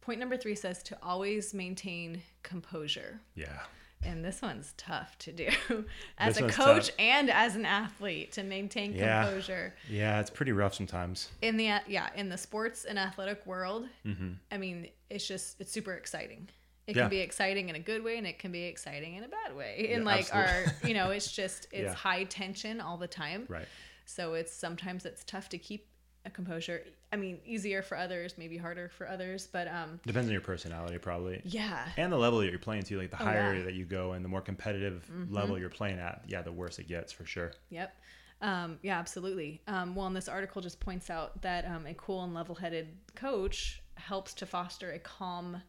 point 0.00 0.18
number 0.20 0.36
three 0.36 0.54
says 0.54 0.82
to 0.84 0.98
always 1.02 1.54
maintain 1.54 2.22
composure. 2.42 3.20
Yeah. 3.34 3.62
And 4.04 4.24
this 4.24 4.42
one's 4.42 4.74
tough 4.76 5.16
to 5.18 5.32
do 5.32 5.48
as 6.18 6.36
This 6.36 6.44
a 6.44 6.48
coach 6.48 6.86
tough. 6.88 6.96
and 6.98 7.30
as 7.30 7.54
an 7.56 7.64
athlete 7.64 8.32
to 8.32 8.42
maintain 8.42 8.92
Yeah. 8.94 9.24
composure. 9.24 9.74
Yeah, 9.88 10.18
it's 10.20 10.30
pretty 10.30 10.52
rough 10.52 10.74
sometimes. 10.74 11.28
in 11.40 11.56
the 11.56 11.70
yeah 11.86 12.08
in 12.16 12.28
the 12.28 12.38
sports 12.38 12.84
and 12.84 12.98
athletic 12.98 13.46
world 13.46 13.86
Mm-hmm. 14.06 14.32
i 14.50 14.56
mean 14.58 14.88
it's 15.10 15.26
just 15.26 15.60
it's 15.60 15.70
super 15.72 15.92
exciting 15.94 16.48
it 16.86 16.96
Yeah. 16.96 17.02
can 17.02 17.10
be 17.10 17.18
exciting 17.20 17.68
in 17.68 17.76
a 17.76 17.80
good 17.80 18.02
way 18.02 18.18
and 18.18 18.26
it 18.26 18.38
can 18.38 18.50
be 18.50 18.64
exciting 18.64 19.14
in 19.14 19.22
a 19.24 19.28
bad 19.28 19.54
way 19.56 19.86
Yeah, 19.88 19.96
and 19.96 20.04
like 20.04 20.34
our 20.34 20.64
you 20.84 20.94
know 20.94 21.10
it's 21.10 21.30
just 21.30 21.66
it's 21.72 21.84
Yeah. 21.90 21.94
high 21.94 22.24
tension 22.24 22.80
all 22.80 22.96
the 22.96 23.06
time 23.08 23.46
Right. 23.48 23.68
so 24.04 24.34
it's 24.34 24.52
sometimes 24.52 25.04
it's 25.06 25.22
tough 25.24 25.48
to 25.50 25.58
keep 25.58 25.86
a 26.24 26.30
composure 26.30 26.82
i 27.12 27.16
mean 27.16 27.38
easier 27.44 27.82
for 27.82 27.96
others 27.96 28.34
maybe 28.38 28.56
harder 28.56 28.88
for 28.88 29.08
others 29.08 29.48
but 29.52 29.66
um 29.68 29.98
Depends 30.06 30.28
on 30.28 30.32
your 30.32 30.40
personality 30.40 30.98
probably. 30.98 31.40
yeah 31.44 31.84
and 31.96 32.12
the 32.12 32.16
level 32.16 32.38
that 32.40 32.48
you're 32.50 32.58
playing 32.60 32.84
to 32.84 32.98
like 32.98 33.10
the 33.10 33.20
Oh, 33.20 33.24
higher 33.24 33.52
yeah. 33.52 33.54
Mm-hmm. 33.58 33.64
that 33.66 33.74
you 33.74 33.84
go 33.84 34.12
and 34.12 34.24
the 34.24 34.28
more 34.28 34.40
competitive 34.40 35.10
level 35.30 35.58
you're 35.58 35.68
playing 35.68 35.98
at 35.98 36.22
yeah 36.28 36.42
the 36.42 36.52
worse 36.52 36.78
it 36.78 36.86
gets 36.88 37.12
for 37.12 37.26
sure 37.26 37.52
Yep. 37.70 37.94
Um, 38.40 38.80
yeah, 38.82 38.98
absolutely. 38.98 39.60
Um, 39.68 39.94
well, 39.94 40.06
and 40.08 40.16
this 40.16 40.28
article 40.28 40.60
just 40.60 40.80
points 40.80 41.10
out 41.10 41.40
that 41.42 41.64
um, 41.64 41.86
a 41.86 41.94
cool 41.94 42.24
and 42.24 42.34
level 42.34 42.56
headed 42.56 42.88
coach 43.14 43.80
helps 43.94 44.34
to 44.34 44.46
foster 44.46 44.90
a 44.90 44.98
calm, 44.98 45.62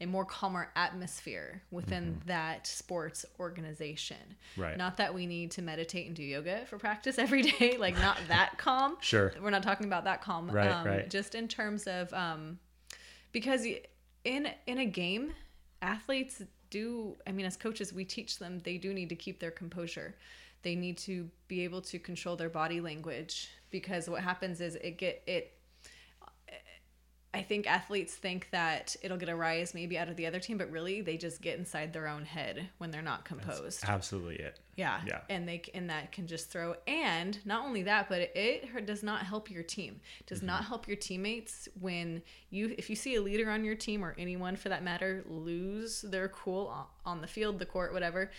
a 0.00 0.06
more 0.06 0.24
calmer 0.24 0.70
atmosphere 0.76 1.62
within 1.70 2.20
that 2.26 2.66
sports 2.66 3.24
organization. 3.40 4.16
Mm-hmm. 4.52 4.62
Right. 4.62 4.76
Not 4.76 4.96
that 4.98 5.12
we 5.12 5.26
need 5.26 5.50
to 5.52 5.62
meditate 5.62 6.06
and 6.06 6.14
do 6.14 6.22
yoga 6.22 6.64
for 6.66 6.78
practice 6.78 7.18
every 7.18 7.42
day, 7.42 7.76
like 7.78 7.98
not 8.00 8.18
that 8.28 8.58
calm. 8.58 8.96
Sure. 9.00 9.32
We're 9.40 9.50
not 9.50 9.62
talking 9.62 9.86
about 9.86 10.04
that 10.04 10.22
calm. 10.22 10.50
Right, 10.50 10.70
um, 10.70 10.86
right. 10.86 11.10
Just 11.10 11.34
in 11.34 11.48
terms 11.48 11.86
of, 11.86 12.12
um, 12.12 12.58
because 13.32 13.66
in 14.24 14.48
in 14.66 14.78
a 14.78 14.86
game, 14.86 15.32
athletes 15.82 16.42
do. 16.70 17.16
I 17.26 17.32
mean, 17.32 17.46
as 17.46 17.56
coaches, 17.56 17.92
we 17.92 18.04
teach 18.04 18.38
them 18.38 18.60
they 18.64 18.78
do 18.78 18.92
need 18.94 19.08
to 19.08 19.16
keep 19.16 19.40
their 19.40 19.50
composure. 19.50 20.14
They 20.62 20.74
need 20.74 20.98
to 20.98 21.30
be 21.46 21.62
able 21.62 21.80
to 21.82 21.98
control 21.98 22.36
their 22.36 22.48
body 22.48 22.80
language 22.80 23.48
because 23.70 24.08
what 24.08 24.22
happens 24.22 24.60
is 24.60 24.76
it 24.76 24.98
get 24.98 25.22
it. 25.26 25.54
I 27.38 27.42
think 27.42 27.66
athletes 27.66 28.14
think 28.14 28.48
that 28.50 28.96
it'll 29.02 29.16
get 29.16 29.28
a 29.28 29.36
rise 29.36 29.74
maybe 29.74 29.96
out 29.96 30.08
of 30.08 30.16
the 30.16 30.26
other 30.26 30.40
team, 30.40 30.58
but 30.58 30.70
really 30.70 31.00
they 31.00 31.16
just 31.16 31.40
get 31.40 31.58
inside 31.58 31.92
their 31.92 32.08
own 32.08 32.24
head 32.24 32.68
when 32.78 32.90
they're 32.90 33.02
not 33.02 33.24
composed. 33.24 33.84
absolutely 33.86 34.36
it 34.36 34.58
Yeah. 34.76 35.00
Yeah. 35.06 35.20
And 35.30 35.48
they 35.48 35.62
and 35.74 35.88
that 35.90 36.12
can 36.12 36.26
just 36.26 36.50
throw 36.50 36.74
and 36.86 37.38
not 37.46 37.64
only 37.64 37.82
that, 37.84 38.08
but 38.08 38.20
it, 38.34 38.86
does 38.86 39.02
not 39.02 39.22
help 39.22 39.50
your 39.50 39.62
team. 39.62 40.00
It 40.20 40.26
does 40.26 40.42
not 40.42 40.60
Mm-hmm. 40.62 40.68
help 40.68 40.88
your 40.88 40.96
teammates 40.96 41.68
when 41.80 42.22
you 42.50 42.74
if 42.76 42.90
you 42.90 42.96
see 42.96 43.14
a 43.16 43.22
leader 43.22 43.48
on 43.50 43.64
your 43.64 43.74
team 43.76 44.04
or 44.04 44.14
anyone 44.18 44.56
for 44.56 44.68
that 44.70 44.82
matter 44.82 45.24
lose 45.28 46.02
their 46.02 46.28
cool 46.28 46.88
on 47.04 47.20
the 47.20 47.26
field, 47.26 47.58
the 47.58 47.66
court, 47.66 47.92
whatever. 47.92 48.30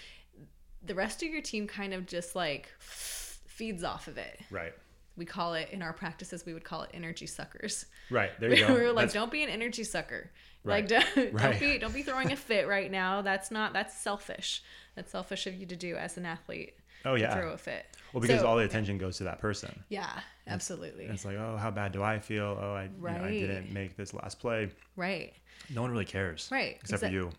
The 0.86 0.96
rest 0.96 1.24
of 1.24 1.30
your 1.30 1.42
team 1.42 1.68
kind 1.68 1.94
of 1.94 2.06
just 2.06 2.36
like 2.36 2.70
feeds 2.80 3.84
off 3.84 4.08
of 4.08 4.18
it. 4.18 4.40
right 4.50 4.74
We 5.20 5.26
call 5.26 5.54
it 5.54 5.70
in 5.72 5.84
our 5.84 5.94
practices 5.94 6.46
we 6.46 6.54
would 6.54 6.64
call 6.64 6.82
it 6.84 6.90
energy 6.96 7.28
suckers. 7.28 7.86
right 8.10 8.32
there 8.40 8.52
you 8.56 8.66
go 8.68 8.74
we 8.74 8.80
were 8.82 8.88
like, 8.88 8.96
That's- 9.10 9.14
don't 9.14 9.32
be 9.32 9.44
an 9.44 9.50
energy 9.50 9.84
sucker. 9.84 10.32
Right. 10.64 10.90
Like, 10.90 11.06
don't, 11.16 11.34
Right. 11.34 11.42
don't 11.52 11.60
be 11.60 11.78
don't 11.78 11.94
be 11.94 12.04
throwing 12.04 12.32
a 12.32 12.36
fit 12.50 12.68
right 12.68 12.90
now. 12.92 13.22
That's 13.22 13.52
not 13.52 13.74
that's 13.74 13.96
selfish. 13.96 14.64
That's 14.96 15.12
selfish 15.12 15.46
of 15.46 15.54
you 15.56 15.66
to 15.68 15.76
do 15.76 15.96
as 15.96 16.18
an 16.18 16.26
athlete. 16.26 16.74
Oh, 17.06 17.16
yeah. 17.16 17.34
throw 17.34 17.52
a 17.54 17.58
fit. 17.58 17.86
Well, 18.14 18.20
because 18.22 18.42
So- 18.42 18.48
all 18.48 18.58
the 18.58 18.64
attention 18.64 18.98
goes 18.98 19.18
to 19.18 19.24
that 19.26 19.40
person. 19.40 19.84
Yeah, 19.88 20.10
absolutely. 20.48 21.06
And 21.06 21.14
it's 21.14 21.24
like, 21.24 21.38
oh, 21.38 21.56
how 21.58 21.72
bad 21.72 21.92
do 21.94 22.04
I 22.04 22.20
feel? 22.20 22.58
Oh, 22.62 22.74
I, 22.74 22.84
you 22.84 22.90
know, 23.02 23.24
I 23.24 23.30
didn't 23.32 23.72
make 23.72 23.96
this 23.96 24.14
last 24.14 24.40
play. 24.40 24.70
right. 24.96 25.34
No 25.72 25.82
one 25.82 25.92
really 25.92 26.06
cares. 26.06 26.48
Right. 26.52 26.78
Except 26.82 27.04
for 27.04 27.10
you. 27.10 27.30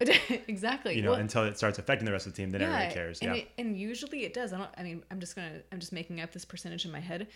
Exactly. 0.47 0.95
You 0.95 1.03
know, 1.03 1.13
Well, 1.13 1.21
until 1.21 1.45
it 1.45 1.57
starts 1.57 1.79
affecting 1.79 2.05
the 2.07 2.13
rest 2.13 2.27
of 2.27 2.33
the 2.33 2.37
team, 2.37 2.51
then 2.51 2.61
everybody 2.63 2.93
cares. 2.95 3.19
And, 3.21 3.35
Yeah. 3.35 3.43
it, 3.43 3.49
and 3.59 3.77
usually 3.77 4.25
it 4.25 4.35
does. 4.35 4.53
I 4.53 4.59
don't. 4.59 4.71
I 4.77 4.83
mean, 4.83 5.03
I'm 5.11 5.21
just 5.21 5.35
gonna. 5.35 5.61
I'm 5.73 5.81
just 5.81 5.93
making 5.93 6.21
up 6.21 6.31
this 6.33 6.45
percentage 6.45 6.85
in 6.85 6.93
my 6.93 7.01
head. 7.01 7.27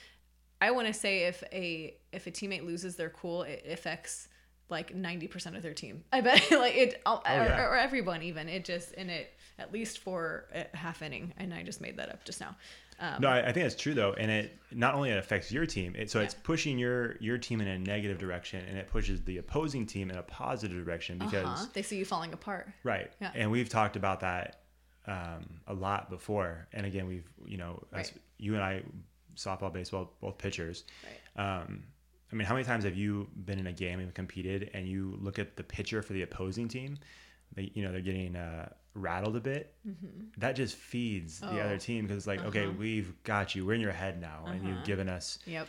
I 0.60 0.70
want 0.70 0.86
to 0.86 0.94
say 0.94 1.24
if 1.24 1.42
a 1.52 1.96
if 2.12 2.26
a 2.26 2.30
teammate 2.30 2.64
loses 2.64 2.96
their 2.96 3.10
cool, 3.10 3.42
it 3.42 3.66
affects 3.70 4.28
like 4.70 4.94
90% 4.96 5.56
of 5.56 5.62
their 5.62 5.74
team. 5.74 6.04
I 6.12 6.20
bet 6.22 6.42
like 6.50 6.74
it 6.74 7.02
or, 7.06 7.16
Oh, 7.16 7.20
yeah. 7.26 7.64
or 7.66 7.76
everyone 7.76 8.22
even. 8.22 8.48
It 8.48 8.64
just 8.64 8.94
and 8.96 9.10
it 9.10 9.30
at 9.58 9.72
least 9.72 9.98
for 9.98 10.46
a 10.54 10.76
half 10.76 11.02
inning. 11.02 11.32
And 11.36 11.52
I 11.52 11.62
just 11.62 11.80
made 11.80 11.96
that 11.98 12.08
up 12.10 12.24
just 12.24 12.40
now. 12.40 12.56
Um, 13.00 13.20
no, 13.22 13.28
I, 13.28 13.40
I 13.40 13.52
think 13.52 13.64
that's 13.64 13.74
true 13.74 13.92
though, 13.92 14.12
and 14.12 14.30
it 14.30 14.56
not 14.70 14.94
only 14.94 15.10
it 15.10 15.18
affects 15.18 15.50
your 15.50 15.66
team, 15.66 15.94
it, 15.96 16.10
so 16.10 16.20
it's 16.20 16.32
pushing 16.34 16.78
your 16.78 17.16
your 17.16 17.38
team 17.38 17.60
in 17.60 17.66
a 17.66 17.78
negative 17.78 18.18
direction, 18.18 18.64
and 18.68 18.78
it 18.78 18.88
pushes 18.88 19.20
the 19.24 19.38
opposing 19.38 19.84
team 19.84 20.10
in 20.10 20.16
a 20.16 20.22
positive 20.22 20.84
direction 20.84 21.18
because 21.18 21.44
uh-huh. 21.44 21.66
they 21.72 21.82
see 21.82 21.98
you 21.98 22.04
falling 22.04 22.32
apart. 22.32 22.68
right, 22.84 23.10
Yeah. 23.20 23.32
and 23.34 23.50
we've 23.50 23.68
talked 23.68 23.96
about 23.96 24.20
that 24.20 24.60
um, 25.08 25.44
a 25.66 25.74
lot 25.74 26.08
before, 26.08 26.68
and 26.72 26.86
again, 26.86 27.08
we've 27.08 27.28
you 27.44 27.56
know, 27.56 27.82
Right. 27.92 28.12
you 28.38 28.54
and 28.54 28.62
I, 28.62 28.82
softball, 29.36 29.72
baseball, 29.72 30.12
both 30.20 30.38
pitchers. 30.38 30.84
Right. 31.36 31.60
Um, 31.62 31.84
I 32.32 32.36
mean, 32.36 32.46
how 32.46 32.54
many 32.54 32.64
times 32.64 32.84
have 32.84 32.96
you 32.96 33.28
been 33.44 33.58
in 33.58 33.66
a 33.68 33.72
game 33.72 34.00
and 34.00 34.12
competed, 34.14 34.70
and 34.74 34.88
you 34.88 35.16
look 35.20 35.38
at 35.38 35.56
the 35.56 35.62
pitcher 35.62 36.02
for 36.02 36.12
the 36.14 36.22
opposing 36.22 36.68
team? 36.68 36.98
They, 37.54 37.70
you 37.74 37.84
know, 37.84 37.92
they're 37.92 38.00
getting 38.00 38.34
uh, 38.34 38.70
rattled 38.94 39.36
a 39.36 39.40
bit. 39.40 39.74
That 40.38 40.56
just 40.56 40.74
feeds 40.76 41.38
the 41.40 41.46
Mm-hmm. 41.46 41.56
Oh. 41.56 41.60
other 41.60 41.78
team 41.78 42.04
because, 42.04 42.16
it's 42.18 42.26
like, 42.26 42.40
okay, 42.44 42.64
Uh-huh. 42.64 42.74
we've 42.78 43.12
got 43.22 43.54
you. 43.54 43.64
We're 43.64 43.74
in 43.74 43.80
your 43.80 43.92
head 43.92 44.20
now, 44.20 44.44
and 44.46 44.66
you've 44.66 44.84
given 44.84 45.08
us, 45.08 45.38
Yep. 45.46 45.68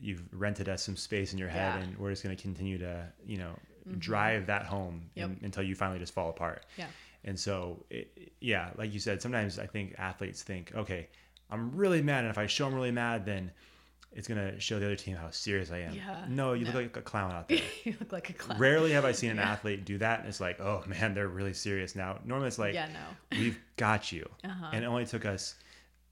you've 0.00 0.22
rented 0.32 0.68
us 0.70 0.82
some 0.82 0.96
space 0.96 1.32
in 1.34 1.38
your 1.38 1.48
head, 1.48 1.74
Yeah. 1.74 1.80
Mm-hmm. 1.82 1.88
and 1.90 1.98
we're 1.98 2.10
just 2.10 2.22
going 2.22 2.34
to 2.36 2.40
continue 2.42 2.78
to, 2.78 3.06
you 3.26 3.36
know, 3.38 3.58
drive 3.98 4.46
that 4.46 4.64
home 4.64 5.10
Yep. 5.14 5.28
in- 5.30 5.38
until 5.44 5.62
you 5.64 5.74
finally 5.74 5.98
just 5.98 6.14
fall 6.14 6.30
apart. 6.30 6.64
Yeah. 6.78 6.86
And 7.24 7.38
so, 7.38 7.84
it, 7.90 8.32
yeah, 8.40 8.70
like 8.76 8.94
you 8.94 9.00
said, 9.00 9.20
sometimes 9.20 9.58
I 9.58 9.66
think 9.66 9.94
athletes 9.98 10.42
think, 10.42 10.72
okay, 10.74 11.08
I'm 11.50 11.74
really 11.76 12.02
mad, 12.02 12.24
and 12.24 12.30
if 12.30 12.38
I 12.38 12.46
show 12.46 12.66
I'm 12.66 12.74
really 12.74 12.90
mad, 12.90 13.24
then 13.24 13.50
it's 14.12 14.26
gonna 14.28 14.58
show 14.58 14.78
the 14.78 14.86
other 14.86 14.96
team 14.96 15.16
how 15.16 15.30
serious 15.30 15.70
I 15.70 15.78
am. 15.80 15.94
Yeah. 15.94 16.24
No, 16.28 16.54
you 16.54 16.64
look 16.66 16.74
like 16.74 16.96
a 16.96 17.02
clown 17.02 17.30
out 17.32 17.48
there. 17.48 17.60
you 17.84 17.94
look 18.00 18.12
like 18.12 18.30
a 18.30 18.32
clown. 18.32 18.58
Rarely 18.58 18.92
have 18.92 19.04
I 19.04 19.12
seen 19.12 19.30
an 19.30 19.38
athlete 19.38 19.84
do 19.84 19.98
that, 19.98 20.20
and 20.20 20.28
it's 20.28 20.40
like, 20.40 20.60
oh 20.60 20.82
man, 20.86 21.14
they're 21.14 21.28
really 21.28 21.52
serious 21.52 21.94
now. 21.94 22.18
Normally, 22.24 22.48
it's 22.48 22.58
like, 22.58 22.74
Yeah, 22.74 22.88
no. 22.88 23.38
we've 23.38 23.58
got 23.76 24.10
you, 24.12 24.28
Uh-huh. 24.44 24.70
and 24.72 24.84
it 24.84 24.86
only 24.86 25.04
took 25.06 25.24
us 25.26 25.54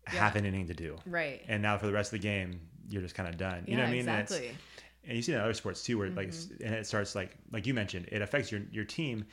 half 0.07 0.35
Yeah. 0.35 0.41
an 0.41 0.45
inning 0.47 0.67
to 0.69 0.75
do. 0.75 0.97
Right. 1.07 1.43
And 1.49 1.63
now 1.63 1.79
for 1.79 1.87
the 1.87 1.93
rest 1.93 2.13
of 2.13 2.21
the 2.21 2.23
game, 2.23 2.61
you're 2.89 3.01
just 3.03 3.15
kind 3.15 3.29
of 3.29 3.39
done. 3.39 3.65
You 3.67 3.77
know 3.77 3.83
what 3.85 3.89
I 3.89 3.93
mean? 3.93 4.09
And 4.09 4.21
exactly. 4.21 4.49
Mm-hmm. 4.49 5.09
and 5.09 5.17
you 5.17 5.23
see 5.23 5.33
it 5.33 5.37
in 5.37 5.41
other 5.41 5.55
sports 5.55 5.83
too, 5.83 5.97
where 5.99 6.11
like, 6.11 6.33
and 6.63 6.75
it 6.75 6.87
starts 6.87 7.15
like, 7.15 7.31
like 7.51 7.67
you 7.67 7.73
mentioned, 7.75 8.09
it 8.13 8.21
affects 8.23 8.53
your 8.53 8.61
your 8.71 8.85
team 8.85 9.19
and 9.21 9.27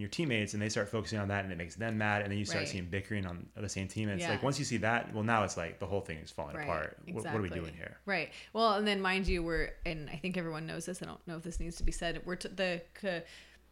your 0.00 0.08
teammates, 0.08 0.54
and 0.54 0.62
they 0.62 0.68
start 0.68 0.88
focusing 0.88 1.18
on 1.18 1.28
that, 1.28 1.44
and 1.44 1.52
it 1.52 1.56
makes 1.58 1.74
them 1.76 1.98
mad, 1.98 2.22
and 2.22 2.30
then 2.30 2.38
you 2.38 2.44
start 2.44 2.60
Right. 2.60 2.68
seeing 2.68 2.86
bickering 2.86 3.26
on 3.26 3.46
the 3.54 3.68
same 3.68 3.86
team, 3.88 4.08
and 4.08 4.18
it's 4.18 4.26
Yeah. 4.26 4.32
like 4.34 4.42
once 4.42 4.58
you 4.58 4.64
see 4.64 4.78
that, 4.78 5.12
well, 5.14 5.22
now 5.22 5.44
it's 5.44 5.56
like 5.56 5.78
the 5.78 5.86
whole 5.86 6.00
thing 6.00 6.18
is 6.18 6.30
falling 6.30 6.56
apart. 6.56 6.96
What, 7.12 7.24
what 7.24 7.34
are 7.34 7.40
we 7.42 7.50
doing 7.50 7.74
here? 7.74 7.98
Right. 8.06 8.32
Well, 8.52 8.74
and 8.74 8.86
then 8.86 9.00
mind 9.00 9.26
you, 9.28 9.42
we're 9.42 9.70
and 9.86 10.08
I 10.10 10.16
think 10.16 10.36
everyone 10.36 10.66
knows 10.66 10.86
this. 10.86 11.02
I 11.02 11.06
don't 11.06 11.24
know 11.28 11.36
if 11.36 11.42
this 11.42 11.60
needs 11.60 11.76
to 11.76 11.84
be 11.84 11.92
said. 11.92 12.22
We're 12.24 12.36
t- 12.36 12.48
the 12.48 12.82
c- 13.00 13.20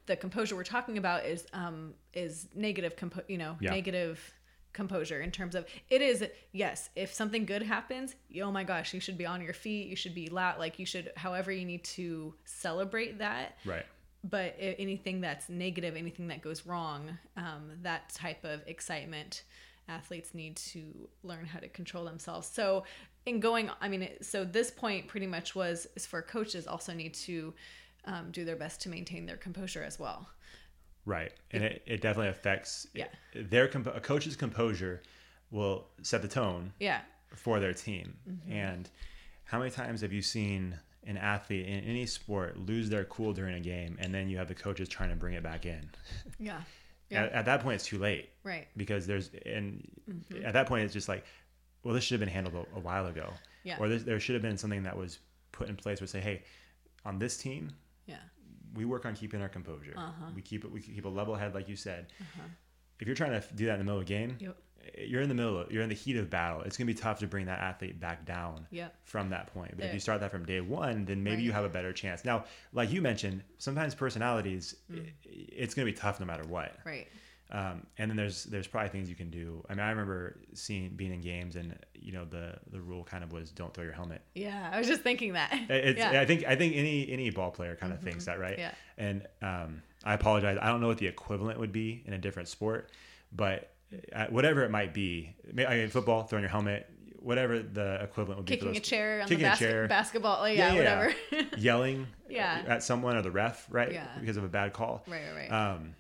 the 0.07 0.17
composure 0.17 0.57
we're 0.57 0.65
talking 0.65 0.97
about 0.99 1.27
is 1.27 1.47
um 1.53 1.95
is 2.15 2.49
negative 2.55 2.97
compo- 2.97 3.25
you 3.29 3.37
know 3.39 3.57
Yeah. 3.61 3.71
negative 3.73 4.35
composure 4.73 5.21
in 5.21 5.31
terms 5.31 5.55
of 5.55 5.67
it 5.91 6.01
is 6.01 6.25
yes 6.53 6.89
if 6.95 7.13
something 7.13 7.45
good 7.45 7.63
happens 7.63 8.15
oh 8.43 8.53
my 8.53 8.63
gosh 8.65 8.95
you 8.95 9.01
should 9.01 9.19
be 9.19 9.27
on 9.27 9.41
your 9.43 9.53
feet 9.55 9.89
you 9.89 9.97
should 9.97 10.15
be 10.15 10.29
loud 10.29 10.59
like 10.59 10.79
you 10.79 10.87
should 10.87 11.11
however 11.17 11.51
you 11.51 11.65
need 11.65 11.83
to 11.83 12.35
celebrate 12.45 13.19
that 13.19 13.57
Right. 13.65 13.85
But 14.29 14.55
anything 14.59 15.21
that's 15.21 15.49
negative 15.49 15.97
anything 15.97 16.29
that 16.29 16.43
goes 16.43 16.67
wrong 16.67 17.17
um, 17.37 17.71
that 17.83 18.09
type 18.11 18.45
of 18.45 18.63
excitement 18.67 19.45
athletes 19.89 20.35
need 20.35 20.57
to 20.57 21.09
learn 21.23 21.47
how 21.47 21.59
to 21.59 21.69
control 21.69 22.05
themselves 22.05 22.47
so 22.47 22.85
in 23.27 23.41
going 23.41 23.71
i 23.81 23.89
mean 23.89 24.09
so 24.21 24.45
this 24.45 24.71
point 24.71 25.07
pretty 25.07 25.27
much 25.27 25.55
was 25.55 25.87
is 25.97 26.05
for 26.07 26.21
coaches 26.23 26.67
also 26.67 26.93
need 26.93 27.15
to 27.15 27.55
um, 28.05 28.31
do 28.31 28.45
their 28.45 28.57
best 28.57 28.81
to 28.81 28.89
maintain 28.89 29.27
their 29.27 29.37
composure 29.37 29.83
as 29.83 29.99
well 29.99 30.29
Right. 31.09 31.33
And 31.53 31.65
it, 31.65 31.83
it 31.87 32.03
definitely 32.03 32.29
affects 32.29 32.87
Yeah. 32.93 33.07
their 33.35 33.65
a 33.65 34.01
coach's 34.01 34.37
composure 34.37 35.03
will 35.51 35.87
set 36.03 36.21
the 36.21 36.29
tone 36.29 36.75
yeah 36.79 37.01
for 37.35 37.61
their 37.61 37.73
team. 37.73 38.19
Mm-hmm. 38.29 38.53
And 38.53 38.91
how 39.45 39.59
many 39.59 39.71
times 39.71 40.03
have 40.03 40.13
you 40.13 40.21
seen 40.21 40.79
an 41.05 41.17
athlete 41.17 41.67
in 41.67 41.85
any 41.85 42.07
sport 42.07 42.59
lose 42.59 42.89
their 42.91 43.05
cool 43.05 43.33
during 43.33 43.55
a 43.55 43.61
game, 43.61 43.97
and 44.01 44.13
then 44.15 44.29
you 44.29 44.37
have 44.39 44.49
the 44.49 44.55
coaches 44.55 44.89
trying 44.89 45.11
to 45.11 45.17
bring 45.17 45.35
it 45.35 45.43
back 45.43 45.65
in? 45.67 45.89
yeah 46.39 46.61
yeah 47.11 47.25
At, 47.25 47.33
at 47.33 47.45
that 47.47 47.61
point, 47.63 47.77
it's 47.77 47.87
too 47.87 47.99
late 47.99 48.31
right 48.45 48.67
because 48.77 49.07
there's 49.07 49.31
and 49.47 49.87
Mm-hmm. 50.11 50.45
at 50.47 50.55
that 50.55 50.67
point, 50.67 50.85
it's 50.85 50.93
just 50.95 51.09
like, 51.09 51.25
well, 51.85 51.95
this 51.95 52.03
should 52.05 52.15
have 52.19 52.27
been 52.27 52.33
handled 52.35 52.55
a, 52.75 52.77
a 52.79 52.81
while 52.81 53.07
ago, 53.07 53.31
Yeah. 53.63 53.77
or 53.79 53.89
this, 53.89 54.03
there 54.05 54.19
should 54.21 54.35
have 54.35 54.43
been 54.43 54.57
something 54.59 54.83
that 54.85 54.97
was 54.97 55.19
put 55.53 55.69
in 55.69 55.77
place 55.77 56.01
where 56.01 56.09
say, 56.09 56.21
hey, 56.21 56.43
on 57.05 57.19
this 57.19 57.37
team, 57.37 57.71
yeah 58.07 58.17
we 58.75 58.85
work 58.85 59.07
on 59.07 59.15
keeping 59.15 59.41
our 59.41 59.49
composure. 59.49 59.95
Uh-huh. 59.97 60.27
We 60.37 60.43
keep 60.43 60.63
it. 60.65 60.71
We 60.71 60.81
keep 60.83 61.05
a 61.07 61.09
level 61.09 61.35
head, 61.35 61.55
like 61.55 61.69
you 61.71 61.75
said. 61.77 62.07
Uh-huh. 62.21 62.43
If 63.01 63.07
you're 63.07 63.17
trying 63.17 63.33
to 63.41 63.43
do 63.55 63.65
that 63.67 63.73
in 63.73 63.79
the 63.79 63.85
middle 63.85 63.97
of 63.99 64.03
a 64.03 64.07
game, 64.07 64.37
Yep. 64.41 64.57
You're 64.99 65.23
in 65.23 65.29
the 65.29 65.35
middle. 65.35 65.59
Of, 65.61 65.71
you're 65.73 65.83
in 65.83 65.89
the 65.89 65.95
heat 65.95 66.17
of 66.17 66.29
battle. 66.31 66.63
It's 66.63 66.77
gonna 66.77 66.87
be 66.87 66.95
tough 66.95 67.19
to 67.21 67.27
bring 67.27 67.47
that 67.47 67.61
athlete 67.61 68.01
back 68.01 68.25
down 68.25 68.67
Yep. 68.71 68.95
from 69.05 69.31
that 69.31 69.47
point. 69.55 69.75
But 69.77 69.87
if 69.87 69.95
you 69.95 70.01
start 70.01 70.21
that 70.21 70.31
from 70.31 70.45
day 70.45 70.61
one, 70.61 71.05
then 71.05 71.23
maybe 71.23 71.43
you 71.43 71.53
have 71.53 71.65
a 71.65 71.69
better 71.69 71.93
chance. 71.93 72.25
Now, 72.25 72.45
like 72.73 72.91
you 72.91 73.01
mentioned, 73.03 73.43
sometimes 73.59 73.95
personalities, 73.95 74.75
Mm. 74.91 75.11
it's 75.25 75.75
gonna 75.75 75.87
be 75.87 75.93
tough 75.93 76.21
no 76.21 76.27
matter 76.27 76.45
what. 76.45 76.77
right 76.85 77.07
Um, 77.51 77.87
and 77.97 78.11
then 78.11 78.17
there's 78.19 78.45
there's 78.45 78.67
probably 78.67 78.91
things 78.91 79.09
you 79.09 79.15
can 79.15 79.31
do. 79.31 79.65
I 79.71 79.73
mean, 79.75 79.81
I 79.81 79.89
remember 79.91 80.39
seeing 80.53 80.91
being 80.91 81.13
in 81.15 81.23
games, 81.23 81.57
and 81.57 81.79
you 81.95 82.13
know 82.13 82.25
the 82.27 82.59
the 82.71 82.79
rule 82.81 83.05
kind 83.05 83.25
of 83.25 83.33
was 83.33 83.51
don't 83.51 83.73
throw 83.73 83.85
your 83.85 83.95
helmet. 83.95 84.21
yeah 84.35 84.69
i 84.71 84.79
was 84.79 84.87
just 84.87 85.01
thinking 85.03 85.33
that 85.33 85.51
It's, 85.71 85.99
yeah. 85.99 86.11
Mm-hmm. 86.13 86.21
I 86.21 86.25
think 86.27 86.45
I 86.45 86.57
think 86.57 86.77
any 86.77 87.09
any 87.11 87.31
ball 87.31 87.51
player 87.51 87.75
kind 87.75 87.93
of 87.93 88.01
thinks 88.03 88.27
that, 88.27 88.39
right? 88.39 88.59
Yeah. 88.59 88.73
And 88.99 89.27
um, 89.43 89.83
I 90.05 90.13
apologize. 90.15 90.59
I 90.61 90.67
don't 90.69 90.81
know 90.83 90.89
what 90.89 90.99
the 90.99 91.07
equivalent 91.07 91.59
would 91.59 91.73
be 91.73 92.03
in 92.07 92.13
a 92.13 92.19
different 92.19 92.49
sport, 92.49 92.91
but 93.33 93.71
whatever 94.31 94.63
it 94.65 94.71
might 94.71 94.93
be, 94.95 95.35
I 95.59 95.77
mean, 95.77 95.89
football, 95.89 96.25
throwing 96.25 96.43
your 96.43 96.51
helmet, 96.51 96.87
whatever 97.21 97.59
the 97.61 98.03
equivalent 98.03 98.39
would 98.39 98.47
be. 98.47 98.57
kicking 98.57 98.77
a 98.77 98.81
chair 98.81 99.23
on 99.23 99.29
kicking 99.29 99.45
the 99.45 99.53
a 99.53 99.57
chair, 99.57 99.89
basketball 99.89 100.41
like, 100.41 100.57
yeah, 100.57 100.75
whatever 100.75 101.15
yelling 101.57 102.07
Yeah. 102.29 102.63
at 102.67 102.83
someone 102.83 103.17
or 103.17 103.23
the 103.23 103.31
ref, 103.31 103.67
right? 103.71 103.93
Yeah. 103.93 104.07
Because 104.21 104.37
of 104.37 104.45
a 104.45 104.49
bad 104.49 104.73
call. 104.73 105.05
right 105.07 105.23
right 105.35 105.49
right 105.51 105.53
Um, 105.53 105.95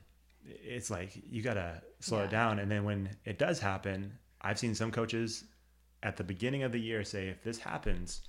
it's 0.46 0.90
like 0.90 1.11
you 1.31 1.42
gotta 1.42 1.83
slow 2.01 2.20
it 2.20 2.31
down, 2.31 2.59
and 2.59 2.70
then 2.70 2.85
when 2.85 3.11
it 3.24 3.38
does 3.38 3.59
happen, 3.59 4.12
I've 4.40 4.59
seen 4.59 4.74
some 4.74 4.90
coaches 4.90 5.44
at 6.03 6.16
the 6.16 6.24
beginning 6.24 6.62
of 6.62 6.72
the 6.72 6.79
year 6.79 7.03
say, 7.05 7.29
if 7.29 7.42
this 7.42 7.59
happens, 7.59 8.22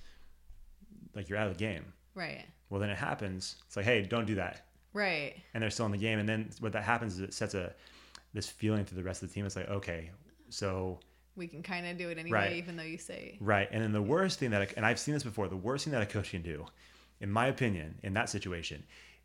like 1.14 1.28
you're 1.28 1.38
out 1.38 1.46
of 1.46 1.54
the 1.56 1.58
game. 1.64 1.92
right 2.14 2.44
Well, 2.68 2.80
then 2.80 2.90
it 2.90 2.98
happens. 2.98 3.56
It's 3.66 3.76
like, 3.76 3.84
hey, 3.86 4.02
don't 4.02 4.26
do 4.26 4.34
that, 4.36 4.66
right 4.92 5.34
and 5.54 5.62
they're 5.62 5.70
still 5.70 5.86
in 5.86 5.92
the 5.92 5.98
game. 5.98 6.18
And 6.18 6.28
then 6.28 6.50
what 6.60 6.72
that 6.72 6.82
happens 6.82 7.14
is 7.14 7.20
it 7.20 7.32
sets 7.34 7.54
a 7.54 7.72
this 8.32 8.48
feeling 8.48 8.84
through 8.84 8.96
the 8.98 9.04
rest 9.04 9.22
of 9.22 9.28
the 9.28 9.34
team. 9.34 9.46
It's 9.46 9.56
like, 9.56 9.68
okay, 9.68 10.10
so 10.48 11.00
we 11.36 11.46
can 11.46 11.62
kind 11.62 11.86
of 11.86 11.96
do 11.96 12.08
it 12.10 12.18
anyway 12.18 12.38
Right. 12.38 12.52
even 12.56 12.76
though 12.76 12.82
you 12.82 12.98
say 12.98 13.38
right. 13.40 13.68
And 13.70 13.82
then 13.82 13.92
the 13.92 14.02
worst 14.02 14.38
thing 14.38 14.50
that, 14.50 14.62
I, 14.62 14.68
and 14.76 14.84
I've 14.84 14.98
seen 14.98 15.14
this 15.14 15.22
before, 15.22 15.48
the 15.48 15.56
worst 15.56 15.84
thing 15.84 15.92
that 15.92 16.02
a 16.02 16.06
coach 16.06 16.30
can 16.30 16.42
do, 16.42 16.66
in 17.20 17.30
my 17.30 17.46
opinion, 17.46 17.98
in 18.02 18.12
that 18.14 18.28
situation, 18.28 18.82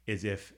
is 0.07 0.23
if 0.23 0.53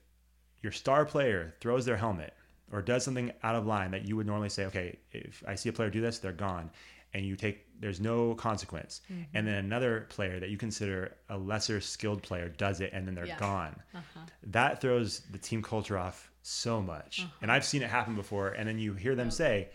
your 0.62 0.72
star 0.72 1.06
player 1.06 1.56
throws 1.62 1.86
their 1.86 1.98
helmet 1.98 2.34
or 2.72 2.82
does 2.82 3.04
something 3.04 3.32
out 3.44 3.56
of 3.56 3.66
line 3.66 3.92
that 3.92 4.06
you 4.06 4.16
would 4.18 4.28
normally 4.28 4.50
say, 4.50 4.66
okay, 4.66 4.98
if 5.12 5.42
I 5.48 5.56
see 5.56 5.70
a 5.70 5.74
player 5.74 5.90
do 5.90 6.02
this, 6.02 6.20
they're 6.20 6.32
gone. 6.34 6.70
And 7.14 7.26
you 7.26 7.38
take, 7.38 7.66
there's 7.80 8.02
no 8.02 8.36
consequence. 8.36 9.02
Mm-hmm. 9.12 9.22
And 9.34 9.48
then 9.48 9.56
another 9.56 10.08
player 10.10 10.40
that 10.42 10.50
you 10.50 10.58
consider 10.58 11.16
a 11.30 11.38
lesser 11.38 11.80
skilled 11.80 12.22
player 12.22 12.50
does 12.50 12.82
it 12.82 12.92
and 12.92 13.08
then 13.08 13.16
they're 13.16 13.26
Yeah. 13.26 13.40
gone. 13.40 13.76
Uh-huh. 13.96 14.20
That 14.48 14.82
throws 14.82 15.22
the 15.32 15.38
team 15.38 15.62
culture 15.64 15.98
off 15.98 16.30
so 16.48 16.82
much. 16.82 17.20
Uh-huh. 17.22 17.30
And 17.42 17.52
I've 17.52 17.66
seen 17.66 17.82
it 17.82 17.90
happen 17.90 18.16
before. 18.16 18.50
And 18.50 18.68
then 18.68 18.80
you 18.80 18.94
hear 18.94 19.16
them 19.16 19.30
say, 19.32 19.70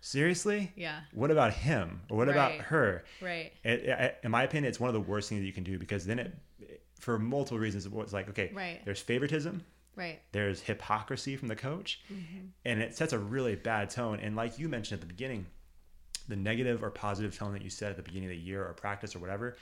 seriously? 0.00 0.72
Yeah. 0.76 1.00
What 1.12 1.30
about 1.30 1.52
him? 1.52 2.02
Or 2.10 2.16
what 2.16 2.28
about 2.28 2.52
her? 2.52 3.04
right 3.20 3.52
It, 3.64 3.80
it, 3.84 4.18
in 4.22 4.30
my 4.30 4.42
opinion, 4.42 4.68
it's 4.68 4.80
one 4.80 4.88
of 4.88 4.94
the 4.94 5.00
worst 5.00 5.28
things 5.28 5.40
that 5.40 5.46
you 5.46 5.52
can 5.52 5.64
do 5.64 5.78
because 5.78 6.04
then 6.04 6.18
it, 6.18 6.34
for 6.98 7.18
multiple 7.18 7.58
reasons, 7.58 7.86
it's 7.86 8.12
like, 8.12 8.28
okay, 8.30 8.50
Right. 8.54 8.80
there's 8.84 9.00
favoritism, 9.00 9.62
right 9.96 10.20
there's 10.32 10.60
hypocrisy 10.60 11.36
from 11.36 11.48
the 11.48 11.56
coach, 11.56 12.00
Mm-hmm. 12.12 12.46
and 12.64 12.80
it 12.80 12.96
sets 12.96 13.12
a 13.12 13.18
really 13.18 13.56
bad 13.56 13.90
tone. 13.90 14.20
And 14.20 14.36
like 14.36 14.58
you 14.58 14.68
mentioned 14.68 14.98
at 14.98 15.00
the 15.08 15.12
beginning, 15.12 15.46
the 16.28 16.36
negative 16.36 16.84
or 16.84 16.90
positive 16.90 17.36
tone 17.36 17.52
that 17.54 17.62
you 17.62 17.70
said 17.70 17.90
at 17.90 17.96
the 17.96 18.02
beginning 18.02 18.28
of 18.28 18.36
the 18.36 18.40
year 18.40 18.64
or 18.64 18.72
practice 18.74 19.16
or 19.16 19.18
whatever 19.18 19.56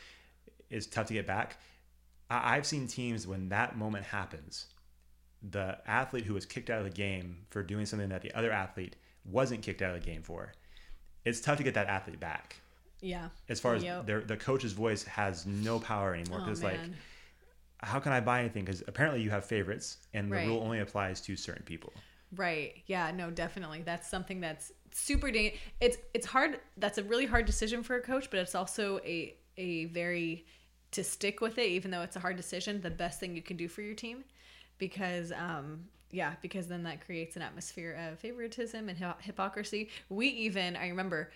is 0.68 0.86
tough 0.86 1.06
to 1.06 1.14
get 1.14 1.26
back. 1.26 1.56
I, 2.28 2.56
I've 2.56 2.66
seen 2.66 2.86
teams 2.86 3.26
when 3.26 3.48
that 3.48 3.76
moment 3.78 4.04
happens, 4.04 4.66
the 5.42 5.78
athlete 5.86 6.24
who 6.24 6.34
was 6.34 6.44
kicked 6.46 6.70
out 6.70 6.78
of 6.78 6.84
the 6.84 6.90
game 6.90 7.46
for 7.50 7.62
doing 7.62 7.86
something 7.86 8.08
that 8.10 8.22
the 8.22 8.32
other 8.34 8.50
athlete 8.52 8.96
wasn't 9.24 9.62
kicked 9.62 9.82
out 9.82 9.94
of 9.94 10.00
the 10.02 10.06
game 10.06 10.22
for 10.22 10.52
it's 11.24 11.40
tough 11.40 11.58
to 11.58 11.62
get 11.64 11.74
that 11.74 11.86
athlete 11.86 12.18
back. 12.20 12.56
Yeah. 13.00 13.28
As 13.48 13.60
far 13.60 13.74
as 13.74 13.82
Yep. 13.84 14.06
their 14.06 14.20
the 14.20 14.36
coach's 14.36 14.72
voice 14.72 15.04
has 15.04 15.46
no 15.46 15.78
power 15.78 16.14
anymore 16.14 16.38
Oh, 16.40 16.44
because 16.44 16.62
like 16.62 16.80
how 17.82 17.98
can 17.98 18.12
I 18.12 18.20
buy 18.20 18.40
anything? 18.40 18.64
Because 18.64 18.82
apparently 18.86 19.22
you 19.22 19.30
have 19.30 19.44
favorites, 19.44 19.98
and 20.12 20.30
the 20.30 20.36
Right. 20.36 20.46
rule 20.46 20.60
only 20.62 20.80
applies 20.80 21.20
to 21.22 21.36
certain 21.36 21.64
people. 21.64 21.92
Right. 22.36 22.82
Yeah, 22.86 23.10
no, 23.10 23.30
definitely. 23.30 23.82
That's 23.82 24.08
something 24.08 24.40
that's 24.40 24.72
super 24.92 25.30
da- 25.30 25.58
it's 25.80 25.96
it's 26.14 26.26
hard 26.26 26.60
that's 26.76 26.98
a 26.98 27.02
really 27.04 27.26
hard 27.26 27.46
decision 27.46 27.82
for 27.82 27.96
a 27.96 28.00
coach, 28.02 28.30
but 28.30 28.38
it's 28.40 28.54
also 28.54 28.98
a 29.04 29.36
a 29.56 29.86
very 29.86 30.46
to 30.92 31.04
stick 31.04 31.40
with 31.40 31.58
it 31.58 31.66
even 31.68 31.90
though 31.90 32.02
it's 32.02 32.16
a 32.16 32.20
hard 32.20 32.36
decision, 32.36 32.80
the 32.80 32.90
best 32.90 33.18
thing 33.20 33.34
you 33.36 33.42
can 33.42 33.56
do 33.56 33.68
for 33.68 33.82
your 33.82 33.94
team 33.94 34.24
because 34.80 35.32
um 35.32 35.84
yeah, 36.12 36.34
because 36.42 36.66
then 36.66 36.82
that 36.84 37.06
creates 37.06 37.36
an 37.36 37.42
atmosphere 37.42 37.96
of 38.10 38.18
favoritism 38.18 38.88
and 38.88 38.98
hypocrisy. 39.20 39.90
We 40.08 40.26
even 40.28 40.76
I 40.76 40.88
remember 40.88 41.30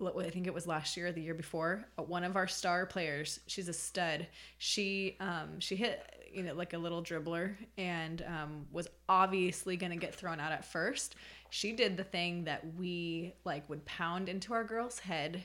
I 0.00 0.30
think 0.30 0.46
it 0.46 0.54
was 0.54 0.66
last 0.66 0.96
year 0.96 1.08
or 1.08 1.12
the 1.12 1.22
year 1.22 1.34
before. 1.34 1.88
uh, 1.98 2.02
One 2.02 2.22
of 2.22 2.36
our 2.36 2.46
star 2.46 2.86
players, 2.86 3.40
she's 3.48 3.68
a 3.68 3.72
stud. 3.72 4.26
She 4.58 5.16
um 5.20 5.58
she 5.60 5.76
hit 5.76 6.04
you 6.32 6.42
know 6.42 6.54
like 6.54 6.74
a 6.74 6.78
little 6.78 7.02
dribbler 7.02 7.56
and 7.78 8.22
um, 8.26 8.66
was 8.70 8.86
obviously 9.08 9.76
going 9.78 9.92
to 9.92 9.96
get 9.98 10.14
thrown 10.14 10.40
out 10.40 10.52
at 10.52 10.64
first. 10.64 11.14
She 11.50 11.72
did 11.72 11.96
the 11.96 12.04
thing 12.04 12.44
that 12.44 12.62
we 12.76 13.32
like 13.44 13.68
would 13.70 13.84
pound 13.86 14.28
into 14.28 14.52
our 14.52 14.64
girl's 14.64 14.98
head. 14.98 15.44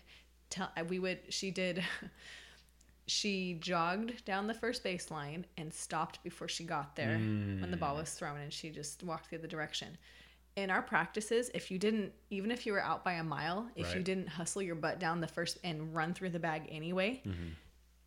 Tell 0.49 0.69
we 0.89 0.99
would 0.99 1.19
she 1.29 1.51
did. 1.51 1.83
She 3.07 3.55
jogged 3.59 4.23
down 4.25 4.47
the 4.47 4.53
first 4.53 4.83
baseline 4.83 5.43
and 5.57 5.73
stopped 5.73 6.23
before 6.23 6.47
she 6.47 6.63
got 6.63 6.95
there 6.95 7.17
when 7.17 7.69
the 7.71 7.77
ball 7.77 7.95
was 7.95 8.11
thrown, 8.11 8.39
and 8.39 8.51
she 8.53 8.69
just 8.69 9.03
walked 9.03 9.29
the 9.29 9.37
other 9.37 9.47
direction 9.47 9.97
in 10.55 10.69
our 10.69 10.83
practices, 10.83 11.49
if 11.55 11.71
you 11.71 11.79
didn't, 11.79 12.13
even 12.29 12.51
if 12.51 12.67
you 12.67 12.73
were 12.73 12.79
out 12.81 13.03
by 13.03 13.13
a 13.13 13.23
mile, 13.23 13.67
if 13.75 13.95
you 13.95 14.03
didn't 14.03 14.27
hustle 14.27 14.61
your 14.61 14.75
butt 14.75 14.99
down 14.99 15.19
the 15.19 15.27
first 15.27 15.57
and 15.63 15.95
run 15.95 16.13
through 16.13 16.29
the 16.29 16.39
bag 16.39 16.67
anyway, 16.69 17.19
Mm-hmm. 17.25 17.47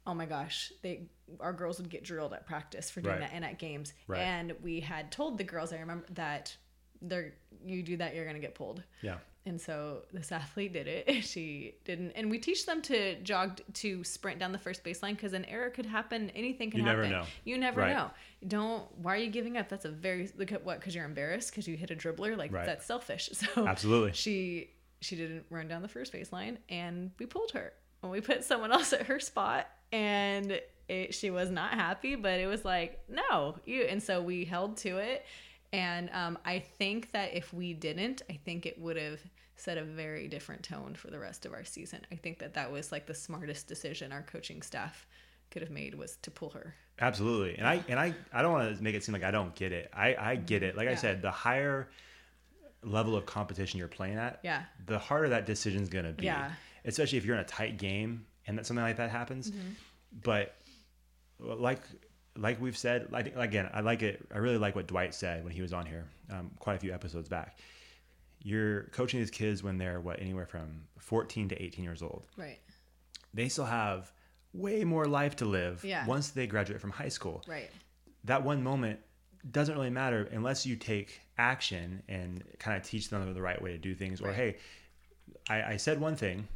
oh 0.07 0.15
my 0.15 0.27
gosh, 0.27 0.73
they 0.83 1.09
our 1.41 1.53
girls 1.53 1.79
would 1.81 1.91
get 1.91 2.05
drilled 2.05 2.33
at 2.33 2.47
practice 2.47 2.89
for 2.89 3.01
doing 3.01 3.15
Right. 3.17 3.23
that 3.23 3.33
and 3.35 3.45
at 3.45 3.59
games. 3.59 3.93
Right. 4.07 4.21
And 4.21 4.55
we 4.63 4.79
had 4.79 5.11
told 5.11 5.39
the 5.39 5.43
girls, 5.45 5.73
I 5.73 5.79
remember 5.81 6.07
that 6.15 6.57
they're 7.03 7.35
you 7.65 7.83
do 7.83 7.97
that, 7.97 8.15
you're 8.15 8.27
gonna 8.27 8.39
get 8.39 8.55
pulled. 8.55 8.83
Yeah. 9.03 9.17
And 9.45 9.61
so 9.61 10.03
this 10.13 10.33
athlete 10.33 10.73
did 10.73 10.89
it. 10.89 11.25
She 11.25 11.77
didn't, 11.85 12.13
and 12.17 12.29
we 12.31 12.39
teach 12.39 12.67
them 12.67 12.83
to 12.83 13.15
jog 13.23 13.61
to 13.75 14.03
sprint 14.03 14.41
down 14.41 14.51
the 14.51 14.59
first 14.59 14.83
baseline 14.83 15.13
because 15.13 15.35
an 15.35 15.45
error 15.45 15.71
could 15.71 15.87
happen. 15.87 16.31
Anything 16.31 16.71
can 16.73 16.81
happen. 16.81 17.05
You 17.05 17.11
never 17.11 17.15
know. 17.23 17.27
You 17.45 17.59
never 17.59 17.81
Right. 17.83 17.93
know. 17.95 18.11
Don't. 18.47 18.85
Why 18.99 19.15
are 19.15 19.19
you 19.19 19.31
giving 19.31 19.57
up? 19.57 19.69
That's 19.69 19.85
a 19.85 19.91
very 19.91 20.31
look 20.37 20.51
at 20.53 20.65
what 20.65 20.81
because 20.81 20.95
you're 20.97 21.05
embarrassed 21.05 21.51
because 21.51 21.69
you 21.69 21.77
hit 21.77 21.91
a 21.93 21.97
dribbler. 21.97 22.37
Like 22.37 22.53
Right. 22.53 22.67
that's 22.67 22.87
selfish. 22.87 23.31
So 23.35 23.67
Absolutely. 23.67 24.13
she 24.15 24.71
she 25.01 25.15
didn't 25.15 25.47
run 25.51 25.69
down 25.69 25.83
the 25.83 25.89
first 25.89 26.13
baseline, 26.13 26.57
and 26.69 27.13
we 27.19 27.27
pulled 27.27 27.53
her. 27.53 27.73
And 28.03 28.11
we 28.11 28.21
put 28.21 28.43
someone 28.45 28.73
else 28.79 28.93
at 28.93 29.03
her 29.07 29.21
spot, 29.21 29.69
and 29.93 30.61
it, 30.89 31.15
she 31.15 31.31
was 31.31 31.51
not 31.51 31.75
happy. 31.75 32.17
But 32.17 32.41
it 32.41 32.47
was 32.49 32.65
like 32.65 33.01
no, 33.09 33.57
you. 33.65 33.83
And 33.83 34.03
so 34.03 34.21
we 34.23 34.45
held 34.45 34.77
to 34.79 34.99
it. 34.99 35.25
And 35.73 36.11
um, 36.13 36.39
I 36.45 36.59
think 36.61 37.13
that 37.13 37.35
if 37.35 37.53
we 37.53 37.73
didn't, 37.75 38.23
I 38.31 38.39
think 38.45 38.67
it 38.67 38.79
would 38.81 38.97
have 38.97 39.21
set 39.57 39.79
a 39.79 39.83
very 39.85 40.29
different 40.29 40.63
tone 40.63 40.95
for 40.95 41.11
the 41.11 41.19
rest 41.19 41.47
of 41.47 41.53
our 41.53 41.65
season. 41.65 42.01
I 42.13 42.17
think 42.17 42.39
that 42.41 42.55
that 42.55 42.71
was 42.71 42.93
like 42.93 43.07
the 43.07 43.15
smartest 43.15 43.67
decision 43.67 44.13
our 44.13 44.23
coaching 44.23 44.63
staff 44.63 45.07
could 45.51 45.63
have 45.63 45.71
made 45.71 45.95
was 45.95 46.17
to 46.23 46.31
pull 46.31 46.51
her. 46.51 46.75
Absolutely. 47.01 47.57
And 47.57 47.67
I 47.67 47.85
and 47.89 47.99
I 48.01 48.15
I 48.33 48.43
don't 48.43 48.53
want 48.53 48.77
to 48.77 48.83
make 48.83 48.95
it 48.95 49.05
seem 49.05 49.13
like 49.13 49.23
I 49.25 49.31
don't 49.31 49.55
get 49.55 49.73
it. 49.73 49.91
I 49.93 50.15
I 50.19 50.37
get 50.37 50.63
it. 50.63 50.77
Like 50.77 50.89
I 50.89 50.95
said, 50.95 51.23
the 51.23 51.31
higher 51.31 51.89
level 52.83 53.17
of 53.17 53.27
competition 53.27 53.79
you're 53.79 53.89
playing 53.89 54.17
at, 54.19 54.41
Yeah. 54.43 54.63
the 54.87 54.99
harder 54.99 55.29
that 55.31 55.47
decision's 55.47 55.89
gonna 55.89 56.13
be. 56.13 56.25
Yeah. 56.25 56.53
Especially 56.85 57.19
if 57.19 57.25
you're 57.25 57.35
in 57.35 57.41
a 57.41 57.45
tight 57.45 57.79
game 57.79 58.27
and 58.47 58.59
that 58.59 58.67
something 58.67 58.85
like 58.85 58.97
that 58.99 59.11
happens. 59.11 59.51
Mm-hmm. 59.51 59.69
But 60.23 60.55
like 61.39 61.81
like 62.39 62.61
we've 62.61 62.77
said, 62.77 63.09
again, 63.37 63.69
I 63.73 63.81
like 63.81 64.03
it. 64.03 64.27
I 64.35 64.39
really 64.39 64.59
like 64.59 64.75
what 64.77 64.87
Dwight 64.87 65.15
said 65.15 65.45
when 65.45 65.53
he 65.53 65.63
was 65.63 65.73
on 65.73 65.87
here, 65.87 66.05
um, 66.31 66.51
quite 66.59 66.77
a 66.77 66.79
few 66.79 66.93
episodes 66.93 67.29
back. 67.29 67.59
You're 68.43 68.85
coaching 68.93 69.21
these 69.21 69.31
kids 69.31 69.63
when 69.63 69.79
they're 69.79 70.01
what 70.01 70.21
anywhere 70.21 70.47
from 70.47 70.83
14 70.99 71.49
to 71.51 71.63
18 71.63 71.85
years 71.85 72.03
old. 72.03 72.25
Right. 72.37 72.59
They 73.35 73.49
still 73.49 73.65
have 73.65 74.13
way 74.53 74.85
more 74.85 75.07
life 75.07 75.37
to 75.37 75.45
live 75.45 75.85
Yeah. 75.85 76.07
once 76.07 76.31
they 76.31 76.47
graduate 76.47 76.81
from 76.81 76.91
high 76.91 77.09
school 77.09 77.45
Right. 77.47 77.71
that 78.25 78.43
one 78.45 78.63
moment 78.63 79.01
doesn't 79.51 79.75
really 79.75 79.91
matter 79.91 80.29
unless 80.33 80.65
you 80.67 80.77
take 80.77 81.21
action 81.39 82.03
and 82.09 82.43
kind 82.59 82.77
of 82.77 82.83
teach 82.83 83.11
them 83.11 83.33
the 83.35 83.43
right 83.43 83.61
way 83.61 83.73
to 83.73 83.79
do 83.79 83.95
things. 83.95 84.21
Or 84.21 84.33
hey, 84.33 84.57
I, 85.49 85.63
I 85.73 85.77
said 85.77 86.01
one 86.01 86.17
thing. 86.17 86.49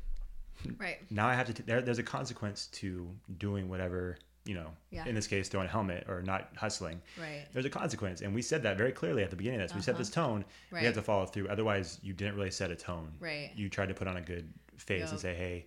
Right. 0.78 0.98
Now 1.10 1.26
I 1.26 1.34
have 1.34 1.46
to. 1.46 1.54
T- 1.54 1.62
there, 1.64 1.80
there's 1.82 1.98
a 1.98 2.02
consequence 2.02 2.66
to 2.72 3.08
doing 3.38 3.68
whatever 3.68 4.18
you 4.50 4.56
know. 4.56 4.70
Yeah. 4.90 5.06
In 5.06 5.14
this 5.14 5.28
case, 5.28 5.48
throwing 5.48 5.68
a 5.68 5.70
helmet 5.70 6.04
or 6.08 6.22
not 6.22 6.48
hustling. 6.56 7.00
Right. 7.16 7.46
There's 7.52 7.64
a 7.64 7.70
consequence, 7.70 8.20
and 8.22 8.34
we 8.34 8.42
said 8.42 8.64
that 8.64 8.76
very 8.76 8.90
clearly 8.90 9.22
at 9.22 9.30
the 9.30 9.36
beginning 9.36 9.60
of 9.60 9.68
this. 9.68 9.76
We 9.76 9.80
set 9.82 9.96
this 9.96 10.10
tone. 10.10 10.38
Right. 10.40 10.44
We 10.72 10.78
Uh-huh. 10.78 10.86
Have 10.86 10.94
to 10.96 11.02
follow 11.02 11.26
through. 11.26 11.46
Otherwise, 11.48 12.00
you 12.02 12.12
didn't 12.12 12.34
really 12.34 12.50
set 12.50 12.70
a 12.72 12.76
tone. 12.76 13.12
Right. 13.20 13.52
You 13.54 13.68
tried 13.68 13.88
to 13.90 13.94
put 13.94 14.08
on 14.08 14.16
a 14.16 14.20
good 14.32 14.52
face 14.76 15.10
and 15.10 15.20
say, 15.20 15.34
"Hey, 15.34 15.66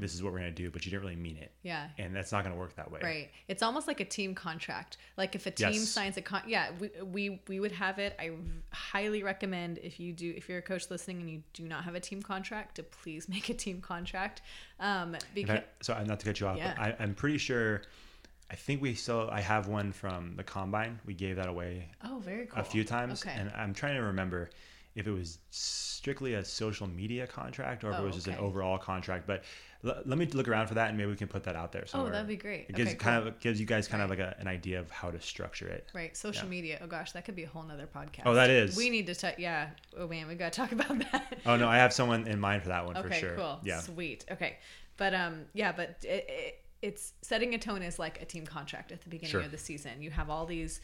this 0.00 0.14
is 0.14 0.22
what 0.22 0.32
we're 0.32 0.38
gonna 0.38 0.50
do," 0.50 0.70
but 0.70 0.84
you 0.84 0.90
didn't 0.90 1.02
really 1.04 1.14
mean 1.28 1.36
it. 1.36 1.52
Yeah. 1.62 1.86
And 1.98 2.16
that's 2.16 2.32
not 2.32 2.42
gonna 2.44 2.56
work 2.56 2.74
that 2.76 2.90
way. 2.90 2.98
Right. 3.02 3.30
It's 3.46 3.62
almost 3.62 3.86
like 3.86 4.00
a 4.00 4.04
team 4.06 4.34
contract. 4.34 4.96
Like 5.18 5.34
if 5.36 5.46
a 5.46 5.50
team 5.52 5.72
Yes. 5.74 5.88
signs 5.90 6.16
a 6.16 6.22
con, 6.22 6.42
yeah, 6.46 6.70
we, 6.80 6.88
we 7.16 7.40
we 7.46 7.60
would 7.60 7.72
have 7.72 7.98
it. 8.00 8.16
I 8.18 8.32
highly 8.72 9.22
recommend 9.22 9.78
if 9.78 10.00
you 10.00 10.12
do, 10.14 10.32
if 10.36 10.48
you're 10.48 10.58
a 10.58 10.62
coach 10.62 10.90
listening 10.90 11.20
and 11.20 11.30
you 11.30 11.42
do 11.52 11.64
not 11.68 11.84
have 11.84 11.94
a 11.94 12.00
team 12.00 12.22
contract, 12.22 12.76
to 12.76 12.82
please 12.82 13.28
make 13.36 13.48
a 13.50 13.54
team 13.54 13.80
contract. 13.82 14.40
Um, 14.80 15.14
because 15.34 15.56
fact, 15.58 15.84
so 15.84 15.92
I'm 15.94 16.06
not 16.06 16.18
to 16.20 16.26
cut 16.26 16.40
you 16.40 16.46
off, 16.48 16.56
Yeah. 16.56 16.74
but 16.76 16.82
I, 16.82 16.96
I'm 17.04 17.14
pretty 17.14 17.38
sure. 17.38 17.82
I 18.50 18.56
think 18.56 18.82
we 18.82 18.94
still. 18.94 19.28
I 19.32 19.40
have 19.40 19.66
one 19.68 19.92
from 19.92 20.36
the 20.36 20.44
combine. 20.44 21.00
We 21.06 21.14
gave 21.14 21.36
that 21.36 21.48
away 21.48 21.88
oh, 22.04 22.18
very 22.24 22.46
cool. 22.46 22.60
a 22.60 22.64
few 22.64 22.84
times, 22.84 23.24
Okay. 23.24 23.34
and 23.38 23.50
I'm 23.56 23.72
trying 23.74 23.94
to 23.96 24.02
remember 24.02 24.50
if 24.94 25.08
it 25.08 25.10
was 25.10 25.38
strictly 25.50 26.34
a 26.34 26.44
social 26.44 26.86
media 26.86 27.26
contract 27.26 27.82
or 27.82 27.90
if 27.90 27.96
it 27.98 28.00
Oh, 28.02 28.04
was 28.06 28.14
just 28.14 28.28
an 28.28 28.36
overall 28.36 28.78
contract. 28.78 29.26
But 29.26 29.42
l- 29.84 30.00
let 30.04 30.18
me 30.18 30.26
look 30.26 30.46
around 30.46 30.68
for 30.68 30.74
that, 30.74 30.90
and 30.90 30.96
maybe 30.98 31.10
we 31.10 31.16
can 31.16 31.26
put 31.26 31.42
that 31.44 31.56
out 31.56 31.72
there. 31.72 31.84
Somewhere. 31.86 32.10
Oh, 32.10 32.12
that'd 32.12 32.28
be 32.28 32.36
great. 32.36 32.66
It 32.68 32.76
gives 32.76 32.90
Okay, 32.90 32.98
kind 32.98 33.22
cool. 33.24 33.28
of 33.32 33.40
gives 33.40 33.58
you 33.58 33.66
guys 33.66 33.88
kind 33.88 34.02
of 34.02 34.10
like 34.10 34.20
a, 34.20 34.36
an 34.38 34.46
idea 34.46 34.78
of 34.78 34.88
how 34.90 35.10
to 35.10 35.20
structure 35.20 35.66
it. 35.66 35.88
Right, 35.94 36.16
social 36.16 36.44
Yeah. 36.44 36.50
media. 36.50 36.78
Oh 36.80 36.86
gosh, 36.86 37.10
that 37.12 37.24
could 37.24 37.34
be 37.34 37.42
a 37.44 37.48
whole 37.48 37.64
nother 37.64 37.88
podcast. 37.92 38.22
Oh, 38.26 38.34
that 38.34 38.50
is. 38.50 38.76
We 38.76 38.88
need 38.90 39.06
to 39.06 39.14
talk. 39.16 39.34
Yeah. 39.38 39.70
Oh 39.98 40.06
man, 40.06 40.28
we 40.28 40.34
got 40.36 40.52
to 40.52 40.56
talk 40.60 40.70
about 40.70 40.96
that. 41.12 41.38
Oh 41.46 41.56
no, 41.56 41.66
I 41.66 41.78
have 41.78 41.92
someone 41.92 42.28
in 42.28 42.38
mind 42.38 42.62
for 42.62 42.68
that 42.68 42.84
one 42.86 42.94
for 42.94 43.10
sure. 43.12 43.34
cool. 43.34 43.58
Yeah. 43.64 43.80
Sweet. 43.80 44.26
Okay, 44.30 44.58
but 44.96 45.12
um, 45.14 45.46
yeah, 45.54 45.72
but 45.72 45.96
it, 46.04 46.26
it, 46.28 46.60
it's 46.84 47.14
setting 47.22 47.54
a 47.54 47.58
tone 47.58 47.82
is 47.82 47.98
like 47.98 48.20
a 48.20 48.24
team 48.24 48.44
contract 48.46 48.92
at 48.92 49.00
the 49.02 49.08
beginning 49.08 49.30
Sure. 49.30 49.40
of 49.40 49.50
the 49.50 49.58
season. 49.58 50.02
You 50.02 50.10
have 50.10 50.28
all 50.28 50.44
these, 50.46 50.80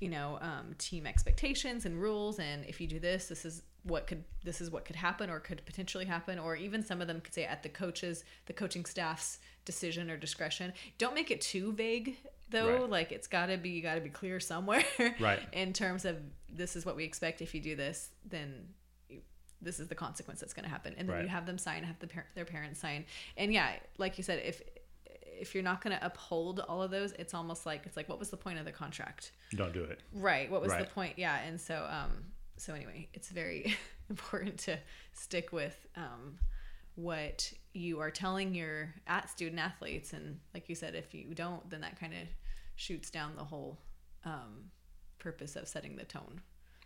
you 0.00 0.08
know, 0.08 0.38
um, 0.40 0.74
team 0.78 1.06
expectations 1.06 1.84
and 1.84 2.00
rules, 2.00 2.38
and 2.38 2.64
if 2.66 2.80
you 2.80 2.86
do 2.86 3.00
this, 3.00 3.26
this 3.26 3.44
is 3.44 3.62
what 3.84 4.06
could 4.06 4.22
this 4.44 4.60
is 4.60 4.70
what 4.70 4.84
could 4.84 4.94
happen 4.94 5.28
or 5.28 5.40
could 5.40 5.60
potentially 5.66 6.04
happen, 6.04 6.38
or 6.38 6.54
even 6.54 6.82
some 6.84 7.00
of 7.00 7.08
them 7.08 7.20
could 7.20 7.34
say 7.34 7.44
at 7.44 7.62
the 7.64 7.68
coaches, 7.68 8.24
the 8.46 8.52
coaching 8.52 8.84
staff's 8.84 9.40
decision 9.64 10.08
or 10.10 10.16
discretion. 10.16 10.72
Don't 10.98 11.14
make 11.14 11.30
it 11.32 11.40
too 11.40 11.72
vague 11.72 12.16
though. 12.50 12.80
Right. 12.82 12.90
Like 12.90 13.12
it's 13.12 13.26
got 13.26 13.46
to 13.46 13.56
be 13.56 13.70
you 13.70 13.82
got 13.82 13.96
to 13.96 14.00
be 14.00 14.10
clear 14.10 14.38
somewhere. 14.38 14.84
Right. 15.20 15.40
In 15.52 15.72
terms 15.72 16.04
of 16.04 16.16
this 16.48 16.76
is 16.76 16.86
what 16.86 16.94
we 16.96 17.04
expect. 17.04 17.42
If 17.42 17.54
you 17.54 17.60
do 17.60 17.74
this, 17.74 18.10
then 18.24 18.68
this 19.60 19.78
is 19.80 19.86
the 19.88 19.94
consequence 19.94 20.40
that's 20.40 20.52
going 20.52 20.64
to 20.64 20.68
happen 20.70 20.92
and 20.98 21.08
then 21.08 21.14
Right. 21.16 21.22
you 21.24 21.28
have 21.30 21.46
them 21.46 21.56
sign 21.56 21.84
have 21.84 21.96
the 22.00 22.08
par- 22.08 22.26
their 22.34 22.44
parents 22.44 22.80
sign 22.80 23.04
and 23.36 23.52
yeah 23.52 23.74
like 23.96 24.18
you 24.18 24.24
said 24.24 24.42
if 24.44 24.60
if 25.40 25.54
you're 25.54 25.64
not 25.64 25.82
going 25.82 25.96
to 25.96 26.04
uphold 26.04 26.60
all 26.60 26.82
of 26.82 26.90
those 26.90 27.12
it's 27.12 27.34
almost 27.34 27.66
like 27.66 27.82
it's 27.86 27.96
like 27.96 28.08
what 28.08 28.18
was 28.18 28.30
the 28.30 28.36
point 28.36 28.58
of 28.58 28.64
the 28.64 28.72
contract 28.72 29.32
Don't 29.54 29.72
do 29.72 29.82
it. 29.84 30.00
right 30.14 30.50
what 30.50 30.60
was 30.62 30.70
Right. 30.70 30.86
the 30.86 30.92
point 30.94 31.14
yeah 31.18 31.38
and 31.40 31.60
so 31.60 31.86
um 31.90 32.10
so 32.56 32.74
anyway 32.74 33.08
it's 33.14 33.28
very 33.30 33.74
important 34.10 34.58
to 34.58 34.78
stick 35.12 35.52
with 35.52 35.86
um 35.96 36.38
what 36.94 37.50
you 37.72 38.00
are 38.00 38.10
telling 38.10 38.54
your 38.54 38.94
at 39.06 39.30
student 39.30 39.58
athletes 39.60 40.12
and 40.12 40.38
like 40.52 40.68
you 40.68 40.74
said 40.74 40.94
if 40.94 41.14
you 41.14 41.34
don't 41.34 41.68
then 41.70 41.80
that 41.80 41.98
kind 41.98 42.12
of 42.12 42.28
shoots 42.76 43.10
down 43.10 43.32
the 43.36 43.44
whole 43.44 43.78
um 44.24 44.70
purpose 45.18 45.56
of 45.56 45.66
setting 45.68 45.96
the 45.96 46.04
tone 46.04 46.40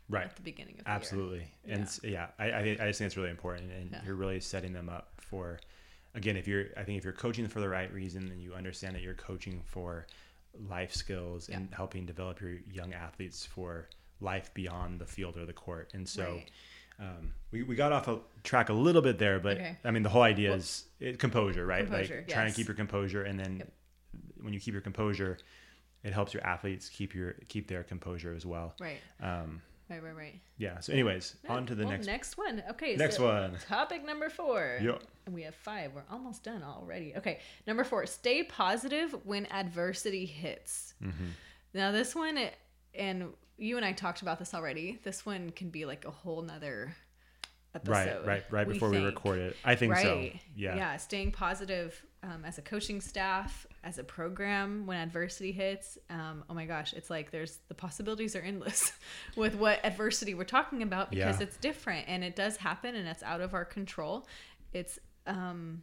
Right. 0.09 0.25
at 0.27 0.37
the 0.37 0.43
beginning 0.43 0.75
of 0.79 0.85
the 0.85 0.91
year. 0.91 0.97
Absolutely. 0.97 1.53
And 1.67 1.83
s- 1.83 1.99
yeah, 2.05 2.29
I, 2.39 2.51
I, 2.51 2.59
I 2.61 2.75
just 2.87 2.99
think 3.01 3.07
it's 3.09 3.17
really 3.17 3.31
important. 3.31 3.73
And 3.73 3.91
Yeah. 3.91 4.03
you're 4.07 4.15
really 4.15 4.39
setting 4.39 4.73
them 4.73 4.89
up 4.89 5.11
for, 5.19 5.59
again, 6.17 6.37
if 6.37 6.49
you're, 6.49 6.67
I 6.77 6.83
think 6.83 6.99
if 6.99 7.05
you're 7.05 7.13
coaching 7.13 7.47
for 7.47 7.61
the 7.61 7.69
right 7.69 7.93
reason 7.93 8.29
and 8.33 8.43
you 8.43 8.55
understand 8.55 8.97
that 8.97 9.03
you're 9.03 9.15
coaching 9.15 9.63
for 9.65 10.07
life 10.69 10.93
skills 10.95 11.49
and 11.49 11.69
helping 11.73 12.07
develop 12.07 12.41
your 12.41 12.55
young 12.73 12.93
athletes 12.95 13.45
for 13.47 13.89
life 14.21 14.53
beyond 14.55 14.99
the 14.99 15.07
field 15.07 15.37
or 15.37 15.45
the 15.47 15.53
court. 15.53 15.91
And 15.93 16.09
so, 16.09 16.25
Right. 16.25 16.51
um, 16.99 17.33
we, 17.51 17.63
we 17.63 17.77
got 17.77 17.93
off 17.93 18.09
a 18.09 18.19
track 18.43 18.71
a 18.71 18.73
little 18.73 19.03
bit 19.03 19.19
there, 19.19 19.39
but 19.39 19.59
Okay. 19.59 19.77
I 19.85 19.91
mean, 19.91 20.03
the 20.03 20.09
whole 20.09 20.23
idea 20.23 20.55
is 20.55 20.87
it, 20.99 21.19
composure, 21.19 21.67
right? 21.67 21.85
Composure, 21.85 22.17
like 22.17 22.29
trying 22.29 22.49
to 22.51 22.57
keep 22.57 22.67
your 22.67 22.75
composure. 22.77 23.23
And 23.25 23.39
then 23.39 23.63
when 24.41 24.55
you 24.55 24.61
keep 24.61 24.73
your 24.73 24.81
composure, 24.81 25.37
it 26.03 26.13
helps 26.15 26.33
your 26.33 26.43
athletes 26.47 26.89
keep 26.89 27.15
your, 27.15 27.35
keep 27.49 27.69
their 27.69 27.83
composure 27.83 28.33
as 28.35 28.47
well. 28.47 28.75
right 28.81 28.99
Um, 29.21 29.61
Right, 29.89 30.03
right, 30.03 30.17
right. 30.17 30.41
Yeah. 30.59 30.81
So, 30.81 30.93
anyways, 30.93 31.37
on 31.49 31.65
to 31.67 31.75
the 31.75 31.85
Well, 31.85 31.93
next. 31.93 32.07
next 32.07 32.39
one. 32.39 32.63
Okay. 32.71 32.97
Next 32.97 33.17
so 33.19 33.25
one. 33.27 33.57
Topic 33.69 34.05
number 34.05 34.29
four. 34.29 34.79
Yep. 34.83 35.03
We 35.31 35.43
have 35.43 35.55
five. 35.55 35.93
We're 35.95 36.03
almost 36.11 36.43
done 36.43 36.63
already. 36.65 37.15
Okay. 37.17 37.39
Number 37.67 37.85
four. 37.85 38.05
Stay 38.07 38.43
positive 38.43 39.15
when 39.25 39.47
adversity 39.47 40.27
hits. 40.27 40.95
Mm-hmm. 41.03 41.27
Now 41.75 41.93
this 41.93 42.15
one, 42.17 42.39
and 42.95 43.29
you 43.59 43.77
and 43.77 43.87
I 43.87 43.93
talked 43.93 44.23
about 44.23 44.39
this 44.39 44.55
already. 44.55 44.99
This 45.05 45.25
one 45.25 45.51
can 45.51 45.71
be 45.71 45.85
like 45.85 46.05
a 46.05 46.11
whole 46.11 46.43
nother 46.43 46.97
episode. 47.77 48.27
right, 48.27 48.45
right 48.51 48.69
before 48.69 48.89
we 48.91 48.97
think. 48.97 49.07
record 49.07 49.39
it. 49.39 49.57
I 49.65 49.75
think 49.77 49.97
so. 49.97 50.29
Yeah. 50.57 50.77
Yeah. 50.77 50.97
Staying 50.97 51.33
positive 51.33 52.05
um, 52.23 52.45
as 52.45 52.59
a 52.59 52.63
coaching 52.63 53.01
staff, 53.01 53.67
as 53.85 53.99
a 53.99 54.05
program, 54.05 54.87
when 54.87 54.99
adversity 54.99 55.53
hits. 55.53 55.97
Um, 56.11 56.43
oh 56.51 56.55
my 56.55 56.67
gosh, 56.67 56.93
it's 56.93 57.09
like 57.11 57.31
there's 57.31 57.61
the 57.69 57.75
possibilities 57.75 58.35
are 58.35 58.41
endless 58.41 58.93
with 59.37 59.55
what 59.55 59.85
adversity 59.85 60.35
we're 60.35 60.45
talking 60.45 60.83
about 60.83 61.11
because 61.11 61.39
Yeah. 61.39 61.47
it's 61.47 61.57
different 61.59 62.09
and 62.09 62.25
it 62.25 62.35
does 62.35 62.57
happen 62.57 62.95
and 62.97 63.07
it's 63.07 63.23
out 63.23 63.41
of 63.41 63.55
our 63.55 63.65
control. 63.65 64.27
It's 64.73 64.99
um, 65.27 65.83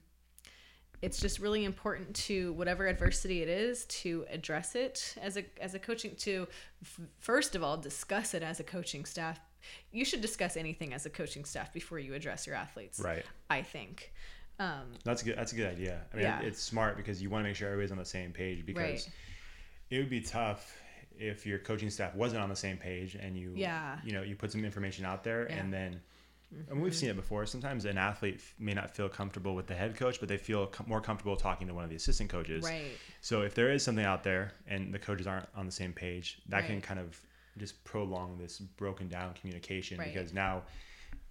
it's 1.02 1.20
just 1.20 1.40
really 1.40 1.66
important 1.66 2.16
to 2.16 2.54
whatever 2.54 2.88
adversity 2.88 3.42
it 3.42 3.50
is 3.50 3.84
to 3.86 4.26
address 4.30 4.76
it 4.76 5.16
as 5.22 5.36
a 5.38 5.44
as 5.62 5.74
a 5.74 5.80
coaching 5.80 6.16
to 6.18 6.48
f- 6.82 7.00
first 7.20 7.56
of 7.56 7.64
all 7.64 7.76
discuss 7.78 8.34
it 8.34 8.42
as 8.44 8.60
a 8.62 8.64
coaching 8.64 9.04
staff 9.04 9.40
you 9.92 10.06
should 10.06 10.22
discuss 10.22 10.58
anything 10.58 10.94
as 10.94 11.06
a 11.06 11.10
coaching 11.10 11.46
staff 11.46 11.72
before 11.74 12.00
you 12.00 12.14
address 12.14 12.46
your 12.48 12.56
athletes 12.56 13.00
Right. 13.00 13.26
i 13.50 13.62
think 13.62 14.14
um, 14.60 14.94
That's 15.04 15.24
a 15.24 15.26
good. 15.26 15.36
That's 15.38 15.52
a 15.52 15.56
good 15.56 15.66
idea. 15.66 16.00
I 16.14 16.16
mean, 16.16 16.26
Yeah. 16.26 16.40
it's 16.42 16.62
smart 16.62 16.96
because 16.96 17.20
you 17.24 17.30
want 17.32 17.44
to 17.44 17.50
make 17.50 17.56
sure 17.56 17.68
everybody's 17.70 17.92
on 17.92 17.98
the 17.98 18.06
same 18.06 18.32
page. 18.32 18.64
Because 18.68 18.84
Right. 18.84 19.10
it 19.90 19.98
would 19.98 20.12
be 20.12 20.22
tough 20.22 20.80
if 21.18 21.44
your 21.48 21.58
coaching 21.58 21.90
staff 21.90 22.14
wasn't 22.14 22.40
on 22.42 22.50
the 22.50 22.56
same 22.56 22.78
page 22.78 23.16
and 23.16 23.36
you, 23.36 23.52
Yeah. 23.56 24.00
you 24.06 24.12
know, 24.14 24.22
you 24.22 24.36
put 24.36 24.52
some 24.52 24.64
information 24.64 25.06
out 25.06 25.24
there 25.24 25.48
Yeah. 25.50 25.56
Mm-hmm. 25.56 25.60
and 25.60 25.74
then. 25.74 26.02
And 26.70 26.80
we've 26.84 26.96
seen 26.96 27.10
it 27.10 27.16
before. 27.16 27.48
Sometimes 27.48 27.86
an 27.86 27.98
athlete 27.98 28.42
may 28.60 28.76
not 28.76 28.96
feel 28.96 29.10
comfortable 29.10 29.56
with 29.56 29.66
the 29.66 29.74
head 29.74 29.96
coach, 29.96 30.20
but 30.20 30.30
they 30.30 30.38
feel 30.38 30.68
com- 30.68 30.88
more 30.88 31.02
comfortable 31.02 31.36
talking 31.36 31.66
to 31.68 31.74
one 31.74 31.84
of 31.84 31.90
the 31.90 31.96
assistant 31.96 32.30
coaches. 32.30 32.64
Right. 32.64 32.92
So 33.22 33.42
if 33.42 33.56
there 33.56 33.72
is 33.72 33.82
something 33.82 34.06
out 34.06 34.24
there 34.24 34.54
and 34.68 34.94
the 34.94 35.00
coaches 35.00 35.26
aren't 35.26 35.50
on 35.56 35.66
the 35.66 35.72
same 35.72 35.94
page, 35.94 36.38
that 36.50 36.68
can 36.68 36.80
kind 36.80 37.00
of 37.00 37.20
just 37.58 37.84
prolong 37.84 38.38
this 38.38 38.60
broken 38.60 39.08
down 39.08 39.34
communication 39.34 39.98
Right. 39.98 40.14
because 40.14 40.34
now 40.34 40.64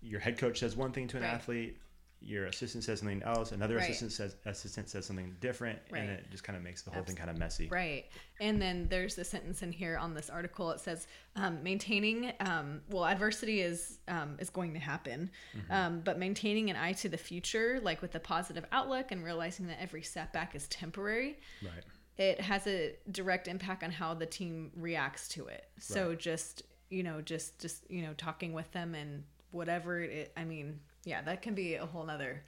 your 0.00 0.20
head 0.20 0.38
coach 0.38 0.58
says 0.60 0.76
one 0.76 0.92
thing 0.92 1.08
to 1.08 1.16
an 1.16 1.22
Right. 1.22 1.30
athlete, 1.34 1.78
your 2.24 2.46
assistant 2.46 2.84
says 2.84 3.00
something 3.00 3.20
else, 3.24 3.50
another 3.50 3.76
Right. 3.76 3.82
assistant 3.82 4.12
says 4.12 4.36
assistant 4.44 4.88
says 4.88 5.04
something 5.06 5.36
different, 5.40 5.80
and 5.92 6.08
it 6.08 6.30
just 6.30 6.44
kind 6.44 6.56
of 6.56 6.62
makes 6.62 6.82
the 6.82 6.90
whole 6.92 7.02
thing 7.02 7.16
kind 7.16 7.30
of 7.30 7.36
messy. 7.36 7.68
right 7.68 8.04
and 8.40 8.60
then 8.62 8.86
there's 8.88 9.14
the 9.16 9.24
sentence 9.24 9.62
in 9.62 9.70
here 9.72 9.96
on 9.96 10.14
this 10.14 10.28
article 10.30 10.70
it 10.70 10.80
says 10.80 11.06
um, 11.36 11.62
maintaining 11.64 12.32
um, 12.40 12.80
well 12.90 13.04
adversity 13.06 13.60
is 13.60 13.98
um, 14.08 14.36
is 14.40 14.50
going 14.50 14.72
to 14.74 14.78
happen 14.80 15.30
Mm-hmm. 15.56 15.72
um, 15.72 16.00
but 16.04 16.18
maintaining 16.18 16.70
an 16.70 16.76
eye 16.76 16.92
to 16.94 17.08
the 17.08 17.16
future 17.18 17.80
like 17.82 18.02
with 18.02 18.14
a 18.14 18.20
positive 18.20 18.64
outlook 18.72 19.10
and 19.10 19.24
realizing 19.24 19.66
that 19.68 19.80
every 19.80 20.02
setback 20.02 20.54
is 20.54 20.68
temporary 20.68 21.38
Right. 21.62 21.82
It 22.18 22.40
has 22.40 22.66
a 22.66 22.94
direct 23.10 23.48
impact 23.48 23.82
on 23.82 23.90
how 23.90 24.14
the 24.14 24.26
team 24.26 24.70
reacts 24.76 25.28
to 25.28 25.46
it. 25.46 25.66
So 25.78 26.08
Right. 26.10 26.18
just 26.18 26.62
you 26.90 27.02
know, 27.02 27.22
just 27.22 27.58
just 27.58 27.90
you 27.90 28.02
know, 28.02 28.12
talking 28.18 28.52
with 28.52 28.70
them 28.72 28.94
and 28.94 29.24
whatever 29.50 30.00
it. 30.00 30.30
I 30.36 30.44
mean, 30.44 30.80
yeah, 31.04 31.22
that 31.22 31.40
can 31.42 31.54
be 31.54 31.74
a 31.76 31.86
whole 31.86 32.04
nother, 32.04 32.42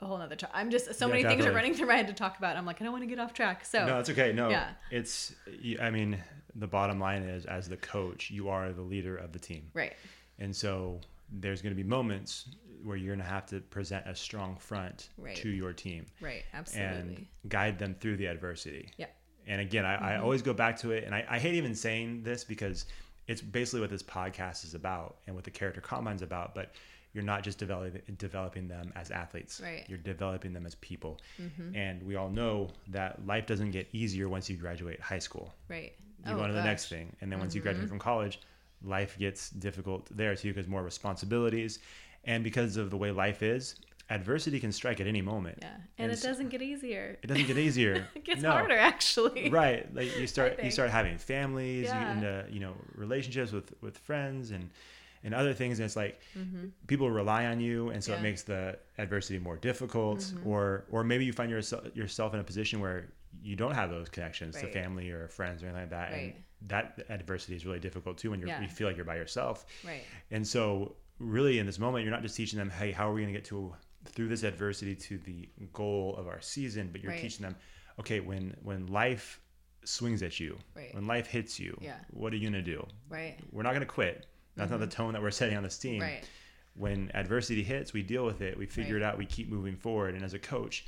a 0.00 0.06
whole 0.06 0.18
nother. 0.18 0.36
To- 0.36 0.54
I'm 0.56 0.70
just 0.70 0.94
so 0.94 1.06
Yeah, 1.06 1.14
many 1.14 1.24
things 1.24 1.46
are 1.46 1.52
running 1.52 1.74
through 1.74 1.86
my 1.86 1.94
head 1.96 2.06
to 2.08 2.12
talk 2.12 2.36
about. 2.38 2.56
I'm 2.58 2.66
like, 2.66 2.80
I 2.82 2.84
don't 2.84 2.92
want 2.92 3.04
to 3.04 3.08
get 3.08 3.18
off 3.18 3.32
track. 3.32 3.64
So 3.64 3.86
No, 3.86 3.98
it's 3.98 4.10
okay. 4.10 4.32
No, 4.34 4.50
Yeah. 4.50 4.72
it's. 4.90 5.34
I 5.80 5.88
mean, 5.90 6.22
the 6.54 6.66
bottom 6.66 7.00
line 7.00 7.22
is, 7.22 7.46
as 7.46 7.68
the 7.70 7.76
coach, 7.78 8.30
you 8.30 8.48
are 8.50 8.70
the 8.72 8.82
leader 8.82 9.16
of 9.16 9.32
the 9.32 9.38
team, 9.38 9.70
right, 9.72 9.94
and 10.38 10.54
so 10.54 11.00
there's 11.32 11.62
going 11.62 11.74
to 11.74 11.82
be 11.82 11.88
moments 11.88 12.48
where 12.82 12.96
you're 12.96 13.14
going 13.14 13.24
to 13.26 13.30
have 13.32 13.46
to 13.46 13.60
present 13.60 14.06
a 14.06 14.14
strong 14.14 14.56
front 14.56 15.10
Right. 15.18 15.36
to 15.36 15.48
your 15.50 15.72
team 15.72 16.06
right, 16.20 16.42
Absolutely. 16.54 16.90
and 16.96 17.26
guide 17.48 17.78
them 17.78 17.94
through 18.00 18.16
the 18.16 18.26
adversity. 18.26 18.90
Yeah. 18.96 19.06
And 19.46 19.60
again, 19.60 19.84
I, 19.84 20.14
I 20.14 20.18
always 20.18 20.42
go 20.42 20.52
back 20.54 20.78
to 20.78 20.92
it, 20.92 21.04
and 21.04 21.14
I, 21.14 21.24
I 21.28 21.38
hate 21.38 21.54
even 21.54 21.74
saying 21.74 22.22
this 22.22 22.44
because 22.44 22.86
it's 23.26 23.40
basically 23.42 23.80
what 23.80 23.90
this 23.90 24.02
podcast 24.02 24.64
is 24.64 24.74
about 24.74 25.16
and 25.26 25.34
what 25.34 25.44
the 25.44 25.50
character 25.50 25.80
combine's 25.80 26.22
about. 26.22 26.54
But 26.54 26.72
you're 27.12 27.24
not 27.24 27.42
just 27.42 27.58
developing 27.58 28.00
developing 28.18 28.68
them 28.68 28.92
as 28.96 29.10
athletes. 29.10 29.60
Right. 29.62 29.84
You're 29.88 29.98
developing 29.98 30.52
them 30.52 30.64
as 30.66 30.74
people. 30.76 31.20
And 31.74 32.02
we 32.04 32.16
all 32.16 32.30
know 32.30 32.68
that 32.88 33.26
life 33.26 33.46
doesn't 33.46 33.72
get 33.72 33.88
easier 33.92 34.28
once 34.28 34.48
you 34.48 34.56
graduate 34.56 35.00
high 35.00 35.18
school. 35.18 35.52
Right. 35.68 35.92
You 36.26 36.32
Oh, 36.32 36.36
go 36.36 36.42
on 36.42 36.48
to 36.48 36.54
the 36.54 36.62
next. 36.62 36.84
Mm-hmm. 36.86 36.94
thing, 36.94 37.16
and 37.20 37.32
then 37.32 37.38
once 37.40 37.54
you 37.54 37.60
graduate 37.62 37.88
from 37.88 37.98
college, 37.98 38.40
life 38.82 39.18
gets 39.18 39.50
difficult 39.50 40.08
there 40.16 40.34
too 40.36 40.52
because 40.52 40.68
more 40.68 40.82
responsibilities, 40.82 41.78
and 42.24 42.42
because 42.44 42.76
of 42.76 42.90
the 42.90 42.96
way 42.96 43.10
life 43.10 43.42
is, 43.42 43.76
adversity 44.08 44.58
can 44.60 44.72
strike 44.72 45.00
at 45.00 45.06
any 45.06 45.22
moment. 45.22 45.58
Yeah, 45.62 45.68
and, 45.98 46.10
it 46.12 46.20
doesn't 46.22 46.48
get 46.48 46.62
easier. 46.62 47.18
It 47.22 47.26
doesn't 47.28 47.46
get 47.46 47.58
easier. 47.58 48.08
It 48.14 48.24
gets 48.24 48.42
No. 48.42 48.50
harder 48.52 48.76
actually. 48.78 49.50
right 49.50 49.92
like 49.94 50.16
you 50.18 50.26
start 50.34 50.62
you 50.62 50.70
start 50.70 50.90
having 50.90 51.16
families 51.18 51.92
you 51.92 51.98
Yeah. 51.98 52.04
get 52.04 52.12
into 52.16 52.46
you 52.54 52.60
know 52.60 52.74
relationships 52.94 53.52
with 53.52 53.72
with 53.82 53.96
friends 53.98 54.50
and 54.50 54.70
and 55.22 55.34
other 55.34 55.52
things 55.54 55.78
and 55.78 55.84
it's 55.86 55.96
like 55.96 56.18
Mm-hmm. 56.36 56.68
people 56.86 57.10
rely 57.10 57.46
on 57.46 57.60
you 57.60 57.90
and 57.90 58.02
so 58.02 58.12
Yeah. 58.12 58.18
it 58.18 58.22
makes 58.22 58.42
the 58.42 58.78
adversity 58.98 59.38
more 59.38 59.56
difficult 59.56 60.20
Mm-hmm. 60.20 60.48
or 60.48 60.84
or 60.90 61.04
maybe 61.04 61.24
you 61.24 61.32
find 61.32 61.50
yourself 61.50 61.84
yourself 61.94 62.34
in 62.34 62.40
a 62.40 62.44
position 62.44 62.80
where 62.80 62.98
you 63.42 63.54
don't 63.54 63.74
have 63.74 63.90
those 63.90 64.08
connections 64.08 64.52
to 64.60 64.66
family 64.68 65.10
or 65.10 65.28
friends 65.28 65.62
or 65.62 65.66
anything 65.66 65.82
like 65.82 65.90
that 65.90 66.10
Right. 66.12 66.34
and 66.34 66.44
that 66.68 67.04
adversity 67.08 67.54
is 67.56 67.64
really 67.64 67.80
difficult 67.80 68.18
too 68.18 68.30
when 68.30 68.40
you're, 68.40 68.48
Yeah. 68.48 68.60
you 68.62 68.68
feel 68.68 68.86
like 68.86 68.96
you're 68.96 69.04
by 69.06 69.16
yourself 69.16 69.64
Right. 69.84 70.02
and 70.30 70.46
so 70.46 70.96
really 71.18 71.58
in 71.58 71.66
this 71.66 71.78
moment 71.78 72.04
you're 72.04 72.12
not 72.12 72.22
just 72.22 72.36
teaching 72.36 72.58
them 72.58 72.70
hey 72.70 72.92
how 72.92 73.10
are 73.10 73.14
we 73.14 73.22
going 73.22 73.32
to 73.32 73.38
get 73.38 73.46
to 73.46 73.74
through 74.06 74.28
this 74.28 74.42
adversity 74.42 74.94
to 74.94 75.18
the 75.18 75.48
goal 75.72 76.16
of 76.16 76.26
our 76.28 76.40
season 76.40 76.88
but 76.92 77.02
you're 77.02 77.12
Right. 77.12 77.20
teaching 77.20 77.42
them 77.44 77.56
okay 77.98 78.20
when 78.20 78.56
when 78.62 78.86
life 78.88 79.40
swings 79.84 80.22
at 80.22 80.38
you 80.38 80.58
Right. 80.74 80.94
when 80.94 81.06
life 81.06 81.26
hits 81.26 81.58
you 81.58 81.76
Yeah. 81.80 81.96
what 82.10 82.32
are 82.32 82.36
you 82.36 82.50
going 82.50 82.64
to 82.64 82.70
do 82.70 82.86
Right. 83.08 83.38
we're 83.52 83.62
not 83.62 83.70
going 83.70 83.80
to 83.80 83.86
quit 83.86 84.26
that's 84.56 84.70
not 84.70 84.80
the 84.80 84.86
tone 84.86 85.12
that 85.14 85.22
we're 85.22 85.30
setting 85.30 85.56
on 85.56 85.62
this 85.62 85.78
team 85.78 86.00
Mm-hmm. 86.02 86.12
Right. 86.14 86.28
when 86.74 87.10
adversity 87.14 87.62
hits 87.62 87.92
we 87.94 88.02
deal 88.02 88.24
with 88.26 88.42
it 88.42 88.56
we 88.58 88.66
figure 88.66 88.96
Right. 88.96 89.02
it 89.02 89.06
out 89.06 89.18
we 89.18 89.26
keep 89.26 89.48
moving 89.48 89.76
forward 89.76 90.14
and 90.14 90.22
as 90.24 90.34
a 90.34 90.38
coach 90.38 90.84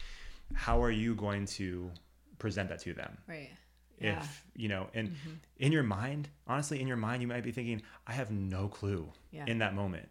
how 0.54 0.82
are 0.82 0.90
you 0.90 1.14
going 1.14 1.46
to 1.46 1.90
present 2.38 2.68
that 2.68 2.80
to 2.80 2.92
them 2.92 3.16
Right. 3.26 3.50
Yeah. 4.00 4.12
Mm-hmm. 4.14 4.20
if 4.22 4.44
you 4.56 4.68
know 4.68 4.88
and 4.94 5.14
in 5.58 5.70
your 5.72 5.82
mind 5.84 6.28
honestly 6.46 6.80
in 6.80 6.86
your 6.88 6.96
mind 6.96 7.22
you 7.22 7.28
might 7.28 7.44
be 7.44 7.52
thinking 7.52 7.82
i 8.06 8.12
have 8.12 8.30
no 8.30 8.68
clue 8.68 9.08
Yeah. 9.30 9.44
in 9.46 9.58
that 9.58 9.74
moment 9.74 10.08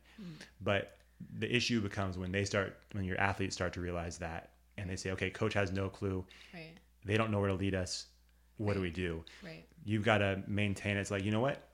but 0.62 0.98
the 1.40 1.54
issue 1.54 1.82
becomes 1.82 2.18
when 2.18 2.32
they 2.32 2.46
start 2.46 2.78
when 2.94 3.04
your 3.06 3.20
athletes 3.20 3.56
start 3.56 3.74
to 3.74 3.82
realize 3.82 4.18
that 4.20 4.52
and 4.78 4.90
they 4.90 4.96
say 4.96 5.12
okay 5.12 5.30
coach 5.30 5.54
has 5.54 5.72
no 5.72 5.90
clue 5.90 6.26
Right. 6.54 6.74
they 7.06 7.18
don't 7.18 7.32
know 7.32 7.40
where 7.40 7.50
to 7.50 7.56
lead 7.56 7.76
us 7.76 8.08
what 8.58 8.74
do 8.76 8.82
we 8.82 8.90
do 8.92 9.24
Right. 9.44 9.66
you've 9.84 10.04
got 10.06 10.20
to 10.20 10.42
maintain 10.48 10.98
it. 10.98 11.02
it's 11.02 11.12
like 11.12 11.24
you 11.24 11.32
know 11.32 11.40
what 11.42 11.68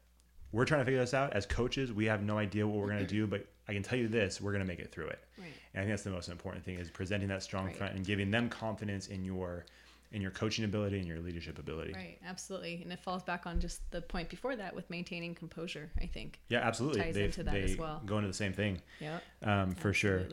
we're 0.51 0.66
trying 0.66 0.82
to 0.82 0.86
figure 0.86 0.99
this 0.99 1.14
out 1.14 1.34
as 1.34 1.45
coaches 1.45 1.91
we 1.93 2.05
have 2.05 2.24
no 2.24 2.38
idea 2.38 2.66
what 2.66 2.78
we're 2.80 2.88
going 2.91 3.05
to 3.05 3.14
do 3.20 3.28
but 3.28 3.45
i 3.68 3.74
can 3.74 3.84
tell 3.84 3.97
you 3.99 4.08
this 4.08 4.41
we're 4.41 4.51
going 4.53 4.64
to 4.64 4.68
make 4.68 4.80
it 4.80 4.91
through 4.91 5.08
it 5.08 5.20
Right. 5.38 5.51
and 5.74 5.82
i 5.82 5.84
think 5.84 5.91
that's 5.91 6.03
the 6.03 6.10
most 6.10 6.30
important 6.30 6.64
thing 6.66 6.80
is 6.80 6.89
presenting 6.89 7.28
that 7.30 7.43
strong 7.43 7.68
Right. 7.68 7.76
front 7.78 7.95
and 7.95 8.05
giving 8.05 8.32
them 8.32 8.49
confidence 8.49 9.08
in 9.08 9.24
your 9.24 9.66
in 10.12 10.22
your 10.22 10.32
coaching 10.32 10.64
ability 10.66 10.97
and 10.99 11.08
your 11.08 11.20
leadership 11.20 11.60
ability 11.60 11.93
Right, 11.93 12.18
absolutely. 12.26 12.82
And 12.82 12.91
it 12.93 12.99
falls 12.99 13.24
back 13.24 13.45
on 13.45 13.60
just 13.60 13.82
the 13.91 14.01
point 14.01 14.30
before 14.30 14.55
that 14.55 14.74
with 14.76 14.89
maintaining 14.89 15.36
composure, 15.36 15.91
I 16.01 16.05
think. 16.05 16.39
Yeah, 16.49 16.60
absolutely. 16.60 17.01
ties 17.01 17.16
they 17.16 17.26
into 17.26 17.43
that 17.43 17.55
as 17.55 17.76
well. 17.78 18.01
go 18.05 18.18
into 18.18 18.28
the 18.30 18.34
same 18.34 18.53
thing 18.53 18.82
Yep. 19.01 19.24
um, 19.43 19.72
for 19.76 19.93
sure. 19.93 20.26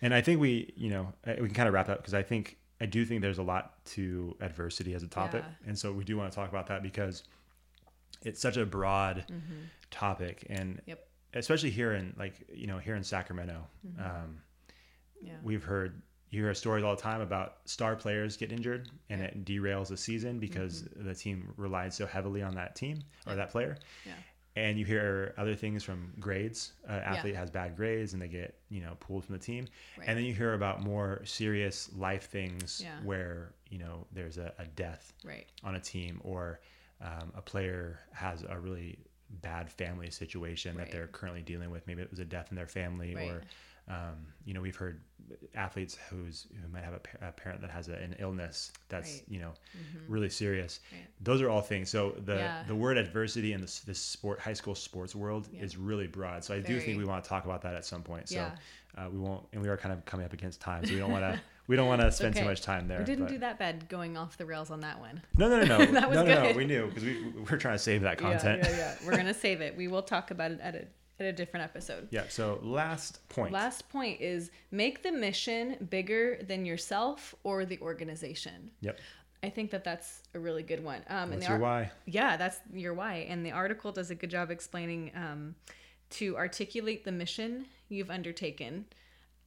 And 0.00 0.14
I 0.14 0.20
think 0.22 0.40
we, 0.40 0.72
you 0.76 0.90
know, 0.90 1.12
we 1.26 1.34
can 1.46 1.54
kind 1.54 1.68
of 1.68 1.74
wrap 1.74 1.88
up 1.88 1.98
because 1.98 2.14
I 2.14 2.22
think 2.22 2.56
I 2.80 2.86
do 2.86 3.04
think 3.04 3.20
there's 3.22 3.38
a 3.38 3.42
lot 3.42 3.84
to 3.86 4.36
adversity 4.40 4.94
as 4.94 5.02
a 5.02 5.08
topic, 5.08 5.42
Yeah. 5.44 5.68
and 5.68 5.76
so 5.78 5.92
we 5.92 6.04
do 6.04 6.16
want 6.16 6.30
to 6.30 6.36
talk 6.36 6.48
about 6.48 6.68
that 6.68 6.82
because 6.82 7.24
it's 8.22 8.40
such 8.40 8.56
a 8.56 8.64
broad 8.64 9.24
topic, 9.90 10.46
and 10.48 10.76
Mm-hmm. 10.76 10.90
Yep. 10.90 11.08
especially 11.34 11.70
here 11.70 11.92
in 11.92 12.14
like 12.16 12.34
you 12.54 12.66
know 12.68 12.78
here 12.78 12.94
in 12.94 13.02
Sacramento, 13.04 13.66
um, 13.98 14.04
Mm-hmm. 14.04 15.26
Yeah. 15.26 15.32
we've 15.42 15.64
heard 15.64 16.00
you 16.30 16.42
hear 16.42 16.54
stories 16.54 16.84
all 16.84 16.94
the 16.94 17.00
time 17.02 17.20
about 17.20 17.56
star 17.64 17.96
players 17.96 18.36
get 18.36 18.52
injured 18.52 18.90
and 19.10 19.20
it 19.22 19.44
derails 19.44 19.88
the 19.88 19.96
season 19.96 20.38
because 20.38 20.84
the 20.96 21.14
team 21.14 21.52
relied 21.56 21.92
so 21.92 22.06
heavily 22.06 22.42
on 22.42 22.54
that 22.54 22.74
team 22.76 23.02
or 23.26 23.34
that 23.34 23.50
player 23.50 23.78
Yeah. 24.04 24.12
and 24.56 24.78
you 24.78 24.84
hear 24.84 25.34
other 25.38 25.54
things 25.54 25.82
from 25.84 26.12
grades 26.20 26.72
uh, 26.88 26.92
athlete 26.92 27.34
has 27.34 27.50
bad 27.50 27.76
grades 27.76 28.12
and 28.12 28.20
they 28.20 28.28
get 28.28 28.58
you 28.68 28.80
know 28.80 28.96
pulled 29.00 29.24
from 29.24 29.34
the 29.34 29.38
team 29.40 29.68
Right. 29.96 30.08
and 30.08 30.18
then 30.18 30.24
you 30.24 30.34
hear 30.34 30.54
about 30.54 30.82
more 30.82 31.22
serious 31.24 31.90
life 31.96 32.24
things 32.30 32.80
Yeah. 32.84 33.00
where 33.02 33.54
you 33.70 33.78
know 33.78 34.06
there's 34.12 34.36
a, 34.38 34.52
a 34.58 34.66
death 34.66 35.12
Right. 35.24 35.46
on 35.64 35.74
a 35.76 35.80
team 35.80 36.20
or 36.24 36.60
um, 37.00 37.32
a 37.36 37.40
player 37.42 38.00
has 38.12 38.42
a 38.48 38.58
really 38.58 38.98
bad 39.40 39.70
family 39.70 40.10
situation 40.10 40.76
Right. 40.76 40.86
that 40.86 40.92
they're 40.92 41.06
currently 41.06 41.42
dealing 41.42 41.70
with 41.70 41.86
maybe 41.86 42.02
it 42.02 42.10
was 42.10 42.18
a 42.18 42.24
death 42.24 42.48
in 42.50 42.56
their 42.56 42.66
family 42.66 43.14
or 43.14 43.42
Um, 43.90 44.26
you 44.44 44.52
know, 44.52 44.60
we've 44.60 44.76
heard 44.76 45.00
athletes 45.54 45.96
who's 46.10 46.46
who 46.62 46.68
might 46.68 46.84
have 46.84 46.94
a, 46.94 46.98
pa- 46.98 47.28
a 47.28 47.32
parent 47.32 47.60
that 47.60 47.70
has 47.70 47.88
a, 47.88 47.94
an 47.94 48.14
illness 48.18 48.72
that's 48.88 49.10
Right. 49.14 49.22
you 49.28 49.40
know 49.40 49.52
really 50.08 50.28
serious. 50.30 50.80
Right. 50.92 51.06
Those 51.20 51.42
are 51.42 51.50
all 51.50 51.60
things. 51.62 51.90
So 51.90 52.14
the 52.24 52.36
Yeah. 52.36 52.62
the 52.66 52.74
word 52.74 52.96
adversity 52.98 53.52
in 53.52 53.60
this 53.60 53.80
this 53.80 53.98
sport 54.00 54.40
high 54.40 54.52
school 54.54 54.74
sports 54.74 55.14
world 55.14 55.48
Yeah. 55.52 55.62
is 55.62 55.76
really 55.76 56.06
broad. 56.06 56.44
So 56.44 56.54
I 56.54 56.60
do 56.60 56.80
think 56.80 56.98
we 56.98 57.04
want 57.04 57.22
to 57.24 57.28
talk 57.28 57.44
about 57.44 57.62
that 57.62 57.74
at 57.74 57.84
some 57.84 58.02
point. 58.02 58.28
So 58.28 58.36
Yeah. 58.36 58.50
uh, 58.96 59.08
we 59.10 59.18
won't, 59.18 59.46
and 59.52 59.62
we 59.62 59.68
are 59.68 59.76
kind 59.76 59.92
of 59.92 60.04
coming 60.04 60.26
up 60.26 60.32
against 60.32 60.60
time, 60.60 60.84
so 60.84 60.92
we 60.92 60.98
don't 60.98 61.10
want 61.12 61.24
to 61.24 61.40
we 61.68 61.76
don't 61.76 61.86
want 61.86 62.00
to 62.00 62.10
spend 62.10 62.34
too 62.34 62.44
much 62.46 62.62
time 62.62 62.88
there. 62.88 62.98
We 63.00 63.04
didn't 63.04 63.24
but- 63.26 63.32
do 63.32 63.38
that 63.40 63.58
bad 63.58 63.88
going 63.88 64.16
off 64.16 64.38
the 64.38 64.46
rails 64.46 64.70
on 64.70 64.80
that 64.80 64.98
one. 65.00 65.20
No, 65.36 65.48
no, 65.50 65.60
no, 65.64 65.78
no, 65.78 65.86
That 65.92 66.08
was 66.08 66.16
no, 66.16 66.24
no, 66.24 66.50
no. 66.50 66.56
We 66.56 66.64
knew 66.64 66.86
because 66.86 67.04
we 67.04 67.22
we're 67.50 67.58
trying 67.58 67.74
to 67.74 67.78
save 67.78 68.02
that 68.02 68.16
content. 68.18 68.62
Yeah, 68.64 68.70
yeah, 68.70 68.76
yeah. 68.76 68.94
We're 69.06 69.16
gonna 69.16 69.34
save 69.34 69.60
it. 69.60 69.76
We 69.76 69.86
will 69.88 70.02
talk 70.02 70.30
about 70.30 70.50
it 70.52 70.60
at 70.62 70.74
a 70.74 70.86
at 71.20 71.26
a 71.26 71.32
different 71.32 71.64
episode. 71.64 72.08
Yeah, 72.10 72.24
So 72.28 72.58
last 72.62 73.28
point. 73.28 73.52
Last 73.52 73.88
point 73.88 74.20
is 74.20 74.50
make 74.70 75.02
the 75.02 75.12
mission 75.12 75.88
bigger 75.90 76.38
than 76.46 76.64
yourself 76.64 77.34
or 77.42 77.64
the 77.64 77.78
organization. 77.80 78.70
Yep. 78.80 78.98
I 79.42 79.50
think 79.50 79.70
that 79.70 79.84
that's 79.84 80.22
a 80.34 80.40
really 80.40 80.62
good 80.62 80.82
one. 80.82 81.02
Um, 81.08 81.30
and 81.30 81.34
What's 81.34 81.46
the 81.46 81.52
your 81.52 81.60
why? 81.60 81.90
Yeah, 82.06 82.36
that's 82.36 82.60
your 82.72 82.94
why. 82.94 83.26
And 83.28 83.44
the 83.44 83.52
article 83.52 83.92
does 83.92 84.10
a 84.10 84.14
good 84.14 84.30
job 84.30 84.50
explaining 84.50 85.12
um, 85.14 85.54
to 86.10 86.36
articulate 86.36 87.04
the 87.04 87.12
mission 87.12 87.66
you've 87.88 88.10
undertaken. 88.10 88.86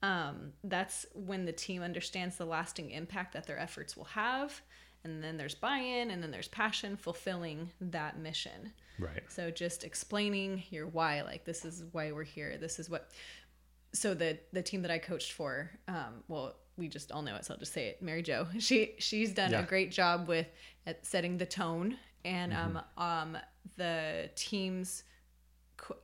Um, 0.01 0.53
that's 0.63 1.05
when 1.13 1.45
the 1.45 1.51
team 1.51 1.83
understands 1.83 2.37
the 2.37 2.45
lasting 2.45 2.91
impact 2.91 3.33
that 3.33 3.47
their 3.47 3.59
efforts 3.59 3.95
will 3.95 4.05
have. 4.05 4.61
And 5.03 5.23
then 5.23 5.35
there's 5.37 5.55
buy 5.55 5.77
in, 5.77 6.11
and 6.11 6.21
then 6.21 6.29
there's 6.31 6.47
passion 6.47 6.95
fulfilling 6.95 7.71
that 7.81 8.19
mission. 8.19 8.71
Right. 8.99 9.23
So 9.29 9.49
just 9.49 9.83
explaining 9.83 10.63
your 10.69 10.85
why, 10.87 11.21
like 11.23 11.43
this 11.43 11.65
is 11.65 11.83
why 11.91 12.11
we're 12.11 12.23
here. 12.23 12.57
This 12.59 12.77
is 12.79 12.89
what. 12.89 13.09
So 13.93 14.13
the 14.13 14.37
the 14.53 14.61
team 14.61 14.83
that 14.83 14.91
I 14.91 14.99
coached 14.99 15.31
for, 15.31 15.71
um, 15.87 16.23
well, 16.27 16.55
we 16.77 16.87
just 16.87 17.11
all 17.11 17.21
know 17.23 17.35
it, 17.35 17.45
so 17.45 17.53
I'll 17.55 17.59
just 17.59 17.73
say 17.73 17.87
it. 17.87 18.01
Mary 18.01 18.21
Jo, 18.21 18.47
she 18.59 18.93
she's 18.99 19.31
done 19.33 19.51
Yeah. 19.51 19.61
a 19.61 19.65
great 19.65 19.91
job 19.91 20.27
with 20.27 20.47
at 20.85 21.05
setting 21.05 21.37
the 21.37 21.45
tone 21.47 21.97
and 22.23 22.53
um 22.53 22.79
um 22.97 23.37
the 23.77 24.29
team's. 24.35 25.03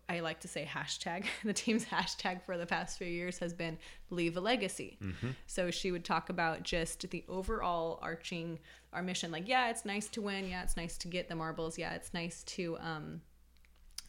I 0.10 0.22
like 0.22 0.40
to 0.42 0.48
say 0.48 0.66
hashtag. 0.66 1.26
The 1.44 1.54
team's 1.54 1.86
hashtag 1.86 2.42
for 2.44 2.58
the 2.58 2.66
past 2.66 2.98
few 2.98 3.08
years 3.08 3.40
has 3.40 3.54
been 3.54 3.78
leave 4.10 4.36
a 4.38 4.42
legacy. 4.42 4.98
So 5.46 5.72
she 5.72 5.92
would 5.92 6.04
talk 6.06 6.30
about 6.30 6.64
just 6.64 7.10
the 7.10 7.24
overall 7.30 8.00
arching 8.02 8.60
our 8.94 9.04
mission. 9.04 9.32
Like, 9.32 9.48
yeah, 9.48 9.70
it's 9.70 9.86
nice 9.86 10.08
to 10.10 10.22
win. 10.22 10.48
Yeah, 10.50 10.64
it's 10.64 10.78
nice 10.78 10.98
to 11.00 11.08
get 11.08 11.30
the 11.30 11.36
marbles. 11.36 11.78
Yeah, 11.78 11.94
it's 11.94 12.14
nice 12.14 12.44
to 12.44 12.78
um, 12.80 13.22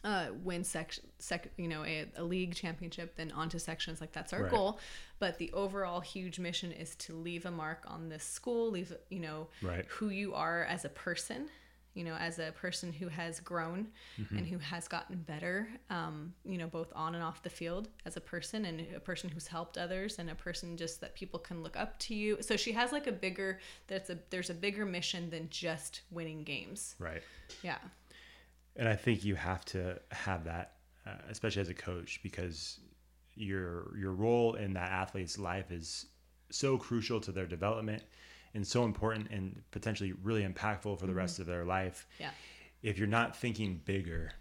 uh, 0.03 0.27
win 0.43 0.63
section, 0.63 1.03
sec, 1.19 1.49
you 1.57 1.67
know, 1.67 1.83
a, 1.83 2.05
a 2.15 2.23
league 2.23 2.55
championship. 2.55 3.15
Then 3.17 3.31
onto 3.31 3.59
sections. 3.59 3.99
Like 4.01 4.11
that's 4.13 4.33
our 4.33 4.43
Right. 4.43 4.51
goal. 4.51 4.79
But 5.19 5.37
the 5.37 5.51
overall 5.51 5.99
huge 5.99 6.39
mission 6.39 6.71
is 6.71 6.95
to 6.95 7.13
leave 7.13 7.45
a 7.45 7.51
mark 7.51 7.83
on 7.87 8.09
this 8.09 8.23
school. 8.23 8.71
Leave, 8.71 8.93
you 9.09 9.19
know, 9.19 9.47
Right. 9.61 9.85
who 9.89 10.09
you 10.09 10.33
are 10.33 10.63
as 10.63 10.85
a 10.85 10.89
person. 10.89 11.49
You 11.95 12.03
know, 12.03 12.15
as 12.15 12.39
a 12.39 12.51
person 12.51 12.93
who 12.93 13.07
has 13.07 13.39
grown 13.39 13.87
Mm-hmm. 14.19 14.37
and 14.37 14.47
who 14.47 14.57
has 14.57 14.87
gotten 14.87 15.17
better, 15.17 15.67
um, 15.89 16.33
you 16.45 16.57
know, 16.57 16.67
both 16.67 16.91
on 16.95 17.15
and 17.15 17.23
off 17.23 17.41
the 17.41 17.49
field 17.49 17.89
as 18.05 18.17
a 18.17 18.21
person 18.21 18.65
and 18.65 18.85
a 18.95 18.99
person 18.99 19.29
who's 19.29 19.47
helped 19.47 19.77
others 19.77 20.19
and 20.19 20.29
a 20.29 20.35
person 20.35 20.77
just 20.77 21.01
that 21.01 21.15
people 21.15 21.39
can 21.39 21.63
look 21.63 21.77
up 21.77 21.97
to 21.99 22.13
you. 22.15 22.37
So 22.41 22.57
she 22.57 22.71
has 22.73 22.91
like 22.91 23.07
a 23.07 23.11
bigger, 23.11 23.59
that's 23.87 24.09
a, 24.09 24.17
there's 24.29 24.49
a 24.49 24.53
bigger 24.53 24.85
mission 24.85 25.29
than 25.29 25.47
just 25.49 26.01
winning 26.11 26.43
games. 26.43 26.95
Right. 26.99 27.23
Yeah. 27.63 27.77
And 28.75 28.87
I 28.87 28.95
think 28.95 29.25
you 29.25 29.35
have 29.35 29.65
to 29.65 29.99
have 30.11 30.43
that, 30.45 30.73
uh, 31.07 31.11
especially 31.29 31.61
as 31.61 31.69
a 31.69 31.73
coach, 31.73 32.19
because 32.23 32.79
your 33.35 33.97
your 33.97 34.11
role 34.11 34.55
in 34.55 34.73
that 34.73 34.91
athlete's 34.91 35.37
life 35.39 35.71
is 35.71 36.05
so 36.49 36.77
crucial 36.77 37.19
to 37.21 37.31
their 37.31 37.45
development 37.45 38.03
and 38.53 38.65
so 38.65 38.83
important 38.83 39.29
and 39.31 39.61
potentially 39.71 40.13
really 40.23 40.43
impactful 40.45 40.97
for 40.99 41.05
the 41.05 41.07
mm-hmm. 41.07 41.17
rest 41.17 41.39
of 41.39 41.45
their 41.45 41.65
life. 41.65 42.07
Yeah. 42.19 42.31
If 42.81 42.97
you're 42.97 43.07
not 43.07 43.35
thinking 43.35 43.81
bigger, 43.85 44.31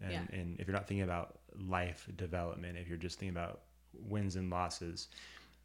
and, 0.00 0.12
Yeah. 0.12 0.38
and 0.38 0.58
if 0.60 0.66
you're 0.66 0.76
not 0.76 0.86
thinking 0.86 1.04
about 1.04 1.40
life 1.58 2.08
development, 2.16 2.78
if 2.78 2.88
you're 2.88 2.96
just 2.98 3.18
thinking 3.18 3.36
about 3.36 3.62
wins 3.94 4.36
and 4.36 4.50
losses, 4.50 5.08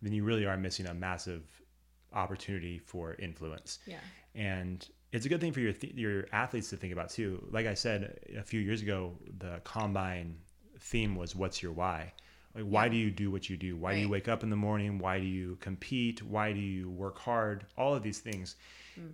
then 0.01 0.11
you 0.13 0.23
really 0.23 0.45
are 0.45 0.57
missing 0.57 0.87
a 0.87 0.93
massive 0.93 1.43
opportunity 2.13 2.79
for 2.79 3.13
influence. 3.15 3.79
Yeah. 3.85 3.99
and 4.33 4.87
it's 5.13 5.25
a 5.25 5.29
good 5.29 5.39
thing 5.39 5.53
for 5.53 5.61
your 5.61 5.71
th- 5.71 5.93
your 5.93 6.25
athletes 6.33 6.69
to 6.71 6.77
think 6.77 6.91
about 6.91 7.09
too. 7.09 7.47
Like 7.49 7.67
I 7.67 7.73
said 7.73 8.19
a 8.37 8.43
few 8.43 8.59
years 8.59 8.81
ago, 8.81 9.17
the 9.39 9.61
combine 9.63 10.37
theme 10.79 11.15
was 11.15 11.33
"What's 11.35 11.63
your 11.63 11.71
why?" 11.71 12.11
Like, 12.55 12.63
why 12.63 12.87
do 12.89 12.95
you 12.95 13.11
do 13.11 13.29
what 13.29 13.49
you 13.49 13.57
do? 13.57 13.75
Why 13.75 13.93
do 13.93 13.99
you 13.99 14.09
wake 14.09 14.27
up 14.29 14.41
in 14.43 14.49
the 14.49 14.55
morning? 14.55 14.97
Why 14.97 15.19
do 15.19 15.25
you 15.25 15.57
compete? 15.59 16.23
Why 16.23 16.53
do 16.53 16.59
you 16.59 16.89
work 16.89 17.17
hard? 17.19 17.65
All 17.77 17.93
of 17.93 18.01
these 18.01 18.19
things, 18.19 18.55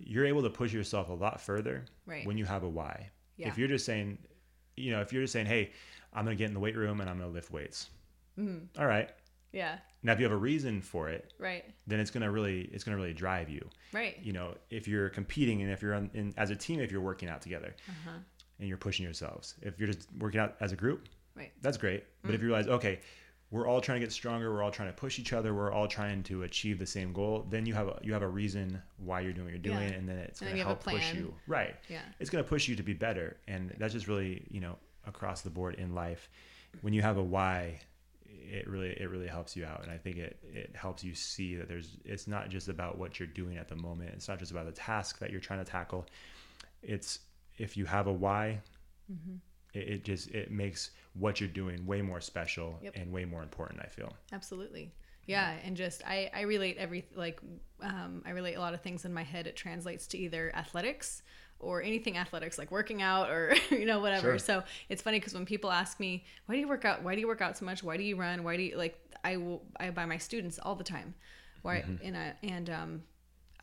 you're 0.04 0.24
able 0.26 0.42
to 0.42 0.50
push 0.50 0.72
yourself 0.72 1.08
a 1.08 1.12
lot 1.12 1.40
further 1.40 1.84
Mm. 2.06 2.10
Right. 2.10 2.26
when 2.26 2.38
you 2.38 2.44
have 2.44 2.62
a 2.62 2.68
why. 2.68 3.10
Yeah. 3.36 3.48
If 3.48 3.58
you're 3.58 3.68
just 3.68 3.84
saying, 3.84 4.18
you 4.76 4.92
know, 4.92 5.00
if 5.00 5.12
you're 5.12 5.22
just 5.22 5.32
saying, 5.32 5.46
"Hey, 5.46 5.72
I'm 6.12 6.24
gonna 6.24 6.36
get 6.36 6.46
in 6.48 6.54
the 6.54 6.60
weight 6.60 6.76
room 6.76 7.00
and 7.00 7.10
I'm 7.10 7.18
gonna 7.18 7.30
lift 7.30 7.50
weights," 7.50 7.90
Mm-hmm. 8.38 8.80
all 8.80 8.86
right. 8.86 9.10
Yeah. 9.52 9.78
Now, 10.02 10.12
if 10.12 10.18
you 10.18 10.24
have 10.24 10.32
a 10.32 10.36
reason 10.36 10.80
for 10.80 11.08
it, 11.10 11.32
Right. 11.38 11.64
then 11.86 12.00
it's 12.00 12.10
gonna 12.10 12.30
really 12.30 12.62
it's 12.72 12.84
gonna 12.84 12.96
really 12.96 13.12
drive 13.12 13.48
you 13.50 13.68
Right. 13.92 14.18
you 14.22 14.32
know 14.32 14.56
if 14.70 14.86
you're 14.88 15.08
competing 15.10 15.62
and 15.62 15.70
if 15.70 15.82
you're 15.82 15.94
on, 15.94 16.10
in, 16.14 16.32
as 16.36 16.50
a 16.50 16.56
team 16.56 16.80
if 16.80 16.90
you're 16.92 17.00
working 17.02 17.28
out 17.28 17.42
together 17.42 17.74
Uh-huh. 17.88 18.18
and 18.60 18.68
you're 18.68 18.78
pushing 18.78 19.04
yourselves 19.04 19.56
if 19.62 19.78
you're 19.78 19.88
just 19.88 20.08
working 20.18 20.40
out 20.40 20.56
as 20.60 20.72
a 20.72 20.76
group 20.76 21.08
Right. 21.34 21.52
that's 21.60 21.76
great 21.76 22.04
but 22.22 22.34
if 22.34 22.40
Mm. 22.40 22.44
you 22.44 22.48
realize 22.48 22.68
okay 22.68 23.00
we're 23.52 23.68
all 23.68 23.80
trying 23.80 24.00
to 24.00 24.04
get 24.06 24.12
stronger 24.12 24.52
we're 24.52 24.62
all 24.62 24.70
trying 24.70 24.88
to 24.88 24.94
push 24.94 25.18
each 25.20 25.32
other 25.32 25.54
we're 25.54 25.70
all 25.70 25.86
trying 25.86 26.22
to 26.24 26.42
achieve 26.42 26.78
the 26.78 26.86
same 26.86 27.12
goal 27.12 27.46
then 27.50 27.64
you 27.66 27.74
have 27.74 27.86
a, 27.88 27.98
you 28.02 28.12
have 28.12 28.22
a 28.22 28.28
reason 28.28 28.80
why 28.96 29.20
you're 29.20 29.32
doing 29.32 29.44
what 29.46 29.52
you're 29.52 29.62
doing 29.74 29.88
Yeah. 29.90 29.94
and 29.96 30.08
then 30.08 30.18
it's 30.18 30.40
going 30.40 30.52
to 30.52 30.58
you 30.58 30.64
have 30.64 30.72
a 30.72 30.74
help 30.74 30.82
push 30.84 31.14
you 31.14 31.34
right 31.46 31.76
Yeah. 31.88 32.00
it's 32.18 32.30
going 32.30 32.42
to 32.42 32.48
push 32.48 32.66
you 32.66 32.74
to 32.76 32.82
be 32.82 32.94
better 32.94 33.36
and 33.46 33.72
that's 33.78 33.92
just 33.92 34.08
really 34.08 34.44
you 34.50 34.60
know 34.60 34.76
across 35.06 35.42
the 35.42 35.50
board 35.50 35.74
in 35.76 35.94
life 35.94 36.28
when 36.80 36.92
you 36.92 37.02
have 37.02 37.18
a 37.18 37.22
why 37.22 37.80
it 38.24 38.66
really 38.68 38.90
it 38.90 39.08
really 39.10 39.26
helps 39.28 39.54
you 39.56 39.64
out 39.64 39.82
and 39.82 39.90
i 39.92 39.96
think 39.98 40.16
it 40.16 40.38
it 40.52 40.70
helps 40.74 41.04
you 41.04 41.14
see 41.14 41.54
that 41.54 41.68
there's 41.68 41.96
it's 42.04 42.26
not 42.26 42.48
just 42.48 42.68
about 42.68 42.96
what 42.98 43.18
you're 43.20 43.28
doing 43.28 43.56
at 43.58 43.68
the 43.68 43.76
moment 43.76 44.10
it's 44.14 44.28
not 44.28 44.38
just 44.38 44.50
about 44.50 44.64
the 44.66 44.72
task 44.72 45.18
that 45.18 45.30
you're 45.30 45.40
trying 45.40 45.62
to 45.64 45.70
tackle 45.70 46.06
it's 46.82 47.18
if 47.58 47.76
you 47.76 47.84
have 47.84 48.06
a 48.06 48.12
why 48.12 48.60
Mm-hmm. 49.12 49.34
It, 49.74 49.88
it 49.88 50.04
just 50.04 50.30
it 50.30 50.50
makes 50.50 50.90
what 51.14 51.40
you're 51.40 51.48
doing 51.48 51.84
way 51.86 52.02
more 52.02 52.20
special 52.20 52.78
Yep. 52.82 52.92
and 52.96 53.12
way 53.12 53.24
more 53.24 53.42
important 53.42 53.80
i 53.82 53.86
feel 53.86 54.12
Absolutely. 54.32 54.92
Yeah, 55.26 55.54
and 55.64 55.76
just 55.76 56.02
I 56.04 56.30
I 56.34 56.40
relate 56.42 56.78
every 56.78 57.04
like 57.14 57.38
um, 57.80 58.22
I 58.26 58.30
relate 58.30 58.54
a 58.54 58.60
lot 58.60 58.74
of 58.74 58.80
things 58.80 59.04
in 59.04 59.12
my 59.14 59.22
head. 59.22 59.46
It 59.46 59.54
translates 59.54 60.08
to 60.08 60.18
either 60.18 60.50
athletics 60.54 61.22
or 61.60 61.80
anything 61.80 62.16
athletics, 62.18 62.58
like 62.58 62.72
working 62.72 63.02
out 63.02 63.30
or 63.30 63.54
you 63.70 63.86
know 63.86 64.00
whatever. 64.00 64.30
Sure. 64.30 64.38
So 64.40 64.64
it's 64.88 65.00
funny 65.00 65.20
because 65.20 65.32
when 65.32 65.46
people 65.46 65.70
ask 65.70 66.00
me, 66.00 66.24
"Why 66.46 66.56
do 66.56 66.60
you 66.60 66.66
work 66.66 66.84
out? 66.84 67.04
Why 67.04 67.14
do 67.14 67.20
you 67.20 67.28
work 67.28 67.40
out 67.40 67.56
so 67.56 67.64
much? 67.64 67.84
Why 67.84 67.96
do 67.96 68.02
you 68.02 68.16
run? 68.16 68.42
Why 68.42 68.56
do 68.56 68.64
you 68.64 68.76
like?" 68.76 68.98
I 69.22 69.36
will 69.36 69.62
I 69.78 69.90
buy 69.90 70.06
my 70.06 70.18
students 70.18 70.58
all 70.60 70.74
the 70.74 70.82
time. 70.84 71.14
Why 71.62 71.76
Mm-hmm. 71.82 72.04
and 72.04 72.16
I 72.16 72.34
and 72.42 72.70
um 72.70 73.02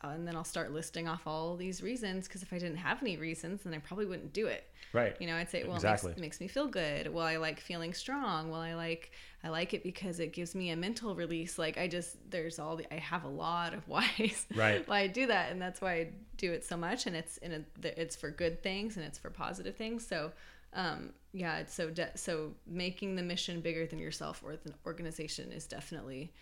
and 0.02 0.26
then 0.26 0.34
I'll 0.36 0.44
start 0.44 0.72
listing 0.72 1.06
off 1.08 1.26
all 1.26 1.56
these 1.56 1.82
reasons 1.82 2.26
because 2.26 2.42
if 2.42 2.52
I 2.52 2.58
didn't 2.58 2.78
have 2.78 3.02
any 3.02 3.16
reasons, 3.16 3.62
then 3.62 3.74
I 3.74 3.78
probably 3.78 4.06
wouldn't 4.06 4.32
do 4.32 4.46
it. 4.46 4.64
right 4.92 5.14
You 5.20 5.26
know, 5.26 5.36
I'd 5.36 5.50
say, 5.50 5.64
well, 5.64 5.74
Exactly. 5.76 6.12
it 6.12 6.16
makes, 6.18 6.38
makes 6.38 6.40
me 6.40 6.48
feel 6.48 6.66
good. 6.68 7.12
Well, 7.12 7.26
I 7.26 7.36
like 7.36 7.60
feeling 7.60 7.92
strong. 7.92 8.50
Well, 8.50 8.60
I 8.60 8.74
like 8.74 9.12
I 9.44 9.48
like 9.48 9.74
it 9.74 9.82
because 9.82 10.20
it 10.20 10.32
gives 10.32 10.54
me 10.54 10.70
a 10.70 10.76
mental 10.76 11.14
release. 11.14 11.58
Like 11.58 11.76
I 11.78 11.86
just 11.88 12.16
there's 12.30 12.58
all 12.58 12.76
the 12.76 12.86
I 12.92 12.98
have 12.98 13.24
a 13.24 13.28
lot 13.28 13.74
of 13.74 13.86
whys 13.88 14.46
Right. 14.54 14.86
why 14.88 15.00
I 15.00 15.06
do 15.06 15.26
that, 15.26 15.52
and 15.52 15.60
that's 15.60 15.80
why 15.80 15.92
I 15.92 16.08
do 16.36 16.52
it 16.52 16.64
so 16.64 16.76
much. 16.76 17.06
And 17.06 17.14
it's 17.14 17.36
in 17.38 17.52
a 17.52 17.86
it's 17.86 18.16
for 18.16 18.30
good 18.30 18.62
things 18.62 18.96
and 18.96 19.04
it's 19.04 19.18
for 19.18 19.30
positive 19.30 19.76
things. 19.76 20.06
So. 20.06 20.32
Um, 20.72 21.10
yeah, 21.32 21.58
it's 21.58 21.74
so 21.74 21.90
de- 21.90 22.16
so 22.16 22.52
making 22.64 23.16
the 23.16 23.22
mission 23.24 23.60
bigger 23.60 23.86
than 23.88 23.98
yourself 23.98 24.40
or 24.44 24.54
the 24.54 24.72
organization 24.86 25.50
is 25.50 25.66
definitely, 25.66 26.32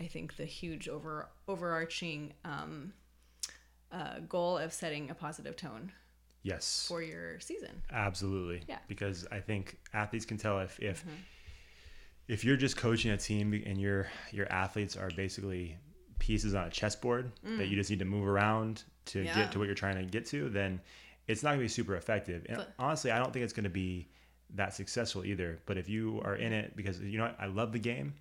I 0.00 0.06
think, 0.06 0.36
the 0.36 0.44
huge 0.44 0.88
over 0.88 1.28
overarching 1.46 2.32
um, 2.44 2.92
uh, 3.92 4.20
goal 4.28 4.58
of 4.58 4.72
setting 4.72 5.10
a 5.10 5.14
positive 5.14 5.56
tone 5.56 5.92
yes 6.42 6.86
for 6.88 7.02
your 7.02 7.40
season. 7.40 7.82
Absolutely. 7.90 8.62
Yeah. 8.68 8.78
Because 8.86 9.26
I 9.32 9.40
think 9.40 9.78
athletes 9.92 10.24
can 10.24 10.36
tell 10.38 10.58
if 10.60 10.78
if 10.80 11.00
Mm-hmm. 11.04 11.14
if 12.28 12.44
you're 12.44 12.56
just 12.56 12.76
coaching 12.76 13.10
a 13.10 13.16
team 13.16 13.52
and 13.66 13.80
your 13.80 14.08
your 14.32 14.50
athletes 14.52 14.96
are 14.96 15.10
basically 15.16 15.76
pieces 16.18 16.54
on 16.54 16.66
a 16.66 16.70
chessboard 16.70 17.30
that 17.44 17.68
you 17.68 17.76
just 17.76 17.90
need 17.90 17.98
to 18.00 18.04
move 18.04 18.26
around 18.26 18.82
to 19.06 19.20
Mm. 19.20 19.24
Yeah. 19.26 19.34
get 19.36 19.52
to 19.52 19.58
what 19.58 19.66
you're 19.66 19.74
trying 19.74 19.96
to 19.96 20.04
get 20.04 20.26
to, 20.26 20.48
then 20.50 20.80
it's 21.26 21.42
not 21.42 21.50
going 21.50 21.60
to 21.60 21.64
be 21.64 21.68
super 21.68 21.96
effective. 21.96 22.44
And 22.48 22.58
But- 22.58 22.74
honestly, 22.78 23.10
I 23.10 23.18
don't 23.18 23.32
think 23.32 23.44
it's 23.44 23.52
going 23.54 23.64
to 23.64 23.70
be 23.70 24.08
that 24.54 24.74
successful 24.74 25.24
either. 25.24 25.60
But 25.66 25.76
if 25.78 25.88
you 25.88 26.20
are 26.24 26.36
in 26.36 26.52
it 26.52 26.76
because 26.76 27.00
you 27.00 27.18
know 27.18 27.34
I 27.38 27.46
love 27.46 27.72
the 27.72 27.78
game, 27.78 28.14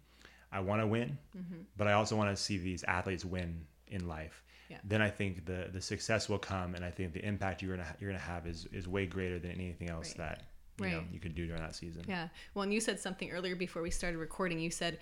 I 0.58 0.62
want 0.70 0.82
to 0.82 0.88
win, 0.88 1.18
Mm-hmm. 1.38 1.62
but 1.78 1.88
I 1.88 1.94
also 1.94 2.16
want 2.16 2.30
to 2.36 2.42
see 2.48 2.58
these 2.58 2.84
athletes 2.84 3.24
win 3.24 3.66
in 3.88 4.08
life. 4.08 4.44
Yeah. 4.70 4.78
Then 4.84 5.02
I 5.02 5.10
think 5.10 5.46
the 5.46 5.70
the 5.72 5.82
success 5.82 6.28
will 6.30 6.40
come, 6.54 6.76
and 6.76 6.84
I 6.84 6.92
think 6.92 7.14
the 7.14 7.24
impact 7.26 7.62
you're 7.62 7.76
gonna 7.78 7.96
you're 8.00 8.10
gonna 8.12 8.30
have 8.36 8.46
is 8.48 8.60
is 8.80 8.86
way 8.88 9.06
greater 9.06 9.40
than 9.40 9.52
anything 9.52 9.90
else 9.90 10.10
Right. 10.10 10.18
that 10.30 10.38
you 10.86 10.92
know 10.92 11.04
you 11.14 11.20
could 11.20 11.36
do 11.36 11.46
during 11.48 11.62
that 11.62 11.76
season. 11.76 12.04
Yeah. 12.08 12.28
Well, 12.54 12.64
and 12.64 12.74
you 12.74 12.82
said 12.82 13.00
something 13.00 13.32
earlier 13.32 13.56
before 13.56 13.82
we 13.82 13.92
started 13.92 14.18
recording. 14.18 14.60
You 14.60 14.70
said, 14.72 15.00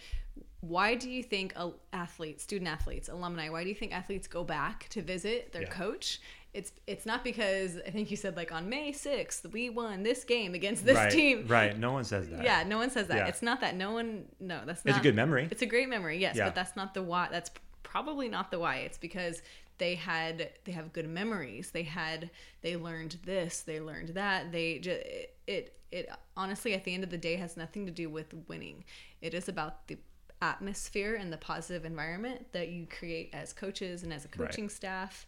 "Why 0.62 0.96
do 0.96 1.10
you 1.10 1.24
think 1.24 1.54
a- 1.56 1.74
athletes, 1.94 2.44
student 2.44 2.70
athletes, 2.70 3.10
alumni, 3.10 3.50
why 3.50 3.64
do 3.64 3.70
you 3.70 3.76
think 3.76 3.92
athletes 3.94 4.28
go 4.28 4.44
back 4.44 4.88
to 4.90 5.02
visit 5.02 5.52
their 5.52 5.64
Yeah. 5.64 5.70
coach?" 5.70 6.20
It's 6.56 6.72
it's 6.88 7.06
not 7.06 7.24
because 7.24 7.78
I 7.86 7.90
think 7.90 8.10
you 8.10 8.18
said 8.18 8.36
like 8.38 8.52
on 8.52 8.70
May 8.70 8.92
sixth 8.94 9.46
we 9.52 9.70
won 9.70 10.04
this 10.04 10.24
game 10.24 10.54
against 10.54 10.86
this 10.86 10.96
right, 10.96 11.12
team. 11.12 11.46
right. 11.48 11.78
No 11.78 11.92
one 11.92 12.04
says 12.06 12.30
that. 12.30 12.44
Yeah, 12.44 12.64
no 12.64 12.78
one 12.78 12.90
says 12.90 13.08
that. 13.08 13.18
Yeah. 13.18 13.28
It's 13.28 13.42
not 13.42 13.60
that. 13.62 13.76
No 13.76 13.92
one. 13.92 14.26
No, 14.40 14.62
that's 14.66 14.86
not. 14.86 14.92
It's 14.92 15.00
a 15.00 15.04
good 15.04 15.16
memory. 15.16 15.48
It's 15.52 15.62
a 15.62 15.66
great 15.66 15.90
memory. 15.90 16.18
Yes, 16.18 16.36
Yeah. 16.38 16.46
but 16.46 16.56
that's 16.56 16.76
not 16.76 16.94
the 16.94 17.04
why. 17.04 17.28
That's 17.30 17.52
probably 17.84 18.30
not 18.30 18.52
the 18.52 18.60
why. 18.60 18.78
It's 18.78 18.98
because 18.98 19.42
they 19.78 19.96
had 19.96 20.50
they 20.64 20.72
have 20.72 20.94
good 20.94 21.10
memories. 21.10 21.72
They 21.72 21.84
had 21.84 22.30
they 22.62 22.78
learned 22.78 23.18
this. 23.26 23.62
They 23.62 23.82
learned 23.82 24.10
that. 24.10 24.52
They 24.54 24.80
just 24.80 25.02
it, 25.02 25.36
it 25.48 25.78
it 25.92 26.10
honestly 26.38 26.74
at 26.74 26.86
the 26.86 26.94
end 26.94 27.04
of 27.04 27.10
the 27.10 27.18
day 27.18 27.36
has 27.36 27.58
nothing 27.58 27.86
to 27.86 27.92
do 27.92 28.10
with 28.10 28.34
winning. 28.48 28.86
It 29.22 29.34
is 29.34 29.50
about 29.50 29.88
the 29.88 29.98
atmosphere 30.42 31.16
and 31.16 31.32
the 31.32 31.38
positive 31.38 31.86
environment 31.86 32.52
that 32.52 32.70
you 32.70 32.86
create 32.88 33.30
as 33.34 33.54
coaches 33.54 34.04
and 34.04 34.14
as 34.14 34.26
a 34.26 34.28
Right. 34.28 34.50
coaching 34.50 34.70
staff 34.70 35.26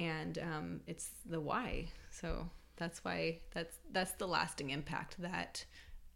and 0.00 0.38
um, 0.38 0.80
it's 0.86 1.10
the 1.26 1.40
why 1.40 1.86
so 2.10 2.48
that's 2.76 3.04
why 3.04 3.38
that's 3.52 3.76
that's 3.92 4.12
the 4.12 4.26
lasting 4.26 4.70
impact 4.70 5.16
that 5.18 5.64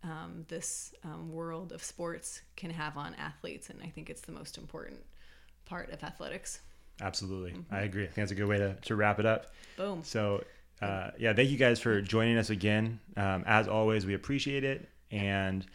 um, 0.03 0.45
this 0.49 0.93
um, 1.05 1.31
world 1.31 1.73
of 1.73 1.83
sports 1.83 2.43
can 2.57 2.71
have 2.71 2.97
on 2.97 3.15
athletes 3.15 3.71
and 3.71 3.81
i 3.83 3.87
think 3.87 4.11
it's 4.11 4.23
the 4.23 4.33
most 4.33 4.59
important 4.59 5.01
part 5.67 5.91
of 5.93 6.03
athletics 6.03 6.61
Absolutely. 7.01 7.53
Mm-hmm. 7.53 7.75
I 7.75 7.81
agree. 7.81 8.05
I 8.05 8.07
think 8.07 8.17
that's 8.17 8.33
a 8.33 8.35
good 8.35 8.47
way 8.47 8.59
to, 8.59 8.75
to 8.75 8.97
wrap 8.97 9.19
it 9.19 9.27
up. 9.27 9.53
boom 9.77 10.03
So, 10.05 10.45
uh, 10.81 11.11
yeah, 11.19 11.33
thank 11.33 11.51
you 11.51 11.57
guys 11.57 11.81
for 11.81 12.01
joining 12.01 12.37
us 12.37 12.51
again. 12.51 13.01
Um, 13.17 13.45
as 13.47 13.69
always, 13.69 14.07
we 14.07 14.15
appreciate 14.15 14.65
it. 14.65 14.89
And 15.11 15.67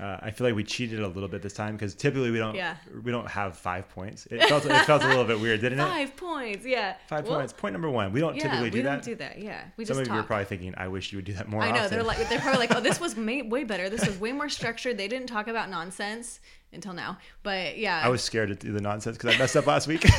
uh, 0.00 0.16
I 0.22 0.30
feel 0.30 0.46
like 0.46 0.56
we 0.56 0.64
cheated 0.64 1.00
a 1.00 1.06
little 1.06 1.28
bit 1.28 1.42
this 1.42 1.52
time 1.52 1.74
because 1.76 1.94
typically 1.94 2.30
we 2.30 2.38
don't 2.38 2.54
Yeah. 2.54 2.76
we 3.04 3.12
don't 3.12 3.28
have 3.28 3.58
five 3.58 3.88
points. 3.90 4.26
It 4.30 4.42
felt 4.44 4.64
it 4.64 4.72
felt 4.86 5.02
a 5.04 5.08
little 5.08 5.24
bit 5.24 5.38
weird, 5.38 5.60
didn't 5.60 5.80
it? 5.80 5.84
five 5.84 6.16
points 6.16 6.64
yeah 6.64 6.96
Five 7.08 7.26
Well, 7.28 7.38
points. 7.38 7.52
Point 7.52 7.72
number 7.74 7.90
one. 7.90 8.10
We 8.12 8.20
don't 8.20 8.34
yeah 8.34 8.42
typically 8.44 8.70
do 8.70 8.78
we 8.78 8.82
that. 8.84 8.90
don't 8.90 9.04
do 9.04 9.14
that 9.16 9.38
yeah 9.38 9.64
we 9.76 9.84
Some 9.84 9.96
just 9.98 10.08
of 10.08 10.14
you 10.14 10.20
are 10.20 10.22
probably 10.24 10.46
thinking, 10.46 10.74
"I 10.78 10.88
wish 10.88 11.12
you 11.12 11.18
would 11.18 11.26
do 11.26 11.34
that 11.34 11.48
more 11.48 11.60
I 11.62 11.70
know 11.72 11.80
often." 11.80 11.90
they're 11.90 12.02
like 12.02 12.26
they're 12.30 12.40
probably 12.40 12.60
like, 12.60 12.74
oh, 12.74 12.80
this 12.80 13.00
was 13.04 13.16
ma- 13.16 13.44
way 13.44 13.64
better. 13.64 13.90
This 13.90 14.06
was 14.06 14.18
way 14.18 14.32
more 14.32 14.48
structured. 14.48 14.96
They 14.96 15.08
didn't 15.08 15.26
talk 15.28 15.46
about 15.46 15.68
nonsense 15.68 16.40
until 16.72 16.92
now, 16.92 17.18
but 17.42 17.76
yeah, 17.78 18.00
I 18.04 18.08
was 18.08 18.22
scared 18.22 18.48
to 18.48 18.54
do 18.54 18.72
the 18.72 18.80
nonsense 18.80 19.16
because 19.18 19.34
I 19.34 19.38
messed 19.38 19.56
up 19.56 19.66
last 19.66 19.86
week. 19.86 20.04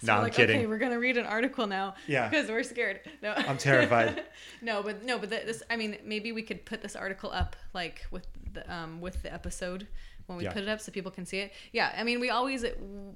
So 0.00 0.06
no, 0.08 0.14
I'm 0.14 0.22
like, 0.24 0.34
kidding. 0.34 0.58
Okay, 0.58 0.66
we're 0.66 0.78
gonna 0.78 0.98
read 0.98 1.16
an 1.16 1.26
article 1.26 1.66
now. 1.66 1.94
Yeah. 2.06 2.28
because 2.28 2.48
we're 2.48 2.62
scared. 2.62 3.00
No, 3.22 3.32
I'm 3.32 3.56
terrified. 3.58 4.24
no, 4.62 4.82
but 4.82 5.04
no, 5.04 5.18
but 5.18 5.30
this. 5.30 5.62
I 5.70 5.76
mean, 5.76 5.96
maybe 6.04 6.32
we 6.32 6.42
could 6.42 6.64
put 6.64 6.82
this 6.82 6.94
article 6.96 7.30
up 7.30 7.56
like 7.74 8.06
with 8.10 8.26
the 8.52 8.70
um 8.72 9.00
with 9.00 9.22
the 9.22 9.32
episode 9.32 9.86
when 10.26 10.38
we 10.38 10.44
Yeah. 10.44 10.52
put 10.52 10.62
it 10.62 10.68
up 10.68 10.80
so 10.80 10.92
people 10.92 11.10
can 11.10 11.24
see 11.26 11.38
it. 11.38 11.52
Yeah, 11.72 11.92
I 11.96 12.04
mean, 12.04 12.20
we 12.20 12.30
always 12.30 12.64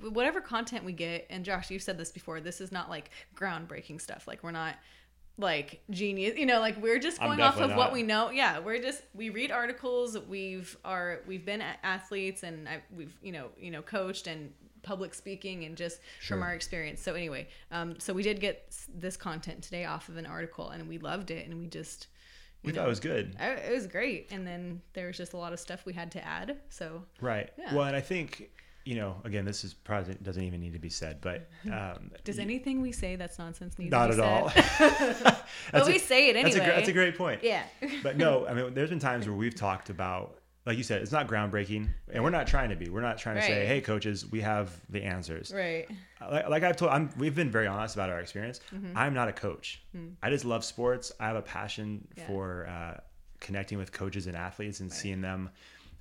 whatever 0.01 0.41
content 0.41 0.85
we 0.85 0.93
get, 0.93 1.27
and 1.31 1.45
Josh, 1.45 1.71
you've 1.71 1.83
said 1.83 1.99
this 1.99 2.11
before. 2.13 2.41
This 2.41 2.61
is 2.61 2.73
not 2.73 2.89
like 2.91 3.11
groundbreaking 3.37 4.01
stuff. 4.01 4.27
Like 4.27 4.43
we're 4.43 4.51
not 4.53 4.77
like 5.41 5.81
genius 5.91 6.37
you 6.37 6.47
know 6.47 6.61
like 6.61 6.77
we're 6.83 6.99
just 6.99 7.19
going 7.19 7.41
off 7.41 7.55
of 7.55 7.61
definitely 7.61 7.77
what 7.77 7.93
we 7.93 8.03
know 8.03 8.31
yeah 8.31 8.59
we're 8.59 8.81
just 8.81 9.03
we 9.15 9.31
read 9.31 9.51
articles 9.51 10.17
we've 10.29 10.77
are 10.85 11.21
we've 11.27 11.45
been 11.47 11.63
athletes 11.83 12.43
and 12.43 12.69
I, 12.69 12.83
we've 12.95 13.17
you 13.23 13.33
know 13.33 13.49
you 13.59 13.71
know 13.71 13.83
coached 13.83 14.27
and 14.27 14.53
public 14.83 15.13
speaking 15.15 15.65
and 15.65 15.77
just 15.77 16.01
from 16.27 16.43
our 16.43 16.55
experience 16.55 17.01
so 17.03 17.15
anyway 17.15 17.47
um 17.71 17.99
so 17.99 18.13
we 18.15 18.23
did 18.23 18.41
get 18.41 18.75
this 18.95 19.17
content 19.17 19.63
today 19.63 19.85
off 19.85 20.09
of 20.09 20.17
an 20.17 20.27
article 20.27 20.71
and 20.71 20.89
we 20.89 20.99
loved 20.99 21.31
it 21.31 21.47
and 21.49 21.59
we 21.59 21.67
just 21.67 22.07
we 22.63 22.73
thought 22.73 22.85
it 22.85 22.89
was 22.89 23.01
good. 23.01 23.35
I- 23.41 23.53
it 23.53 23.73
was 23.73 23.87
great 23.87 24.29
and 24.31 24.47
then 24.47 24.83
there 24.93 25.07
was 25.07 25.17
just 25.17 25.33
a 25.33 25.37
lot 25.39 25.53
of 25.55 25.61
stuff 25.61 25.87
we 25.87 25.95
had 25.95 26.11
to 26.13 26.25
add 26.25 26.59
so 26.69 27.03
Right. 27.21 27.51
Yeah. 27.59 27.75
Well, 27.75 27.85
and 27.87 27.97
I 27.97 28.01
think 28.03 28.51
you 28.91 28.97
know, 28.97 29.15
again, 29.23 29.45
this 29.45 29.63
is 29.63 29.73
probably 29.73 30.15
doesn't 30.15 30.43
even 30.43 30.61
need 30.61 30.73
to 30.73 30.81
be 30.81 30.91
said, 30.91 31.21
but 31.21 31.49
um, 31.73 32.11
does 32.25 32.41
anything 32.41 32.81
we 32.81 32.91
say 32.91 33.15
that's 33.15 33.39
nonsense 33.39 33.79
need 33.79 33.89
not 33.89 34.09
to 34.09 34.17
be 34.17 34.21
said? 34.21 34.27
Not 34.27 34.57
at 34.57 34.67
said? 34.67 35.27
all. 35.27 35.37
but 35.73 35.87
we 35.87 35.99
say 35.99 36.29
it 36.29 36.35
anyway 36.35 36.59
That's 36.59 36.69
a, 36.69 36.73
that's 36.73 36.89
a 36.89 36.93
great 36.93 37.17
point. 37.17 37.45
yeah 37.45 37.63
But 38.03 38.17
no, 38.17 38.49
I 38.49 38.53
mean, 38.53 38.75
there's 38.75 38.91
been 38.91 38.99
times 38.99 39.29
where 39.29 39.37
we've 39.37 39.55
talked 39.55 39.91
about, 39.91 40.41
like 40.67 40.77
you 40.77 40.83
said, 40.83 41.03
it's 41.03 41.13
not 41.13 41.29
groundbreaking, 41.29 41.89
and 42.13 42.25
we're 42.25 42.31
not 42.31 42.49
trying 42.49 42.71
to 42.71 42.77
be. 42.77 42.89
We're 42.89 43.01
not 43.01 43.17
trying 43.17 43.37
to 43.37 43.43
say, 43.43 43.65
"Hey, 43.65 43.81
coaches, 43.81 44.29
we 44.29 44.41
have 44.41 44.73
the 44.89 45.05
answers." 45.05 45.53
right 45.55 45.87
Like, 46.21 46.49
like 46.49 46.63
I've 46.65 46.77
told, 46.77 46.91
I'm, 46.91 47.11
we've 47.17 47.37
been 47.37 47.51
very 47.51 47.69
honest 47.69 47.95
about 47.95 48.11
our 48.11 48.19
experience. 48.19 48.59
Mm-hmm. 48.75 48.99
I'm 48.99 49.15
not 49.15 49.29
a 49.29 49.33
coach. 49.33 49.83
I 50.21 50.31
just 50.31 50.45
love 50.45 50.65
sports. 50.65 51.13
I 51.21 51.29
have 51.29 51.37
a 51.37 51.43
passion. 51.43 52.09
Yeah. 52.17 52.27
for 52.27 52.67
uh, 52.67 53.01
connecting 53.39 53.79
with 53.79 53.93
coaches 53.93 54.27
and 54.27 54.37
athletes 54.37 54.81
and 54.81 54.93
seeing 54.93 55.21
them 55.21 55.51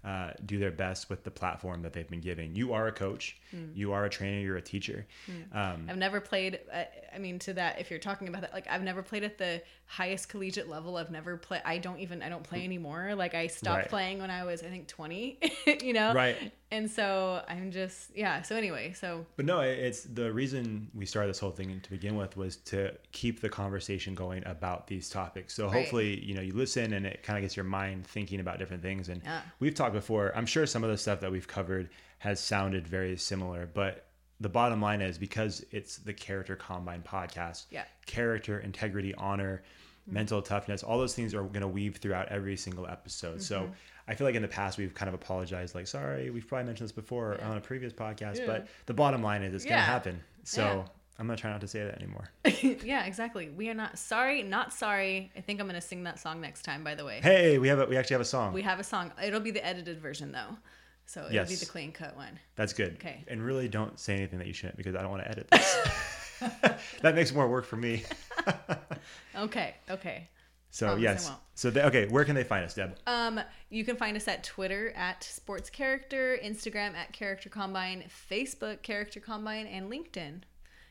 uh, 0.04 0.32
do 0.46 0.58
their 0.60 0.72
best 0.72 1.10
with 1.10 1.24
the 1.24 1.32
platform 1.32 1.82
that 1.82 1.92
they've 1.94 2.10
been 2.10 2.22
given. 2.22 2.56
You 2.56 2.74
are 2.74 2.88
a 2.88 2.92
coach. 2.92 3.38
Hmm. 3.52 3.66
You 3.74 3.92
are 3.92 4.06
a 4.06 4.10
trainer. 4.10 4.40
You're 4.40 4.58
a 4.58 4.62
teacher. 4.62 5.06
Um, 5.54 5.88
I've 5.90 5.98
never 5.98 6.22
played. 6.22 6.60
uh, 6.72 6.84
I 7.14 7.18
mean, 7.18 7.40
to 7.40 7.54
that, 7.54 7.80
if 7.80 7.90
you're 7.90 8.00
talking 8.00 8.28
about 8.28 8.42
that, 8.42 8.54
like 8.54 8.68
I've 8.70 8.84
never 8.84 9.02
played 9.04 9.24
at 9.24 9.38
the 9.38 9.62
highest 9.86 10.30
collegiate 10.30 10.70
level. 10.70 10.96
I've 10.98 11.12
never 11.12 11.36
played. 11.38 11.62
I 11.66 11.80
don't 11.80 12.00
even. 12.00 12.22
I 12.22 12.30
don't 12.30 12.44
play 12.44 12.64
anymore. 12.64 13.14
Like 13.16 13.34
I 13.36 13.48
stopped 13.48 13.78
Right. 13.80 13.90
playing 13.90 14.20
when 14.20 14.32
I 14.32 14.44
was, 14.46 14.64
I 14.64 14.68
think, 14.68 14.88
20. 14.88 15.40
you 15.84 15.94
know. 15.94 16.14
Right. 16.14 16.38
And 16.72 16.90
so 16.90 17.44
I'm 17.50 17.72
just 17.72 18.16
yeah. 18.16 18.44
So 18.44 18.56
anyway, 18.56 18.94
so 18.94 19.26
But 19.36 19.46
no, 19.48 19.62
it's 19.62 20.04
the 20.04 20.32
reason 20.32 20.88
we 20.94 21.06
started 21.08 21.30
this 21.30 21.40
whole 21.40 21.50
thing 21.52 21.80
to 21.82 21.90
begin 21.90 22.16
with 22.16 22.38
was 22.38 22.58
to 22.58 22.94
keep 23.12 23.42
the 23.42 23.50
conversation 23.50 24.14
going 24.14 24.46
about 24.46 24.86
these 24.88 25.10
topics. 25.10 25.56
So 25.56 25.66
Right. 25.66 25.74
hopefully, 25.74 26.24
you 26.24 26.36
know, 26.36 26.42
you 26.42 26.54
listen 26.54 26.94
and 26.94 27.08
it 27.08 27.24
kind 27.24 27.38
of 27.38 27.42
gets 27.42 27.58
your 27.58 27.64
mind 27.66 28.06
thinking 28.06 28.40
about 28.40 28.60
different 28.60 28.84
things. 28.84 29.10
And 29.10 29.24
Yeah. 29.24 29.42
we've 29.60 29.74
talked 29.74 29.89
before. 29.94 30.32
I'm 30.36 30.46
sure 30.46 30.66
some 30.66 30.84
of 30.84 30.90
the 30.90 30.98
stuff 30.98 31.20
that 31.22 31.32
we've 31.32 31.48
covered 31.48 31.90
has 32.20 32.40
sounded 32.40 32.88
very 32.88 33.16
similar, 33.18 33.66
but 33.74 34.06
the 34.42 34.50
bottom 34.50 34.82
line 34.82 35.02
is 35.02 35.18
because 35.18 35.66
it's 35.72 35.98
the 35.98 36.14
Character 36.14 36.56
Combine 36.56 37.02
podcast. 37.02 37.66
Yeah. 37.72 37.84
Character, 38.06 38.60
integrity, 38.60 39.14
honor, 39.16 39.64
mental 40.08 40.42
toughness, 40.42 40.82
all 40.82 40.98
those 40.98 41.14
things 41.14 41.34
are 41.34 41.44
going 41.44 41.62
to 41.62 41.68
weave 41.68 41.98
throughout 41.98 42.30
every 42.30 42.56
single 42.58 42.88
episode. 42.88 43.42
So 43.42 43.62
Mm-hmm. 43.62 43.72
I 44.08 44.16
feel 44.16 44.26
like 44.26 44.36
in 44.36 44.42
the 44.42 44.48
past 44.48 44.80
we've 44.80 44.96
kind 44.96 45.08
of 45.08 45.14
apologized, 45.14 45.76
like, 45.76 45.86
sorry, 45.86 46.32
we've 46.32 46.48
probably 46.48 46.66
mentioned 46.66 46.88
this 46.90 46.96
before 46.96 47.36
Yeah. 47.38 47.48
on 47.48 47.58
a 47.58 47.62
previous 47.62 47.94
podcast, 47.94 48.40
Yeah. 48.40 48.48
but 48.48 48.68
the 48.88 48.94
bottom 48.96 49.22
line 49.22 49.44
is 49.44 49.54
it's 49.54 49.66
going 49.66 49.76
to 49.78 49.82
happen. 49.82 50.20
So. 50.44 50.86
I'm 51.20 51.28
to 51.28 51.36
try 51.36 51.52
not 51.52 51.62
to 51.62 51.68
say 51.68 51.84
that 51.84 51.96
anymore. 52.02 52.30
yeah, 52.84 53.06
exactly. 53.06 53.50
We 53.50 53.70
are 53.70 53.74
not 53.74 54.00
sorry, 54.00 54.42
not 54.42 54.72
sorry. 54.74 55.32
I 55.36 55.42
think 55.42 55.60
I'm 55.60 55.68
gonna 55.68 55.82
sing 55.82 56.04
that 56.04 56.18
song 56.20 56.40
next 56.40 56.64
time. 56.64 56.84
By 56.84 56.96
the 56.96 57.04
way, 57.06 57.20
Hey, 57.22 57.58
we 57.58 57.68
have 57.68 57.80
a, 57.80 57.86
we 57.86 57.98
actually 57.98 58.16
have 58.16 58.22
a 58.22 58.26
song. 58.26 58.54
we 58.54 58.62
have 58.62 58.80
a 58.80 58.84
song. 58.84 59.12
It'll 59.24 59.42
be 59.42 59.52
the 59.52 59.66
edited 59.66 60.00
version 60.00 60.32
though, 60.32 60.58
so 61.06 61.28
it'll 61.30 61.46
be 61.46 61.56
the 61.56 61.66
clean 61.66 61.92
cut 61.92 62.16
one. 62.16 62.40
That's 62.56 62.72
good. 62.74 62.94
Okay. 62.94 63.26
And 63.28 63.44
really 63.44 63.68
don't 63.68 64.00
say 64.00 64.16
anything 64.16 64.40
that 64.40 64.48
you 64.48 64.54
shouldn't 64.54 64.78
because 64.78 64.96
I 64.96 65.02
don't 65.02 65.12
want 65.12 65.24
to 65.24 65.30
edit 65.30 65.48
this. 65.52 66.40
that 67.02 67.16
makes 67.16 67.34
more 67.34 67.48
work 67.50 67.66
for 67.66 67.76
me. 67.76 68.04
Okay, 69.36 69.76
okay. 69.90 70.30
So 70.72 70.88
Promise 70.88 71.02
yes. 71.04 71.32
So 71.56 71.70
they, 71.70 71.82
okay, 71.84 72.08
where 72.08 72.26
can 72.26 72.36
they 72.36 72.44
find 72.44 72.64
us, 72.64 72.74
Deb? 72.74 72.98
Um, 73.08 73.40
you 73.70 73.84
can 73.84 73.96
find 73.96 74.16
us 74.16 74.28
at 74.28 74.44
Twitter 74.44 74.92
at 74.96 75.24
Sports 75.24 75.70
Character, 75.70 76.38
Instagram 76.44 76.96
at 76.96 77.12
Character 77.12 77.50
Combine, 77.50 78.04
Facebook 78.32 78.82
Character 78.82 79.20
Combine, 79.20 79.66
and 79.68 79.92
LinkedIn. 79.92 80.42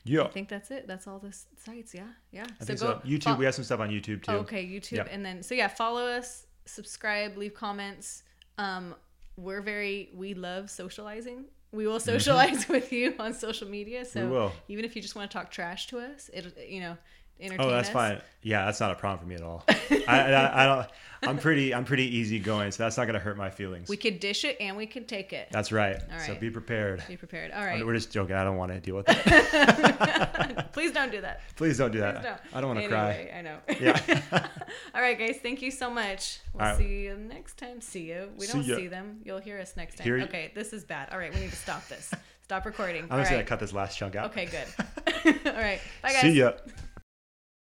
Yeah. 0.05 0.23
I 0.23 0.29
think 0.29 0.49
that's 0.49 0.71
it. 0.71 0.87
That's 0.87 1.07
all 1.07 1.19
the 1.19 1.33
sites. 1.57 1.95
Yeah, 1.95 2.05
yeah. 2.33 2.47
I 2.61 2.65
think 2.65 2.79
so. 2.79 3.01
YouTube, 3.05 3.39
we 3.39 3.45
have 3.45 3.55
some 3.55 3.65
stuff 3.65 3.81
on 3.81 3.91
YouTube 3.91 4.23
too. 4.23 4.33
Okay, 4.33 4.65
YouTube, 4.65 4.93
Yep. 4.99 5.09
and 5.11 5.25
then 5.25 5.43
so 5.43 5.55
yeah, 5.55 5.69
follow 5.69 6.05
us, 6.07 6.47
subscribe, 6.65 7.37
leave 7.37 7.55
comments. 7.55 8.23
Um, 8.59 8.95
we're 9.37 9.61
very 9.63 10.11
we 10.15 10.35
love 10.35 10.71
socializing. 10.71 11.45
We 11.73 11.87
will 11.87 12.01
socialize 12.01 12.67
with 12.75 12.93
you 12.93 13.15
on 13.19 13.35
social 13.35 13.69
media. 13.69 14.05
So 14.05 14.21
Mm-hmm. 14.21 14.55
even 14.69 14.85
if 14.85 14.97
you 14.97 15.03
just 15.03 15.15
want 15.15 15.31
to 15.31 15.37
talk 15.37 15.51
trash 15.51 15.87
to 15.89 15.99
us, 15.99 16.31
it 16.33 16.57
you 16.69 16.81
know 16.81 16.97
entertain 17.41 17.67
Oh, 17.67 17.71
that's 17.71 17.89
us. 17.89 17.93
fine. 17.93 18.21
Yeah, 18.43 18.65
that's 18.67 18.81
not 18.81 18.93
a 18.93 18.95
problem 18.95 19.21
for 19.21 19.27
me 19.27 19.35
at 19.35 19.43
all. 19.43 19.65
I, 19.69 19.97
I, 20.09 20.63
I 20.63 20.67
don't. 20.67 20.87
I'm 21.25 21.37
pretty. 21.39 21.75
I'm 21.75 21.85
pretty 21.85 22.17
easy-going, 22.17 22.71
so 22.71 22.85
that's 22.85 22.97
not 22.97 23.07
gonna 23.07 23.19
hurt 23.19 23.37
my 23.37 23.51
feelings. 23.51 23.89
We 23.89 23.97
could 23.97 24.21
dish 24.21 24.45
it 24.45 24.57
and 24.61 24.77
we 24.77 24.87
could 24.87 25.09
take 25.09 25.33
it. 25.33 25.49
that's 25.51 25.73
right. 25.73 25.97
All 26.13 26.19
So 26.21 26.37
be 26.37 26.49
prepared. 26.49 27.03
Be 27.09 27.17
prepared. 27.17 27.51
All 27.51 27.65
right. 27.65 27.85
We're 27.85 27.95
just 27.95 28.13
joking. 28.13 28.37
I 28.37 28.45
don't 28.45 28.57
want 28.57 28.71
to 28.71 28.79
deal 28.79 28.95
with 28.95 29.07
that. 29.07 30.69
Please 30.73 30.93
don't 30.93 31.11
do 31.11 31.21
that. 31.21 31.41
Please 31.57 31.77
don't 31.79 31.91
do 31.91 31.99
that. 31.99 32.23
Don't. 32.23 32.41
I 32.55 32.61
don't 32.61 32.69
want 32.77 32.79
to 32.89 32.97
Anyway, 32.97 33.33
I 33.37 33.43
know. 33.43 33.59
Yeah. 33.81 34.47
All 34.95 35.01
right, 35.03 35.19
guys. 35.19 35.39
Thank 35.43 35.61
you 35.61 35.73
so 35.73 35.91
much. 35.91 36.39
We'll 36.55 36.65
right. 36.67 36.79
see 36.79 37.03
you 37.03 37.17
next 37.17 37.59
time. 37.59 37.81
See 37.81 38.03
you. 38.09 38.29
We 38.39 38.47
See 38.47 38.53
don't 38.53 38.65
ya. 38.67 38.77
see 38.77 38.87
them. 38.87 39.21
You'll 39.25 39.41
hear 39.41 39.59
us 39.59 39.77
next 39.77 39.97
time. 39.99 40.09
Okay, 40.23 40.53
this 40.55 40.73
is 40.73 40.85
bad. 40.85 41.09
All 41.11 41.19
right, 41.19 41.35
we 41.35 41.41
need 41.41 41.51
to 41.51 41.57
stop 41.57 41.87
this. 41.89 42.13
Stop 42.45 42.65
recording. 42.65 43.05
I'm 43.05 43.13
All 43.13 43.19
just 43.19 43.31
right. 43.31 43.39
gonna 43.39 43.45
cut 43.47 43.59
this 43.61 43.73
last 43.73 43.99
chunk 43.99 44.15
out. 44.15 44.31
Okay, 44.31 44.47
good. 44.47 45.45
All 45.47 45.53
right. 45.53 45.81
Bye, 46.01 46.13
guys. 46.13 46.23
See 46.23 46.31
ya. 46.33 46.53